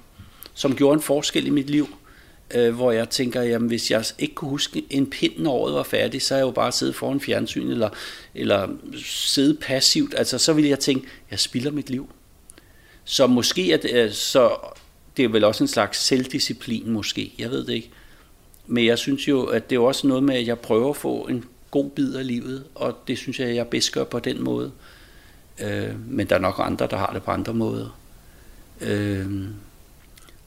som 0.55 0.77
gjorde 0.77 0.95
en 0.95 1.03
forskel 1.03 1.47
i 1.47 1.51
mit 1.51 1.71
liv. 1.71 1.89
Øh, 2.55 2.75
hvor 2.75 2.93
jeg 2.93 3.09
tænker, 3.09 3.43
jamen 3.43 3.69
hvis 3.69 3.91
jeg 3.91 4.05
ikke 4.19 4.35
kunne 4.35 4.51
huske 4.51 4.85
en 4.91 5.11
pind, 5.11 5.33
når 5.39 5.53
året 5.53 5.75
var 5.75 5.83
færdigt, 5.83 6.23
så 6.23 6.35
er 6.35 6.39
jeg 6.39 6.47
jo 6.47 6.51
bare 6.51 6.73
siddet 6.73 6.95
foran 6.95 7.21
fjernsyn, 7.21 7.71
eller, 7.71 7.91
eller 8.35 8.69
sidde 9.05 9.55
passivt. 9.55 10.15
Altså 10.17 10.39
så 10.39 10.53
ville 10.53 10.71
jeg 10.71 10.79
tænke, 10.79 11.07
jeg 11.31 11.39
spilder 11.39 11.71
mit 11.71 11.91
liv. 11.91 12.11
Så 13.11 13.27
måske 13.27 13.73
er 13.73 13.77
det, 13.77 13.91
øh, 13.93 14.13
så 14.13 14.57
det 15.17 15.25
er 15.25 15.29
vel 15.29 15.45
også 15.45 15.65
en 15.65 15.69
slags 15.69 15.99
selvdisciplin 15.99 16.91
måske, 16.91 17.33
jeg 17.39 17.51
ved 17.51 17.67
det 17.67 17.73
ikke. 17.73 17.91
Men 18.67 18.87
jeg 18.87 18.99
synes 18.99 19.29
jo, 19.29 19.45
at 19.45 19.71
det 19.71 19.77
er 19.77 19.81
også 19.81 20.07
noget 20.07 20.23
med, 20.23 20.35
at 20.35 20.47
jeg 20.47 20.59
prøver 20.59 20.91
at 20.91 20.97
få 20.97 21.27
en 21.31 21.45
god 21.71 21.91
bid 21.91 22.15
af 22.15 22.27
livet, 22.27 22.65
og 22.75 22.99
det 23.09 23.19
synes 23.19 23.41
jeg, 23.41 23.49
at 23.49 23.55
jeg 23.55 23.67
bedst 23.67 23.93
gør 23.93 24.05
på 24.05 24.19
den 24.19 24.45
måde. 24.45 24.73
Øh, 25.61 26.11
men 26.11 26.27
der 26.27 26.35
er 26.37 26.41
nok 26.41 26.55
andre, 26.59 26.87
der 26.91 26.97
har 26.97 27.11
det 27.13 27.23
på 27.23 27.31
andre 27.31 27.55
måder. 27.55 27.99
Øh, 28.81 29.27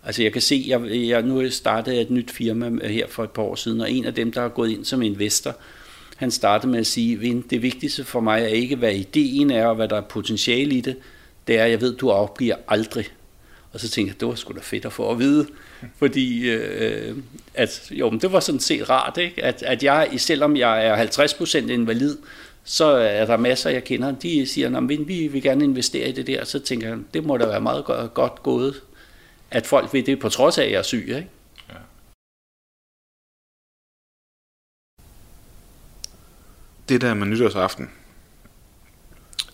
altså 0.03 0.23
jeg 0.23 0.33
kan 0.33 0.41
se, 0.41 0.65
jeg, 0.67 1.07
jeg 1.07 1.21
nu 1.21 1.49
startede 1.49 2.01
et 2.01 2.11
nyt 2.11 2.31
firma 2.31 2.87
her 2.87 3.07
for 3.07 3.23
et 3.23 3.31
par 3.31 3.43
år 3.43 3.55
siden, 3.55 3.81
og 3.81 3.91
en 3.91 4.05
af 4.05 4.13
dem, 4.13 4.31
der 4.31 4.41
har 4.41 4.49
gået 4.49 4.71
ind 4.71 4.85
som 4.85 5.01
investor, 5.01 5.55
han 6.15 6.31
startede 6.31 6.71
med 6.71 6.79
at 6.79 6.87
sige, 6.87 7.43
det 7.49 7.61
vigtigste 7.61 8.03
for 8.03 8.19
mig 8.19 8.41
er 8.41 8.47
ikke, 8.47 8.75
hvad 8.75 8.93
ideen 8.93 9.51
er, 9.51 9.65
og 9.65 9.75
hvad 9.75 9.87
der 9.87 9.97
er 9.97 10.01
potentiale 10.01 10.75
i 10.75 10.81
det, 10.81 10.95
det 11.47 11.57
er, 11.59 11.63
at 11.63 11.71
jeg 11.71 11.81
ved, 11.81 11.93
at 11.93 12.01
du 12.01 12.11
opgiver 12.11 12.55
aldrig. 12.67 13.05
Og 13.73 13.79
så 13.79 13.89
tænkte 13.89 14.13
jeg, 14.13 14.19
det 14.19 14.27
var 14.27 14.35
sgu 14.35 14.53
da 14.53 14.59
fedt 14.61 14.85
at 14.85 14.93
få 14.93 15.11
at 15.11 15.19
vide, 15.19 15.47
fordi 15.97 16.49
øh, 16.49 17.17
at, 17.53 17.91
jo, 17.91 18.09
men 18.09 18.21
det 18.21 18.31
var 18.31 18.39
sådan 18.39 18.59
set 18.59 18.89
rart, 18.89 19.17
ikke? 19.17 19.43
At, 19.43 19.63
at 19.63 19.83
jeg, 19.83 20.09
selvom 20.17 20.57
jeg 20.57 20.85
er 20.85 21.05
50% 21.05 21.57
invalid, 21.57 22.17
så 22.63 22.85
er 22.85 23.25
der 23.25 23.37
masser, 23.37 23.69
jeg 23.69 23.83
kender, 23.83 24.11
de 24.11 24.47
siger, 24.47 24.77
at 24.77 24.89
vi 24.89 25.27
vil 25.27 25.41
gerne 25.41 25.63
investere 25.63 26.09
i 26.09 26.11
det 26.11 26.27
der, 26.27 26.45
så 26.45 26.59
tænker 26.59 26.87
jeg, 26.87 26.97
det 27.13 27.25
må 27.25 27.37
da 27.37 27.45
være 27.45 27.61
meget 27.61 27.85
godt 28.13 28.43
gået, 28.43 28.81
at 29.51 29.67
folk 29.67 29.93
vil 29.93 30.05
det 30.05 30.19
på 30.19 30.29
trods 30.29 30.57
af, 30.57 30.63
at 30.63 30.71
jeg 30.71 30.77
er 30.77 30.83
syg. 30.83 31.05
Ikke? 31.07 31.27
Ja. 31.69 31.75
Det 36.89 37.01
der 37.01 37.13
med 37.13 37.27
nytårsaften, 37.27 37.89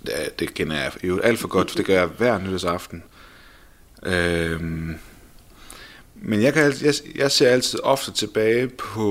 det, 0.05 0.39
det 0.39 0.53
kender 0.53 0.75
jeg 0.75 0.91
jo 1.03 1.19
alt 1.19 1.39
for 1.39 1.47
godt, 1.47 1.71
for 1.71 1.77
det 1.77 1.85
gør 1.85 1.99
jeg 1.99 2.07
hver 2.07 2.37
nytårsaften. 2.37 3.03
Øhm, 4.03 4.97
men 6.15 6.41
jeg, 6.41 6.53
kan, 6.53 6.73
jeg, 6.81 6.93
jeg 7.15 7.31
ser 7.31 7.49
altid 7.49 7.79
ofte 7.83 8.11
tilbage 8.11 8.67
på, 8.67 9.09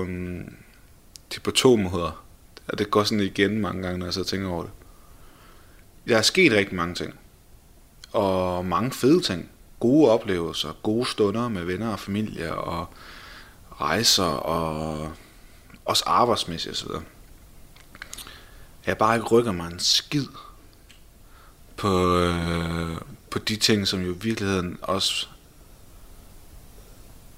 um, 0.00 0.54
på 1.42 1.50
to 1.50 1.76
måder. 1.76 2.24
Og 2.68 2.78
det 2.78 2.90
går 2.90 3.04
sådan 3.04 3.24
igen 3.24 3.60
mange 3.60 3.82
gange, 3.82 3.98
når 3.98 4.06
jeg 4.06 4.14
så 4.14 4.24
tænker 4.24 4.48
over 4.48 4.62
det. 4.62 4.72
Der 6.08 6.16
er 6.16 6.22
sket 6.22 6.52
rigtig 6.52 6.74
mange 6.74 6.94
ting. 6.94 7.14
Og 8.12 8.66
mange 8.66 8.90
fede 8.90 9.20
ting. 9.20 9.50
Gode 9.80 10.10
oplevelser, 10.10 10.72
gode 10.82 11.06
stunder 11.06 11.48
med 11.48 11.64
venner 11.64 11.92
og 11.92 12.00
familie, 12.00 12.54
og 12.54 12.86
rejser, 13.80 14.24
og 14.24 15.12
også 15.84 16.04
arbejdsmæssigt 16.06 16.74
osv. 16.74 16.90
Jeg 18.86 18.98
bare 18.98 19.16
ikke 19.16 19.28
rykker 19.28 19.52
mig 19.52 19.72
en 19.72 19.78
skid 19.78 20.26
på, 21.76 22.18
øh, 22.18 22.96
på 23.30 23.38
de 23.38 23.56
ting, 23.56 23.88
som 23.88 24.02
jo 24.02 24.14
i 24.14 24.18
virkeligheden 24.18 24.78
også 24.82 25.26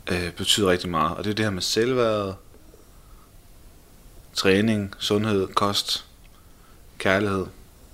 øh, 0.06 0.32
betyder 0.32 0.70
rigtig 0.70 0.90
meget. 0.90 1.16
Og 1.16 1.24
det 1.24 1.30
er 1.30 1.34
det 1.34 1.44
her 1.44 1.52
med 1.52 1.62
selvværdet, 1.62 2.36
træning, 4.34 4.94
sundhed, 4.98 5.48
kost, 5.48 6.04
kærlighed, 6.98 7.46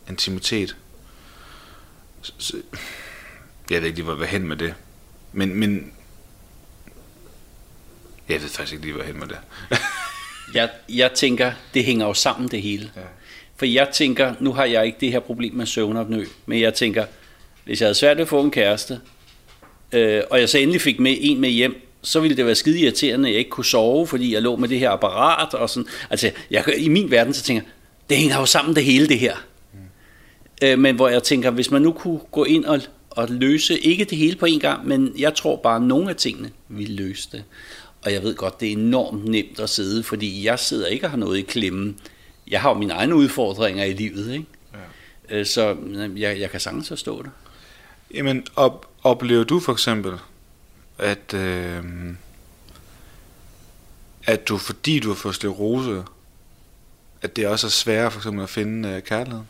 intimitet. 0.09 0.77
Så, 2.23 2.63
jeg 3.71 3.81
ved 3.81 3.89
ikke 3.89 3.99
lige, 3.99 4.05
hvor 4.05 4.13
jeg 4.13 4.21
vil 4.21 4.29
hen 4.29 4.49
med 4.49 4.57
det. 4.57 4.75
Men, 5.33 5.55
men 5.55 5.93
jeg 8.29 8.43
ved 8.43 8.49
faktisk 8.49 8.73
ikke 8.73 8.85
lige, 8.85 8.93
hvor 8.93 9.03
jeg 9.03 9.13
hen 9.13 9.21
med 9.21 9.29
det. 9.29 9.39
jeg, 10.55 10.71
jeg 10.89 11.13
tænker, 11.15 11.53
det 11.75 11.85
hænger 11.85 12.07
jo 12.07 12.15
sammen 12.15 12.51
det 12.51 12.63
hele. 12.63 12.93
Ja. 12.97 13.01
For 13.63 13.67
jeg 13.67 13.89
tænker, 13.93 14.35
nu 14.41 14.53
har 14.53 14.65
jeg 14.65 14.87
ikke 14.87 14.99
det 15.01 15.13
her 15.13 15.21
problem 15.21 15.55
med 15.55 15.67
søvnopnø, 15.67 16.25
men 16.47 16.61
jeg 16.61 16.75
tænker, 16.75 17.05
hvis 17.65 17.81
jeg 17.81 17.87
havde 17.87 17.95
svært 17.95 18.17
ved 18.17 18.23
at 18.23 18.29
få 18.29 18.41
en 18.41 18.51
kæreste, 18.51 19.01
øh, 19.93 20.23
og 20.31 20.41
jeg 20.41 20.49
så 20.49 20.59
endelig 20.59 20.81
fik 20.81 21.01
med 21.01 21.17
en 21.21 21.41
med 21.41 21.49
hjem, 21.49 21.89
så 22.03 22.21
ville 22.21 22.37
det 22.37 22.47
være 22.47 22.55
skide 22.55 22.81
irriterende, 22.81 23.29
at 23.29 23.33
jeg 23.33 23.39
ikke 23.39 23.51
kunne 23.51 23.65
sove, 23.65 24.07
fordi 24.07 24.35
jeg 24.35 24.43
lå 24.43 24.57
med 24.57 24.69
det 24.69 24.79
her 24.79 24.91
apparat. 24.91 25.55
Og 25.55 25.71
sådan. 25.71 25.89
Altså, 26.11 26.31
jeg, 26.51 26.65
I 26.77 26.89
min 26.89 27.11
verden, 27.11 27.35
så 27.35 27.43
tænker 27.43 27.63
jeg, 27.63 27.71
det 28.11 28.17
hænger 28.17 28.39
jo 28.39 28.47
sammen 28.47 28.77
det 28.77 28.85
hele, 28.85 29.09
det 29.09 29.19
her. 29.19 29.35
Mm. 29.73 29.79
Øh, 30.63 30.79
men 30.79 30.97
hvor 30.97 31.09
jeg 31.09 31.23
tænker, 31.23 31.51
hvis 31.51 31.71
man 31.71 31.83
nu 31.83 31.93
kunne 31.93 32.21
gå 32.31 32.45
ind 32.45 32.65
og, 32.65 32.81
og 33.11 33.29
løse, 33.31 33.79
ikke 33.79 34.05
det 34.05 34.19
hele 34.19 34.37
på 34.37 34.47
en 34.47 34.61
gang, 34.61 34.89
men 34.89 35.13
jeg 35.19 35.35
tror 35.35 35.57
bare, 35.57 35.77
at 35.77 35.83
nogle 35.83 36.11
af 36.11 36.17
tingene 36.17 36.51
ville 36.69 36.95
løse 36.97 37.29
det. 37.33 37.45
Og 38.05 38.13
jeg 38.13 38.23
ved 38.23 38.35
godt, 38.35 38.61
det 38.61 38.69
er 38.69 38.73
enormt 38.73 39.25
nemt 39.25 39.61
at 39.61 39.71
sidde, 39.71 40.03
fordi 40.03 40.47
jeg 40.47 40.59
sidder 40.59 40.87
ikke 40.87 41.07
og 41.07 41.11
har 41.11 41.19
noget 41.19 41.39
i 41.39 41.43
klemme. 41.43 41.95
Jeg 42.53 42.61
har 42.61 42.69
jo 42.69 42.75
mine 42.75 42.93
egne 42.93 43.15
udfordringer 43.15 43.85
i 43.85 43.93
livet, 43.93 44.33
ikke? 44.33 44.47
Ja. 45.31 45.39
Øh, 45.39 45.47
så 45.47 45.77
jeg, 46.17 46.41
jeg 46.41 46.51
kan 46.51 46.61
sagtens 46.61 46.89
forstå 46.89 47.23
det. 47.23 47.31
Jamen, 48.15 48.47
op, 48.57 48.91
oplever 49.03 49.45
du 49.45 49.61
for 49.61 49.73
eksempel, 49.73 50.13
at, 50.99 51.35
øh, 51.35 51.85
at 54.25 54.49
du, 54.49 54.59
fordi 54.59 55.01
du 55.01 55.09
har 55.09 55.15
fået 55.15 55.35
sklerose, 55.35 56.03
at 57.23 57.37
det 57.37 57.47
også 57.47 57.67
er 57.67 57.71
sværere 57.71 58.11
for 58.11 58.19
eksempel 58.19 58.43
at 58.43 58.51
finde 58.51 58.89
øh, 58.89 59.03
kærligheden? 59.03 59.47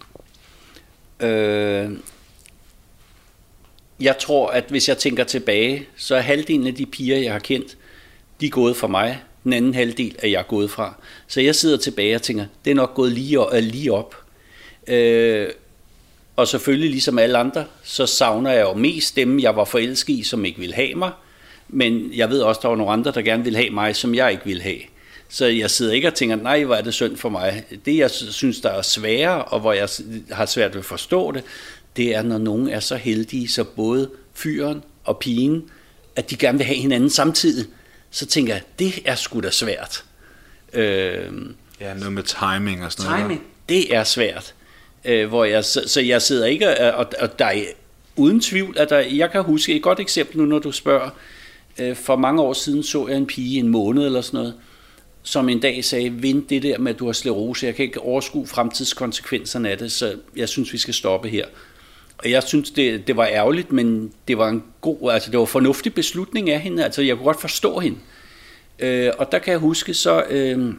Øh, 1.20 1.98
jeg 4.00 4.18
tror, 4.18 4.50
at 4.50 4.64
hvis 4.68 4.88
jeg 4.88 4.98
tænker 4.98 5.24
tilbage, 5.24 5.88
så 5.96 6.14
er 6.14 6.20
halvdelen 6.20 6.66
af 6.66 6.74
de 6.74 6.86
piger, 6.86 7.16
jeg 7.16 7.32
har 7.32 7.38
kendt, 7.38 7.76
de 8.40 8.46
er 8.46 8.50
gået 8.50 8.76
fra 8.76 8.86
mig. 8.86 9.22
Den 9.44 9.52
anden 9.52 9.74
halvdel 9.74 10.16
er 10.18 10.28
jeg 10.28 10.46
gået 10.48 10.70
fra. 10.70 10.94
Så 11.26 11.40
jeg 11.40 11.54
sidder 11.54 11.76
tilbage 11.76 12.14
og 12.14 12.22
tænker, 12.22 12.46
det 12.64 12.70
er 12.70 12.74
nok 12.74 12.94
gået 12.94 13.12
lige, 13.12 13.40
og, 13.40 13.56
øh, 13.56 13.62
lige 13.62 13.92
op. 13.92 14.16
Øh, 14.86 15.48
og 16.36 16.48
selvfølgelig, 16.48 16.90
ligesom 16.90 17.18
alle 17.18 17.38
andre, 17.38 17.64
så 17.82 18.06
savner 18.06 18.50
jeg 18.50 18.62
jo 18.62 18.74
mest 18.74 19.16
dem, 19.16 19.40
jeg 19.40 19.56
var 19.56 19.64
forelsket 19.64 20.12
i, 20.12 20.22
som 20.22 20.44
ikke 20.44 20.58
ville 20.58 20.74
have 20.74 20.94
mig. 20.94 21.10
Men 21.68 22.10
jeg 22.14 22.30
ved 22.30 22.40
også, 22.40 22.60
der 22.62 22.68
var 22.68 22.76
nogle 22.76 22.92
andre, 22.92 23.12
der 23.12 23.22
gerne 23.22 23.44
ville 23.44 23.58
have 23.58 23.70
mig, 23.70 23.96
som 23.96 24.14
jeg 24.14 24.32
ikke 24.32 24.44
ville 24.44 24.62
have. 24.62 24.78
Så 25.28 25.46
jeg 25.46 25.70
sidder 25.70 25.92
ikke 25.92 26.08
og 26.08 26.14
tænker, 26.14 26.36
nej, 26.36 26.64
hvor 26.64 26.74
er 26.74 26.82
det 26.82 26.94
synd 26.94 27.16
for 27.16 27.28
mig. 27.28 27.64
Det, 27.84 27.96
jeg 27.96 28.10
synes, 28.10 28.60
der 28.60 28.70
er 28.70 28.82
sværere, 28.82 29.44
og 29.44 29.60
hvor 29.60 29.72
jeg 29.72 29.88
har 30.30 30.46
svært 30.46 30.74
ved 30.74 30.78
at 30.78 30.84
forstå 30.84 31.32
det, 31.32 31.42
det 31.96 32.14
er, 32.14 32.22
når 32.22 32.38
nogen 32.38 32.68
er 32.68 32.80
så 32.80 32.96
heldige, 32.96 33.48
så 33.48 33.64
både 33.64 34.10
fyren 34.34 34.82
og 35.04 35.18
pigen, 35.18 35.70
at 36.16 36.30
de 36.30 36.36
gerne 36.36 36.58
vil 36.58 36.66
have 36.66 36.78
hinanden 36.78 37.10
samtidig. 37.10 37.66
Så 38.12 38.26
tænker 38.26 38.54
jeg, 38.54 38.62
det 38.78 39.02
er 39.04 39.14
sgu 39.14 39.40
da 39.40 39.50
svært. 39.50 40.04
Øh, 40.72 41.32
ja, 41.80 41.94
noget 41.94 42.12
med 42.12 42.22
timing 42.22 42.84
og 42.84 42.92
sådan 42.92 43.12
timing, 43.12 43.28
noget. 43.28 43.40
det 43.68 43.94
er 43.94 44.04
svært. 44.04 44.54
Øh, 45.04 45.28
hvor 45.28 45.44
jeg, 45.44 45.64
så, 45.64 45.82
så 45.86 46.00
jeg 46.00 46.22
sidder 46.22 46.46
ikke, 46.46 46.94
og, 46.94 47.06
og 47.20 47.38
der 47.38 47.46
er 47.46 47.64
uden 48.16 48.40
tvivl, 48.40 48.78
at 48.78 48.90
der, 48.90 48.98
jeg 48.98 49.30
kan 49.30 49.42
huske 49.42 49.74
et 49.76 49.82
godt 49.82 50.00
eksempel 50.00 50.38
nu, 50.38 50.44
når 50.44 50.58
du 50.58 50.72
spørger, 50.72 51.10
øh, 51.78 51.96
for 51.96 52.16
mange 52.16 52.42
år 52.42 52.52
siden 52.52 52.82
så 52.82 53.08
jeg 53.08 53.16
en 53.16 53.26
pige 53.26 53.58
en 53.58 53.68
måned 53.68 54.06
eller 54.06 54.20
sådan 54.20 54.38
noget, 54.38 54.54
som 55.22 55.48
en 55.48 55.60
dag 55.60 55.84
sagde, 55.84 56.10
vind 56.10 56.46
det 56.46 56.62
der 56.62 56.78
med, 56.78 56.92
at 56.92 56.98
du 56.98 57.06
har 57.06 57.12
sklerose, 57.12 57.66
jeg 57.66 57.74
kan 57.74 57.84
ikke 57.84 58.00
overskue 58.00 58.46
fremtidskonsekvenserne 58.46 59.70
af 59.70 59.78
det, 59.78 59.92
så 59.92 60.16
jeg 60.36 60.48
synes, 60.48 60.72
vi 60.72 60.78
skal 60.78 60.94
stoppe 60.94 61.28
her. 61.28 61.46
Og 62.24 62.30
jeg 62.30 62.42
synes, 62.42 62.70
det, 62.70 63.06
det 63.06 63.16
var 63.16 63.26
ærgerligt, 63.26 63.72
men 63.72 64.12
det 64.28 64.38
var 64.38 64.48
en 64.48 64.62
god, 64.80 65.12
altså 65.12 65.30
det 65.30 65.38
var 65.38 65.44
en 65.44 65.48
fornuftig 65.48 65.94
beslutning 65.94 66.50
af 66.50 66.60
hende, 66.60 66.84
altså 66.84 67.02
jeg 67.02 67.16
kunne 67.16 67.24
godt 67.24 67.40
forstå 67.40 67.78
hende. 67.78 67.98
Øh, 68.78 69.12
og 69.18 69.32
der 69.32 69.38
kan 69.38 69.50
jeg 69.50 69.58
huske 69.58 69.94
så, 69.94 70.24
øh, 70.30 70.74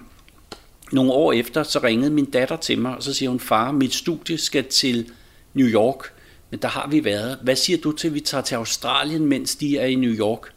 nogle 0.91 1.11
år 1.11 1.33
efter, 1.33 1.63
så 1.63 1.79
ringede 1.79 2.11
min 2.11 2.25
datter 2.25 2.55
til 2.55 2.79
mig, 2.79 2.95
og 2.95 3.03
så 3.03 3.13
siger 3.13 3.29
hun, 3.29 3.39
far, 3.39 3.71
mit 3.71 3.93
studie 3.93 4.37
skal 4.37 4.63
til 4.63 5.09
New 5.53 5.67
York, 5.67 6.13
men 6.49 6.59
der 6.59 6.67
har 6.67 6.87
vi 6.87 7.03
været. 7.03 7.39
Hvad 7.41 7.55
siger 7.55 7.77
du 7.77 7.91
til, 7.91 8.07
at 8.07 8.13
vi 8.13 8.19
tager 8.19 8.41
til 8.41 8.55
Australien, 8.55 9.25
mens 9.25 9.55
de 9.55 9.77
er 9.77 9.85
i 9.85 9.95
New 9.95 10.13
York? 10.13 10.53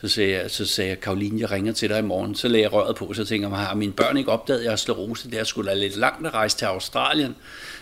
Så 0.00 0.08
sagde 0.08 0.32
jeg, 0.32 0.50
så 0.50 0.66
sagde 0.66 0.90
jeg, 0.90 1.00
Karoline, 1.00 1.40
jeg 1.40 1.50
ringer 1.50 1.72
til 1.72 1.88
dig 1.88 1.98
i 1.98 2.02
morgen. 2.02 2.34
Så 2.34 2.48
lagde 2.48 2.62
jeg 2.62 2.72
røret 2.72 2.96
på, 2.96 3.12
så 3.12 3.24
tænker 3.24 3.48
jeg, 3.48 3.58
har 3.58 3.74
mine 3.74 3.92
børn 3.92 4.16
ikke 4.16 4.30
opdaget, 4.30 4.58
at 4.58 4.64
jeg 4.64 4.72
har 4.72 4.76
sklerose? 4.76 5.30
Det 5.30 5.38
er 5.38 5.44
skulle 5.44 5.70
da 5.70 5.74
lidt 5.76 5.96
langt 5.96 6.26
at 6.26 6.34
rejse 6.34 6.56
til 6.56 6.64
Australien. 6.64 7.36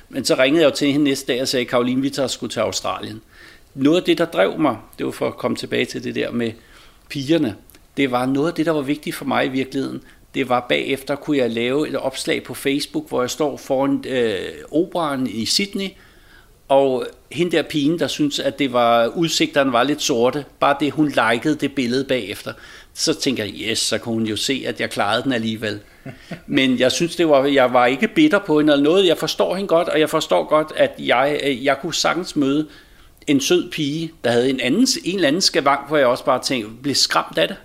Men 0.08 0.24
så 0.24 0.34
ringede 0.34 0.62
jeg 0.62 0.70
jo 0.70 0.76
til 0.76 0.92
hende 0.92 1.04
næste 1.04 1.32
dag 1.32 1.42
og 1.42 1.48
sagde, 1.48 1.64
Karoline, 1.64 2.02
vi 2.02 2.10
tager 2.10 2.26
sgu 2.26 2.46
til 2.46 2.60
Australien. 2.60 3.22
Noget 3.74 3.96
af 3.96 4.02
det, 4.02 4.18
der 4.18 4.24
drev 4.24 4.58
mig, 4.58 4.76
det 4.98 5.06
var 5.06 5.12
for 5.12 5.26
at 5.26 5.36
komme 5.36 5.56
tilbage 5.56 5.84
til 5.84 6.04
det 6.04 6.14
der 6.14 6.30
med 6.30 6.52
pigerne, 7.08 7.56
det 7.96 8.10
var 8.10 8.26
noget 8.26 8.48
af 8.48 8.54
det, 8.54 8.66
der 8.66 8.72
var 8.72 8.80
vigtigt 8.80 9.16
for 9.16 9.24
mig 9.24 9.46
i 9.46 9.48
virkeligheden. 9.48 10.02
Det 10.34 10.48
var 10.48 10.66
bagefter, 10.68 11.16
kunne 11.16 11.36
jeg 11.36 11.50
lave 11.50 11.88
et 11.88 11.96
opslag 11.96 12.42
på 12.42 12.54
Facebook, 12.54 13.08
hvor 13.08 13.20
jeg 13.20 13.30
står 13.30 13.56
foran 13.56 14.04
øh, 14.08 14.38
operan 14.70 15.26
i 15.26 15.46
Sydney, 15.46 15.88
og 16.68 17.06
hende 17.32 17.56
der 17.56 17.62
pigen, 17.62 17.98
der 17.98 18.06
synes, 18.06 18.38
at 18.38 18.58
det 18.58 18.72
var, 18.72 19.06
udsigterne 19.06 19.72
var 19.72 19.82
lidt 19.82 20.02
sorte, 20.02 20.44
bare 20.60 20.76
det, 20.80 20.92
hun 20.92 21.08
likede 21.08 21.54
det 21.54 21.74
billede 21.74 22.04
bagefter, 22.04 22.52
så 22.94 23.14
tænker 23.14 23.44
jeg, 23.44 23.52
yes, 23.54 23.78
så 23.78 23.98
kunne 23.98 24.14
hun 24.14 24.26
jo 24.26 24.36
se, 24.36 24.64
at 24.66 24.80
jeg 24.80 24.90
klarede 24.90 25.22
den 25.22 25.32
alligevel. 25.32 25.80
Men 26.46 26.78
jeg 26.78 26.92
synes, 26.92 27.16
det 27.16 27.28
var, 27.28 27.44
jeg 27.44 27.72
var 27.72 27.86
ikke 27.86 28.08
bitter 28.08 28.38
på 28.38 28.58
hende 28.58 28.72
eller 28.72 28.84
noget. 28.84 29.06
Jeg 29.06 29.18
forstår 29.18 29.54
hende 29.54 29.68
godt, 29.68 29.88
og 29.88 30.00
jeg 30.00 30.10
forstår 30.10 30.44
godt, 30.44 30.72
at 30.76 30.92
jeg, 30.98 31.58
jeg 31.62 31.78
kunne 31.80 31.94
sagtens 31.94 32.36
møde 32.36 32.66
en 33.26 33.40
sød 33.40 33.70
pige, 33.70 34.12
der 34.24 34.30
havde 34.30 34.50
en, 34.50 34.60
anden, 34.60 34.86
en 35.04 35.14
eller 35.14 35.28
anden 35.28 35.42
skavang, 35.42 35.88
hvor 35.88 35.96
jeg 35.96 36.06
også 36.06 36.24
bare 36.24 36.42
tænkte, 36.42 36.70
blev 36.82 36.94
skræmt 36.94 37.38
af 37.38 37.48
det. 37.48 37.56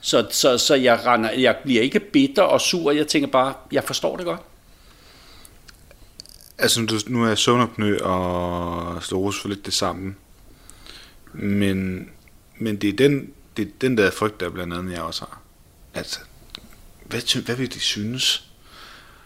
Så, 0.00 0.26
så, 0.30 0.58
så 0.58 0.74
jeg, 0.74 1.06
render, 1.06 1.30
jeg 1.30 1.56
bliver 1.64 1.82
ikke 1.82 2.00
bitter 2.00 2.42
og 2.42 2.60
sur, 2.60 2.90
jeg 2.90 3.06
tænker 3.06 3.28
bare, 3.28 3.54
jeg 3.72 3.84
forstår 3.84 4.16
det 4.16 4.26
godt. 4.26 4.40
Altså, 6.58 7.02
nu 7.06 7.24
er 7.24 7.34
søvnopnø 7.34 7.98
og 7.98 9.02
sklerose 9.02 9.40
for 9.40 9.48
lidt 9.48 9.66
det 9.66 9.74
samme. 9.74 10.14
Men, 11.32 12.10
men 12.58 12.76
det, 12.76 12.88
er 12.88 12.96
den, 12.96 13.32
det 13.56 13.68
er 13.68 13.72
den 13.80 13.98
der 13.98 14.10
frygt, 14.10 14.40
der 14.40 14.50
blandt 14.50 14.74
andet 14.74 14.92
jeg 14.92 15.02
også 15.02 15.20
har. 15.20 15.40
Altså, 15.94 16.20
hvad, 17.04 17.42
hvad 17.42 17.56
vil 17.56 17.74
de 17.74 17.80
synes? 17.80 18.50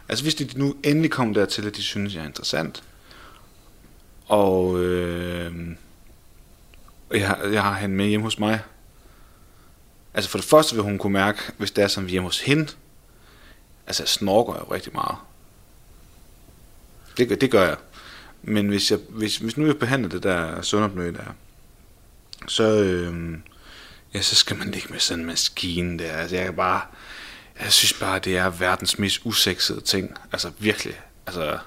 Altså, 0.08 0.24
hvis 0.24 0.34
de 0.34 0.48
nu 0.56 0.76
endelig 0.82 1.10
kommer 1.10 1.34
dertil, 1.34 1.66
at 1.66 1.76
de 1.76 1.82
synes, 1.82 2.14
jeg 2.14 2.22
er 2.22 2.26
interessant, 2.26 2.82
og 4.26 4.78
øh, 4.78 5.52
jeg, 7.10 7.28
har, 7.28 7.46
jeg 7.46 7.62
har 7.62 7.74
hende 7.74 7.96
med 7.96 8.06
hjemme 8.06 8.24
hos 8.24 8.38
mig, 8.38 8.60
altså 10.14 10.30
for 10.30 10.38
det 10.38 10.46
første 10.46 10.74
vil 10.74 10.84
hun 10.84 10.98
kunne 10.98 11.12
mærke, 11.12 11.38
hvis 11.58 11.70
det 11.70 11.84
er 11.84 11.88
som 11.88 12.06
vi 12.06 12.10
hjemme 12.10 12.28
hos 12.28 12.40
hende, 12.40 12.68
altså 13.86 14.02
jeg 14.02 14.08
snorker 14.08 14.52
jo 14.52 14.74
rigtig 14.74 14.92
meget. 14.92 15.16
Det, 17.28 17.40
det 17.40 17.50
gør 17.50 17.64
jeg. 17.64 17.76
Men 18.42 18.68
hvis, 18.68 18.90
jeg, 18.90 18.98
hvis, 19.08 19.36
hvis 19.36 19.56
nu 19.56 19.66
jeg 19.66 19.78
behandler 19.78 20.08
det 20.08 20.22
der 20.22 20.62
sundopnø 20.62 21.12
der, 21.12 21.34
så, 22.48 22.82
øh, 22.82 23.38
ja, 24.14 24.20
så 24.20 24.34
skal 24.34 24.56
man 24.56 24.70
ligge 24.70 24.88
med 24.90 24.98
sådan 24.98 25.20
en 25.20 25.26
maskine 25.26 25.98
der. 25.98 26.12
Altså, 26.12 26.36
jeg 26.36 26.44
kan 26.44 26.54
bare, 26.54 26.80
jeg 27.60 27.72
synes 27.72 27.92
bare, 27.92 28.18
det 28.18 28.36
er 28.36 28.50
verdens 28.50 28.98
mest 28.98 29.20
usexede 29.24 29.80
ting. 29.80 30.16
Altså 30.32 30.50
virkelig. 30.58 31.00
Altså, 31.26 31.58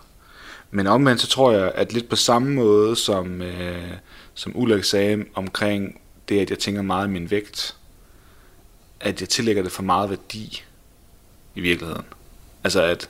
men 0.71 0.87
omvendt 0.87 1.21
så 1.21 1.27
tror 1.27 1.51
jeg, 1.51 1.71
at 1.75 1.93
lidt 1.93 2.09
på 2.09 2.15
samme 2.15 2.53
måde, 2.53 2.95
som, 2.95 3.41
øh, 3.41 3.91
som 4.33 4.51
Ulrik 4.55 4.83
sagde 4.83 5.25
omkring 5.33 6.01
det, 6.29 6.39
at 6.39 6.49
jeg 6.49 6.59
tænker 6.59 6.81
meget 6.81 7.07
i 7.07 7.11
min 7.11 7.31
vægt, 7.31 7.75
at 8.99 9.21
jeg 9.21 9.29
tillægger 9.29 9.63
det 9.63 9.71
for 9.71 9.83
meget 9.83 10.09
værdi 10.09 10.63
i 11.55 11.61
virkeligheden. 11.61 12.05
Altså 12.63 12.81
at, 12.81 13.09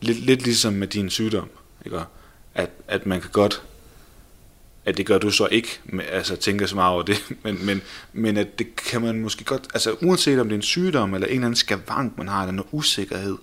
lidt, 0.00 0.18
lidt 0.18 0.42
ligesom 0.42 0.72
med 0.72 0.86
din 0.86 1.10
sygdom, 1.10 1.48
ikke? 1.84 2.00
At, 2.54 2.70
at 2.88 3.06
man 3.06 3.20
kan 3.20 3.30
godt, 3.30 3.62
at 4.84 4.96
det 4.96 5.06
gør 5.06 5.18
du 5.18 5.30
så 5.30 5.46
ikke, 5.46 5.80
med, 5.84 6.04
altså 6.04 6.36
tænker 6.36 6.66
så 6.66 6.74
meget 6.74 6.92
over 6.92 7.02
det, 7.02 7.16
men, 7.44 7.66
men, 7.66 7.82
men 8.12 8.36
at 8.36 8.58
det 8.58 8.76
kan 8.76 9.02
man 9.02 9.20
måske 9.20 9.44
godt, 9.44 9.68
altså 9.74 9.96
uanset 10.02 10.40
om 10.40 10.48
det 10.48 10.54
er 10.54 10.58
en 10.58 10.62
sygdom, 10.62 11.14
eller 11.14 11.26
en 11.26 11.32
eller 11.32 11.46
anden 11.46 11.56
skavank, 11.56 12.18
man 12.18 12.28
har, 12.28 12.42
eller 12.42 12.52
noget 12.52 12.68
usikkerhed, 12.72 13.36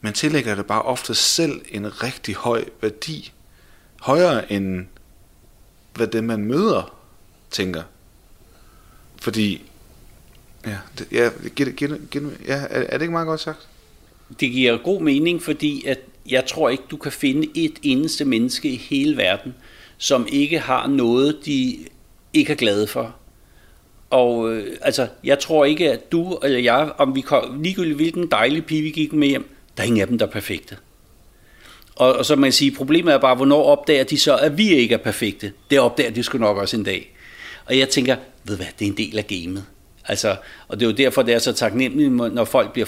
man 0.00 0.12
tillægger 0.12 0.54
det 0.54 0.66
bare 0.66 0.82
ofte 0.82 1.14
selv 1.14 1.62
en 1.68 2.02
rigtig 2.02 2.34
høj 2.34 2.64
værdi, 2.80 3.32
højere 4.00 4.52
end 4.52 4.86
hvad 5.94 6.06
det 6.06 6.24
man 6.24 6.44
møder 6.44 6.94
tænker. 7.50 7.82
Fordi, 9.20 9.70
ja, 10.66 10.78
det, 10.98 11.08
ja, 11.12 11.30
giver, 11.56 11.70
giver, 11.70 11.98
giver, 12.10 12.30
ja 12.46 12.54
er, 12.54 12.66
er 12.68 12.98
det 12.98 13.02
ikke 13.02 13.12
meget 13.12 13.26
godt 13.26 13.40
sagt? 13.40 13.68
Det 14.40 14.50
giver 14.50 14.76
god 14.76 15.00
mening, 15.00 15.42
fordi 15.42 15.84
at 15.86 15.98
jeg 16.30 16.46
tror 16.46 16.68
ikke, 16.68 16.84
du 16.90 16.96
kan 16.96 17.12
finde 17.12 17.48
et 17.54 17.78
eneste 17.82 18.24
menneske 18.24 18.68
i 18.68 18.76
hele 18.76 19.16
verden, 19.16 19.54
som 19.98 20.26
ikke 20.32 20.58
har 20.58 20.86
noget, 20.86 21.38
de 21.46 21.78
ikke 22.32 22.52
er 22.52 22.56
glade 22.56 22.86
for. 22.86 23.16
Og 24.10 24.52
øh, 24.52 24.76
altså, 24.80 25.08
jeg 25.24 25.38
tror 25.38 25.64
ikke, 25.64 25.92
at 25.92 26.12
du 26.12 26.38
eller 26.42 26.58
jeg, 26.58 26.92
om 26.98 27.14
vi 27.14 27.20
kom, 27.20 27.62
ligegyldigt 27.62 27.96
hvilken 27.96 28.30
dejlig 28.30 28.64
pige 28.64 28.82
vi 28.82 28.90
gik 28.90 29.12
med 29.12 29.28
hjem, 29.28 29.54
der 29.76 29.82
er 29.82 29.86
ingen 29.86 30.00
af 30.00 30.06
dem, 30.06 30.18
der 30.18 30.26
er 30.26 30.30
perfekte. 30.30 30.76
Og, 31.94 32.12
og 32.12 32.26
så 32.26 32.36
man 32.36 32.52
sige, 32.52 32.70
problemet 32.70 33.14
er 33.14 33.18
bare, 33.18 33.34
hvornår 33.34 33.62
opdager 33.62 34.04
de 34.04 34.18
så, 34.18 34.36
at 34.36 34.58
vi 34.58 34.68
ikke 34.68 34.94
er 34.94 34.98
perfekte? 34.98 35.52
Det 35.70 35.80
opdager 35.80 36.10
de 36.10 36.22
sgu 36.22 36.38
nok 36.38 36.56
også 36.56 36.76
en 36.76 36.84
dag. 36.84 37.14
Og 37.66 37.78
jeg 37.78 37.88
tænker, 37.88 38.16
ved 38.44 38.56
hvad, 38.56 38.66
det 38.78 38.84
er 38.84 38.90
en 38.90 38.96
del 38.96 39.18
af 39.18 39.26
gamet. 39.26 39.64
Altså, 40.08 40.36
og 40.68 40.80
det 40.80 40.86
er 40.86 40.90
jo 40.90 40.96
derfor, 40.96 41.22
det 41.22 41.34
er 41.34 41.38
så 41.38 41.52
taknemmeligt, 41.52 42.34
når 42.34 42.44
folk 42.44 42.72
bliver 42.72 42.86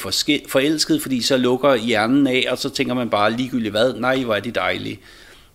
forelsket, 0.49 1.03
fordi 1.03 1.23
så 1.23 1.37
lukker 1.37 1.75
hjernen 1.75 2.27
af, 2.27 2.47
og 2.51 2.59
så 2.59 2.69
tænker 2.69 2.95
man 2.95 3.11
bare 3.11 3.33
ligegyldigt 3.33 3.73
hvad, 3.73 3.95
nej, 3.95 4.23
hvor 4.23 4.35
er 4.35 4.41
det 4.41 4.55
dejligt. 4.55 5.01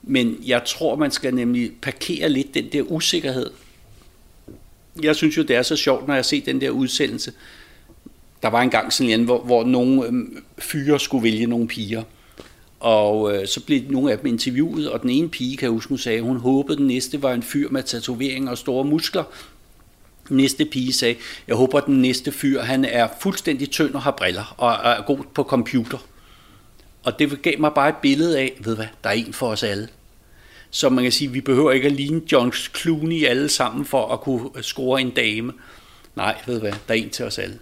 Men 0.04 0.38
jeg 0.46 0.62
tror, 0.66 0.96
man 0.96 1.12
skal 1.12 1.36
nemlig 1.36 1.72
parkere 1.82 2.30
lidt 2.30 2.54
den 2.54 2.66
der 2.72 2.82
usikkerhed. 2.82 3.50
Jeg 5.04 5.16
synes 5.16 5.38
jo, 5.38 5.44
det 5.44 5.56
er 5.56 5.62
så 5.62 5.76
sjovt, 5.76 6.08
når 6.08 6.16
jeg 6.16 6.26
ser 6.26 6.42
den 6.46 6.62
der 6.62 6.70
udsendelse. 6.70 7.34
Der 8.42 8.50
var 8.50 8.62
engang 8.62 8.94
sådan 8.94 9.20
en, 9.20 9.26
hvor, 9.26 9.44
hvor 9.44 9.64
nogle 9.64 10.06
øhm, 10.06 10.44
fyre 10.58 11.00
skulle 11.00 11.24
vælge 11.24 11.46
nogle 11.46 11.68
piger. 11.68 12.04
Og 12.80 13.36
øh, 13.36 13.48
så 13.48 13.60
blev 13.66 13.82
nogle 13.90 14.12
af 14.12 14.18
dem 14.18 14.28
interviewet, 14.28 14.90
og 14.90 15.02
den 15.02 15.10
ene 15.10 15.30
pige, 15.30 15.58
kan 15.58 15.66
jeg 15.66 15.72
huske, 15.72 15.90
hun 15.90 15.98
sagde, 15.98 16.22
hun 16.22 16.38
håbede, 16.38 16.78
den 16.78 16.88
næste 16.88 17.22
var 17.22 17.34
en 17.34 17.44
fyr 17.44 17.70
med 17.70 17.84
tatoveringer 17.84 18.52
og 18.52 18.58
store 18.58 18.86
muskler. 18.86 19.24
Næste 20.30 20.66
pige 20.66 20.94
sagde, 20.94 21.16
jeg 21.48 21.56
håber, 21.56 21.80
den 21.80 22.02
næste 22.02 22.32
fyr, 22.32 22.62
han 22.62 22.86
er 22.86 23.08
fuldstændig 23.22 23.70
tynd 23.70 23.94
og 23.94 24.02
har 24.02 24.12
briller, 24.12 24.56
og 24.58 24.92
er 24.92 25.02
god 25.02 25.20
på 25.34 25.44
computer. 25.44 25.98
Og 27.04 27.20
det 27.20 27.42
gav 27.42 27.60
mig 27.60 27.72
bare 27.74 27.90
et 27.90 27.96
billede 27.96 28.40
af, 28.40 28.58
ved 28.60 28.76
hvad, 28.76 28.88
der 29.04 29.10
er 29.10 29.14
en 29.14 29.34
for 29.34 29.48
os 29.48 29.64
alle. 29.64 29.88
Så 30.72 30.90
man 30.90 31.04
kan 31.04 31.12
sige, 31.12 31.32
vi 31.32 31.42
behøver 31.42 31.72
ikke 31.72 31.86
at 31.86 31.92
ligne 31.92 32.22
John 32.32 32.52
Clooney 32.52 33.26
alle 33.26 33.50
sammen 33.50 33.86
for 33.86 34.14
at 34.14 34.22
kunne 34.22 34.50
score 34.62 35.02
en 35.02 35.10
dame. 35.10 35.54
Nej, 36.16 36.36
ved 36.48 36.60
hvad, 36.60 36.72
der 36.72 36.94
er 36.94 36.98
en 36.98 37.10
til 37.10 37.26
os 37.26 37.40
alle. 37.40 37.60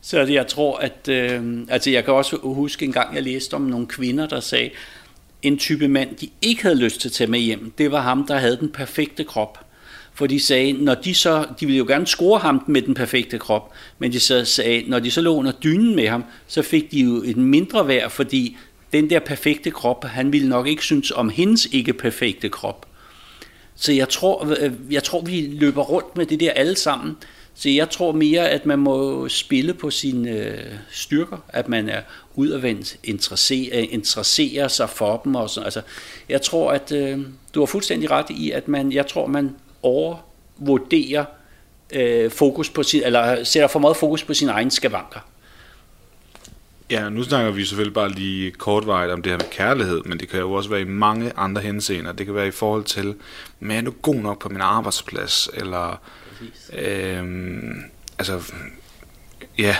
Så 0.00 0.20
jeg 0.20 0.46
tror, 0.46 0.78
at... 0.78 1.08
Øh, 1.08 1.58
altså 1.68 1.90
jeg 1.90 2.04
kan 2.04 2.14
også 2.14 2.36
huske 2.42 2.84
en 2.84 2.92
gang, 2.92 3.14
jeg 3.14 3.22
læste 3.22 3.54
om 3.54 3.62
nogle 3.62 3.86
kvinder, 3.86 4.26
der 4.26 4.40
sagde, 4.40 4.70
en 5.42 5.58
type 5.58 5.88
mand, 5.88 6.16
de 6.16 6.28
ikke 6.42 6.62
havde 6.62 6.76
lyst 6.76 7.00
til 7.00 7.08
at 7.08 7.12
tage 7.12 7.30
med 7.30 7.40
hjem, 7.40 7.72
det 7.78 7.90
var 7.90 8.00
ham, 8.00 8.26
der 8.26 8.38
havde 8.38 8.56
den 8.56 8.68
perfekte 8.68 9.24
krop. 9.24 9.63
For 10.14 10.26
de 10.26 10.40
sagde, 10.40 10.72
når 10.72 10.94
de 10.94 11.14
så, 11.14 11.46
de 11.60 11.66
ville 11.66 11.78
jo 11.78 11.84
gerne 11.88 12.06
score 12.06 12.38
ham 12.38 12.64
med 12.66 12.82
den 12.82 12.94
perfekte 12.94 13.38
krop, 13.38 13.72
men 13.98 14.12
de 14.12 14.20
så 14.20 14.44
sagde, 14.44 14.84
når 14.86 14.98
de 14.98 15.10
så 15.10 15.20
lå 15.20 15.36
under 15.36 15.52
dynen 15.52 15.96
med 15.96 16.08
ham, 16.08 16.24
så 16.46 16.62
fik 16.62 16.90
de 16.90 17.00
jo 17.00 17.22
et 17.24 17.36
mindre 17.36 17.88
værd, 17.88 18.10
fordi 18.10 18.56
den 18.92 19.10
der 19.10 19.18
perfekte 19.18 19.70
krop, 19.70 20.04
han 20.04 20.32
ville 20.32 20.48
nok 20.48 20.66
ikke 20.66 20.82
synes 20.82 21.10
om 21.10 21.28
hendes 21.28 21.68
ikke 21.72 21.92
perfekte 21.92 22.48
krop. 22.48 22.86
Så 23.74 23.92
jeg 23.92 24.08
tror, 24.08 24.56
øh, 24.60 24.72
jeg 24.90 25.02
tror, 25.02 25.20
vi 25.20 25.40
løber 25.52 25.82
rundt 25.82 26.16
med 26.16 26.26
det 26.26 26.40
der 26.40 26.52
alle 26.52 26.76
sammen. 26.76 27.16
Så 27.54 27.68
jeg 27.68 27.90
tror 27.90 28.12
mere, 28.12 28.50
at 28.50 28.66
man 28.66 28.78
må 28.78 29.28
spille 29.28 29.74
på 29.74 29.90
sine 29.90 30.30
øh, 30.30 30.58
styrker, 30.90 31.36
at 31.48 31.68
man 31.68 31.88
er 31.88 32.00
udadvendt, 32.34 32.96
interesserer, 33.04 33.78
interesserer 33.90 34.68
sig 34.68 34.90
for 34.90 35.20
dem. 35.24 35.34
Og 35.34 35.50
sådan. 35.50 35.64
Altså, 35.64 35.80
jeg 36.28 36.42
tror, 36.42 36.72
at 36.72 36.92
øh, 36.92 37.18
du 37.54 37.60
har 37.60 37.66
fuldstændig 37.66 38.10
ret 38.10 38.30
i, 38.30 38.50
at 38.50 38.68
man, 38.68 38.92
jeg 38.92 39.06
tror, 39.06 39.26
man 39.26 39.50
overvurderer 39.84 41.24
øh, 41.92 42.30
fokus 42.30 42.70
på 42.70 42.82
sin, 42.82 43.02
eller 43.02 43.44
sætter 43.44 43.68
for 43.68 43.78
meget 43.78 43.96
fokus 43.96 44.24
på 44.24 44.34
sine 44.34 44.52
egne 44.52 44.70
skavanker. 44.70 45.20
Ja, 46.90 47.08
nu 47.08 47.22
snakker 47.22 47.50
vi 47.50 47.64
selvfølgelig 47.64 47.94
bare 47.94 48.08
lige 48.08 48.50
kortvarigt 48.50 49.12
om 49.12 49.22
det 49.22 49.32
her 49.32 49.38
med 49.38 49.50
kærlighed, 49.50 50.02
men 50.04 50.20
det 50.20 50.28
kan 50.28 50.40
jo 50.40 50.52
også 50.52 50.70
være 50.70 50.80
i 50.80 50.84
mange 50.84 51.32
andre 51.36 51.62
henseender. 51.62 52.12
Det 52.12 52.26
kan 52.26 52.34
være 52.34 52.48
i 52.48 52.50
forhold 52.50 52.84
til, 52.84 53.14
men 53.60 53.76
er 53.76 53.82
du 53.82 53.94
god 54.02 54.14
nok 54.14 54.38
på 54.38 54.48
min 54.48 54.60
arbejdsplads, 54.60 55.48
eller 55.54 56.00
Øhm, 56.72 57.82
altså, 58.18 58.52
ja. 59.58 59.76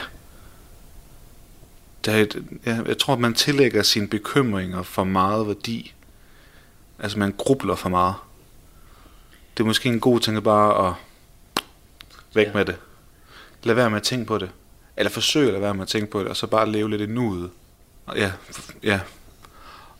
Der 2.04 2.12
er 2.12 2.16
et, 2.16 2.44
ja. 2.66 2.82
Jeg 2.86 2.98
tror, 2.98 3.14
at 3.14 3.20
man 3.20 3.34
tillægger 3.34 3.82
sine 3.82 4.08
bekymringer 4.08 4.82
for 4.82 5.04
meget 5.04 5.46
værdi. 5.46 5.94
Altså, 6.98 7.18
man 7.18 7.34
grubler 7.38 7.74
for 7.74 7.88
meget. 7.88 8.14
Det 9.56 9.62
er 9.62 9.66
måske 9.66 9.88
en 9.88 10.00
god 10.00 10.20
ting 10.20 10.36
at 10.36 10.42
bare 10.42 10.88
at 10.88 10.94
væk 12.34 12.46
ja. 12.46 12.52
med 12.52 12.64
det. 12.64 12.76
Lad 13.62 13.74
være 13.74 13.90
med 13.90 13.96
at 13.96 14.02
tænke 14.02 14.26
på 14.26 14.38
det. 14.38 14.50
Eller 14.96 15.10
forsøg 15.10 15.46
at 15.46 15.52
lade 15.52 15.62
være 15.62 15.74
med 15.74 15.82
at 15.82 15.88
tænke 15.88 16.10
på 16.10 16.20
det, 16.20 16.28
og 16.28 16.36
så 16.36 16.46
bare 16.46 16.72
leve 16.72 16.90
lidt 16.90 17.02
i 17.02 17.06
nuet. 17.06 17.50
Ja, 18.16 18.32
ja. 18.82 19.00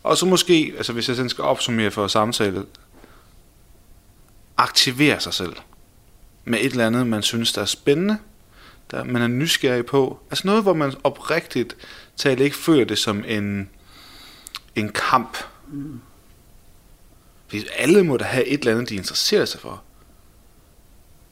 Og 0.03 0.17
så 0.17 0.25
måske, 0.25 0.73
altså 0.77 0.93
hvis 0.93 1.07
jeg 1.07 1.15
sådan 1.15 1.29
skal 1.29 1.43
opsummere 1.43 1.91
for 1.91 2.07
samtale, 2.07 2.65
aktivere 4.57 5.19
sig 5.19 5.33
selv 5.33 5.55
med 6.45 6.59
et 6.59 6.71
eller 6.71 6.87
andet, 6.87 7.07
man 7.07 7.23
synes, 7.23 7.53
der 7.53 7.61
er 7.61 7.65
spændende, 7.65 8.17
der 8.91 9.03
man 9.03 9.21
er 9.21 9.27
nysgerrig 9.27 9.85
på. 9.85 10.19
Altså 10.31 10.47
noget, 10.47 10.63
hvor 10.63 10.73
man 10.73 10.93
oprigtigt 11.03 11.77
talt 12.17 12.39
ikke 12.39 12.55
føler 12.55 12.85
det 12.85 12.97
som 12.97 13.23
en, 13.27 13.69
en 14.75 14.89
kamp. 14.89 15.37
Mm. 15.67 15.99
Fordi 17.47 17.65
alle 17.77 18.03
må 18.03 18.17
da 18.17 18.23
have 18.25 18.45
et 18.45 18.59
eller 18.59 18.71
andet, 18.71 18.89
de 18.89 18.95
interesserer 18.95 19.45
sig 19.45 19.59
for. 19.59 19.83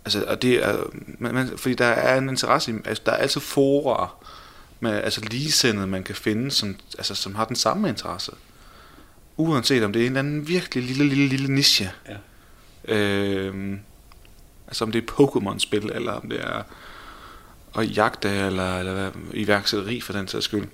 Altså, 0.05 0.26
og 0.28 0.41
det 0.41 0.66
er, 0.66 0.84
man, 1.20 1.34
man, 1.34 1.57
fordi 1.57 1.76
der 1.76 1.86
er 1.86 2.18
en 2.18 2.30
interesse 2.30 2.72
i, 2.72 2.76
altså, 2.86 3.03
der 3.05 3.11
er 3.11 3.18
altid 3.18 3.41
forer 3.41 4.24
med 4.80 4.91
altså 4.91 5.22
ligesindede, 5.22 5.88
man 5.88 6.03
kan 6.03 6.16
finde, 6.16 6.51
som, 6.51 6.76
altså, 6.97 7.16
som 7.16 7.36
har 7.36 7.45
den 7.45 7.55
samme 7.55 7.89
interesse. 7.89 8.32
Uanset 9.38 9.84
om 9.84 9.93
det 9.93 10.01
er 10.01 10.05
en 10.05 10.11
eller 10.11 10.20
anden 10.20 10.47
virkelig 10.47 10.84
lille, 10.84 11.05
lille, 11.05 11.28
lille 11.28 11.55
niche. 11.55 11.91
Ja. 12.07 12.95
Øh, 12.95 13.78
Altså 14.74 14.84
om 14.84 14.91
det 14.91 15.03
er 15.03 15.14
Pokémon-spil, 15.14 15.91
eller 15.93 16.11
om 16.11 16.30
det 16.30 16.41
er 16.41 16.64
at 17.78 17.97
jagte, 17.97 18.30
eller, 18.30 18.80
eller 18.80 18.93
hvad, 18.93 19.11
iværksætteri 19.34 20.01
for 20.01 20.14
den 20.14 20.28
sags 20.28 20.45
skyld. 20.45 20.68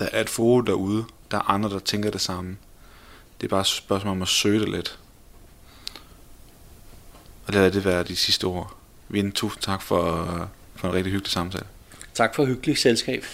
Der 0.00 0.08
er 0.12 0.20
et 0.20 0.30
forum 0.30 0.66
derude, 0.66 1.04
der 1.30 1.36
er 1.36 1.50
andre, 1.50 1.70
der 1.70 1.78
tænker 1.78 2.10
det 2.10 2.20
samme. 2.20 2.56
Det 3.40 3.46
er 3.46 3.48
bare 3.48 3.60
et 3.60 3.66
spørgsmål 3.66 4.10
om 4.10 4.22
at 4.22 4.28
søge 4.28 4.60
det 4.60 4.68
lidt. 4.68 4.98
Og 7.46 7.52
lad 7.52 7.70
det 7.70 7.84
være 7.84 8.04
de 8.04 8.16
sidste 8.16 8.44
ord. 8.44 8.76
Vinde, 9.08 9.30
tusind 9.30 9.62
tak 9.62 9.82
for, 9.82 10.24
for 10.76 10.88
en 10.88 10.94
rigtig 10.94 11.12
hyggelig 11.12 11.32
samtale. 11.32 11.66
Tak 12.14 12.34
for 12.34 12.44
hyggelig 12.44 12.78
selskab. 12.78 13.24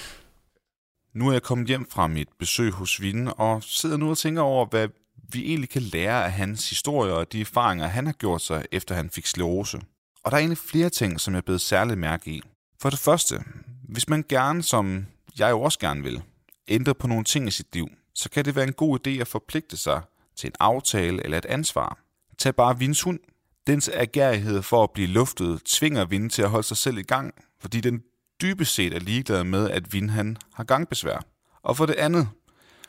Nu 1.15 1.29
er 1.29 1.33
jeg 1.33 1.43
kommet 1.43 1.69
hjem 1.69 1.91
fra 1.91 2.07
mit 2.07 2.29
besøg 2.39 2.73
hos 2.73 3.01
Vinde, 3.01 3.35
og 3.35 3.63
sidder 3.63 3.97
nu 3.97 4.11
og 4.11 4.19
tænker 4.19 4.43
over, 4.43 4.67
hvad 4.67 4.89
vi 5.33 5.47
egentlig 5.47 5.69
kan 5.71 5.83
lære 5.83 6.25
af 6.25 6.33
hans 6.33 6.71
historie 6.71 7.13
og 7.13 7.33
de 7.33 7.41
erfaringer, 7.41 7.87
han 7.87 8.07
har 8.07 8.13
gjort 8.13 8.43
sig, 8.43 8.65
efter 8.73 8.95
han 8.95 9.11
fik 9.11 9.27
sklerose. 9.27 9.81
Og 10.25 10.31
der 10.31 10.37
er 10.37 10.41
egentlig 10.41 10.59
flere 10.59 10.91
ting, 10.91 11.21
som 11.21 11.35
jeg 11.35 11.45
blev 11.45 11.59
særligt 11.59 11.99
mærke 11.99 12.31
i. 12.31 12.43
For 12.81 12.91
det 12.91 12.99
første, 12.99 13.45
hvis 13.89 14.09
man 14.09 14.25
gerne, 14.29 14.63
som 14.63 15.07
jeg 15.39 15.51
jo 15.51 15.63
også 15.63 15.79
gerne 15.79 16.03
vil, 16.03 16.23
ændre 16.69 16.95
på 16.95 17.07
nogle 17.07 17.25
ting 17.25 17.49
i 17.49 17.51
sit 17.51 17.75
liv, 17.75 17.89
så 18.15 18.31
kan 18.31 18.45
det 18.45 18.57
være 18.57 18.67
en 18.67 18.73
god 18.73 19.07
idé 19.07 19.11
at 19.11 19.29
forpligte 19.29 19.77
sig 19.77 20.03
til 20.37 20.47
en 20.47 20.55
aftale 20.61 21.25
eller 21.25 21.39
et 21.39 21.47
ansvar. 21.47 21.99
Tag 22.39 22.55
bare 22.55 22.79
Vins 22.79 23.03
hund. 23.03 23.19
Dens 23.67 23.91
agerighed 23.95 24.63
for 24.63 24.83
at 24.83 24.91
blive 24.91 25.09
luftet 25.09 25.63
tvinger 25.65 26.05
Vin 26.05 26.31
til 26.31 26.43
at 26.43 26.51
holde 26.51 26.67
sig 26.67 26.77
selv 26.77 26.99
i 26.99 27.03
gang, 27.03 27.35
fordi 27.61 27.81
den 27.81 28.03
dybest 28.43 28.75
set 28.75 28.95
er 28.95 29.01
ligeglad 29.01 29.45
med, 29.45 29.71
at 29.71 29.93
Vin 29.93 30.11
han 30.11 30.37
har 30.55 30.65
gangbesvær. 30.65 31.25
Og 31.63 31.77
for 31.77 31.87
det 31.87 31.95
andet, 31.95 32.29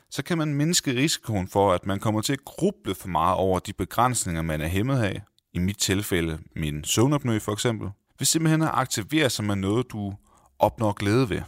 så 0.09 0.23
kan 0.23 0.37
man 0.37 0.53
mindske 0.53 0.95
risikoen 0.95 1.47
for, 1.47 1.73
at 1.73 1.85
man 1.85 1.99
kommer 1.99 2.21
til 2.21 2.33
at 2.33 2.45
gruble 2.45 2.95
for 2.95 3.07
meget 3.07 3.35
over 3.35 3.59
de 3.59 3.73
begrænsninger, 3.73 4.41
man 4.41 4.61
er 4.61 4.67
hæmmet 4.67 5.03
af, 5.03 5.21
i 5.53 5.59
mit 5.59 5.77
tilfælde 5.77 6.39
min 6.55 6.83
søvnopnø 6.83 7.39
for 7.39 7.53
eksempel, 7.53 7.89
Ved 8.19 8.25
simpelthen 8.25 8.61
at 8.61 8.69
aktivere 8.73 9.29
sig 9.29 9.45
med 9.45 9.55
noget, 9.55 9.91
du 9.91 10.13
opnår 10.59 10.93
glæde 10.93 11.29
ved. 11.29 11.41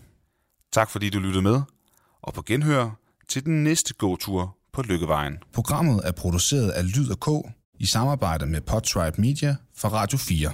Tak 0.71 0.89
fordi 0.89 1.09
du 1.09 1.19
lyttede 1.19 1.41
med, 1.41 1.61
og 2.21 2.33
på 2.33 2.41
genhør 2.41 2.91
til 3.29 3.45
den 3.45 3.63
næste 3.63 3.93
gåtur 3.93 4.57
på 4.73 4.81
Lykkevejen. 4.81 5.37
Programmet 5.53 6.01
er 6.03 6.11
produceret 6.11 6.69
af 6.69 6.83
Lyd 6.97 7.09
og 7.09 7.19
K 7.19 7.51
i 7.79 7.85
samarbejde 7.85 8.45
med 8.45 8.61
Podtribe 8.61 9.21
Media 9.21 9.55
for 9.75 9.89
Radio 9.89 10.17
4. 10.17 10.51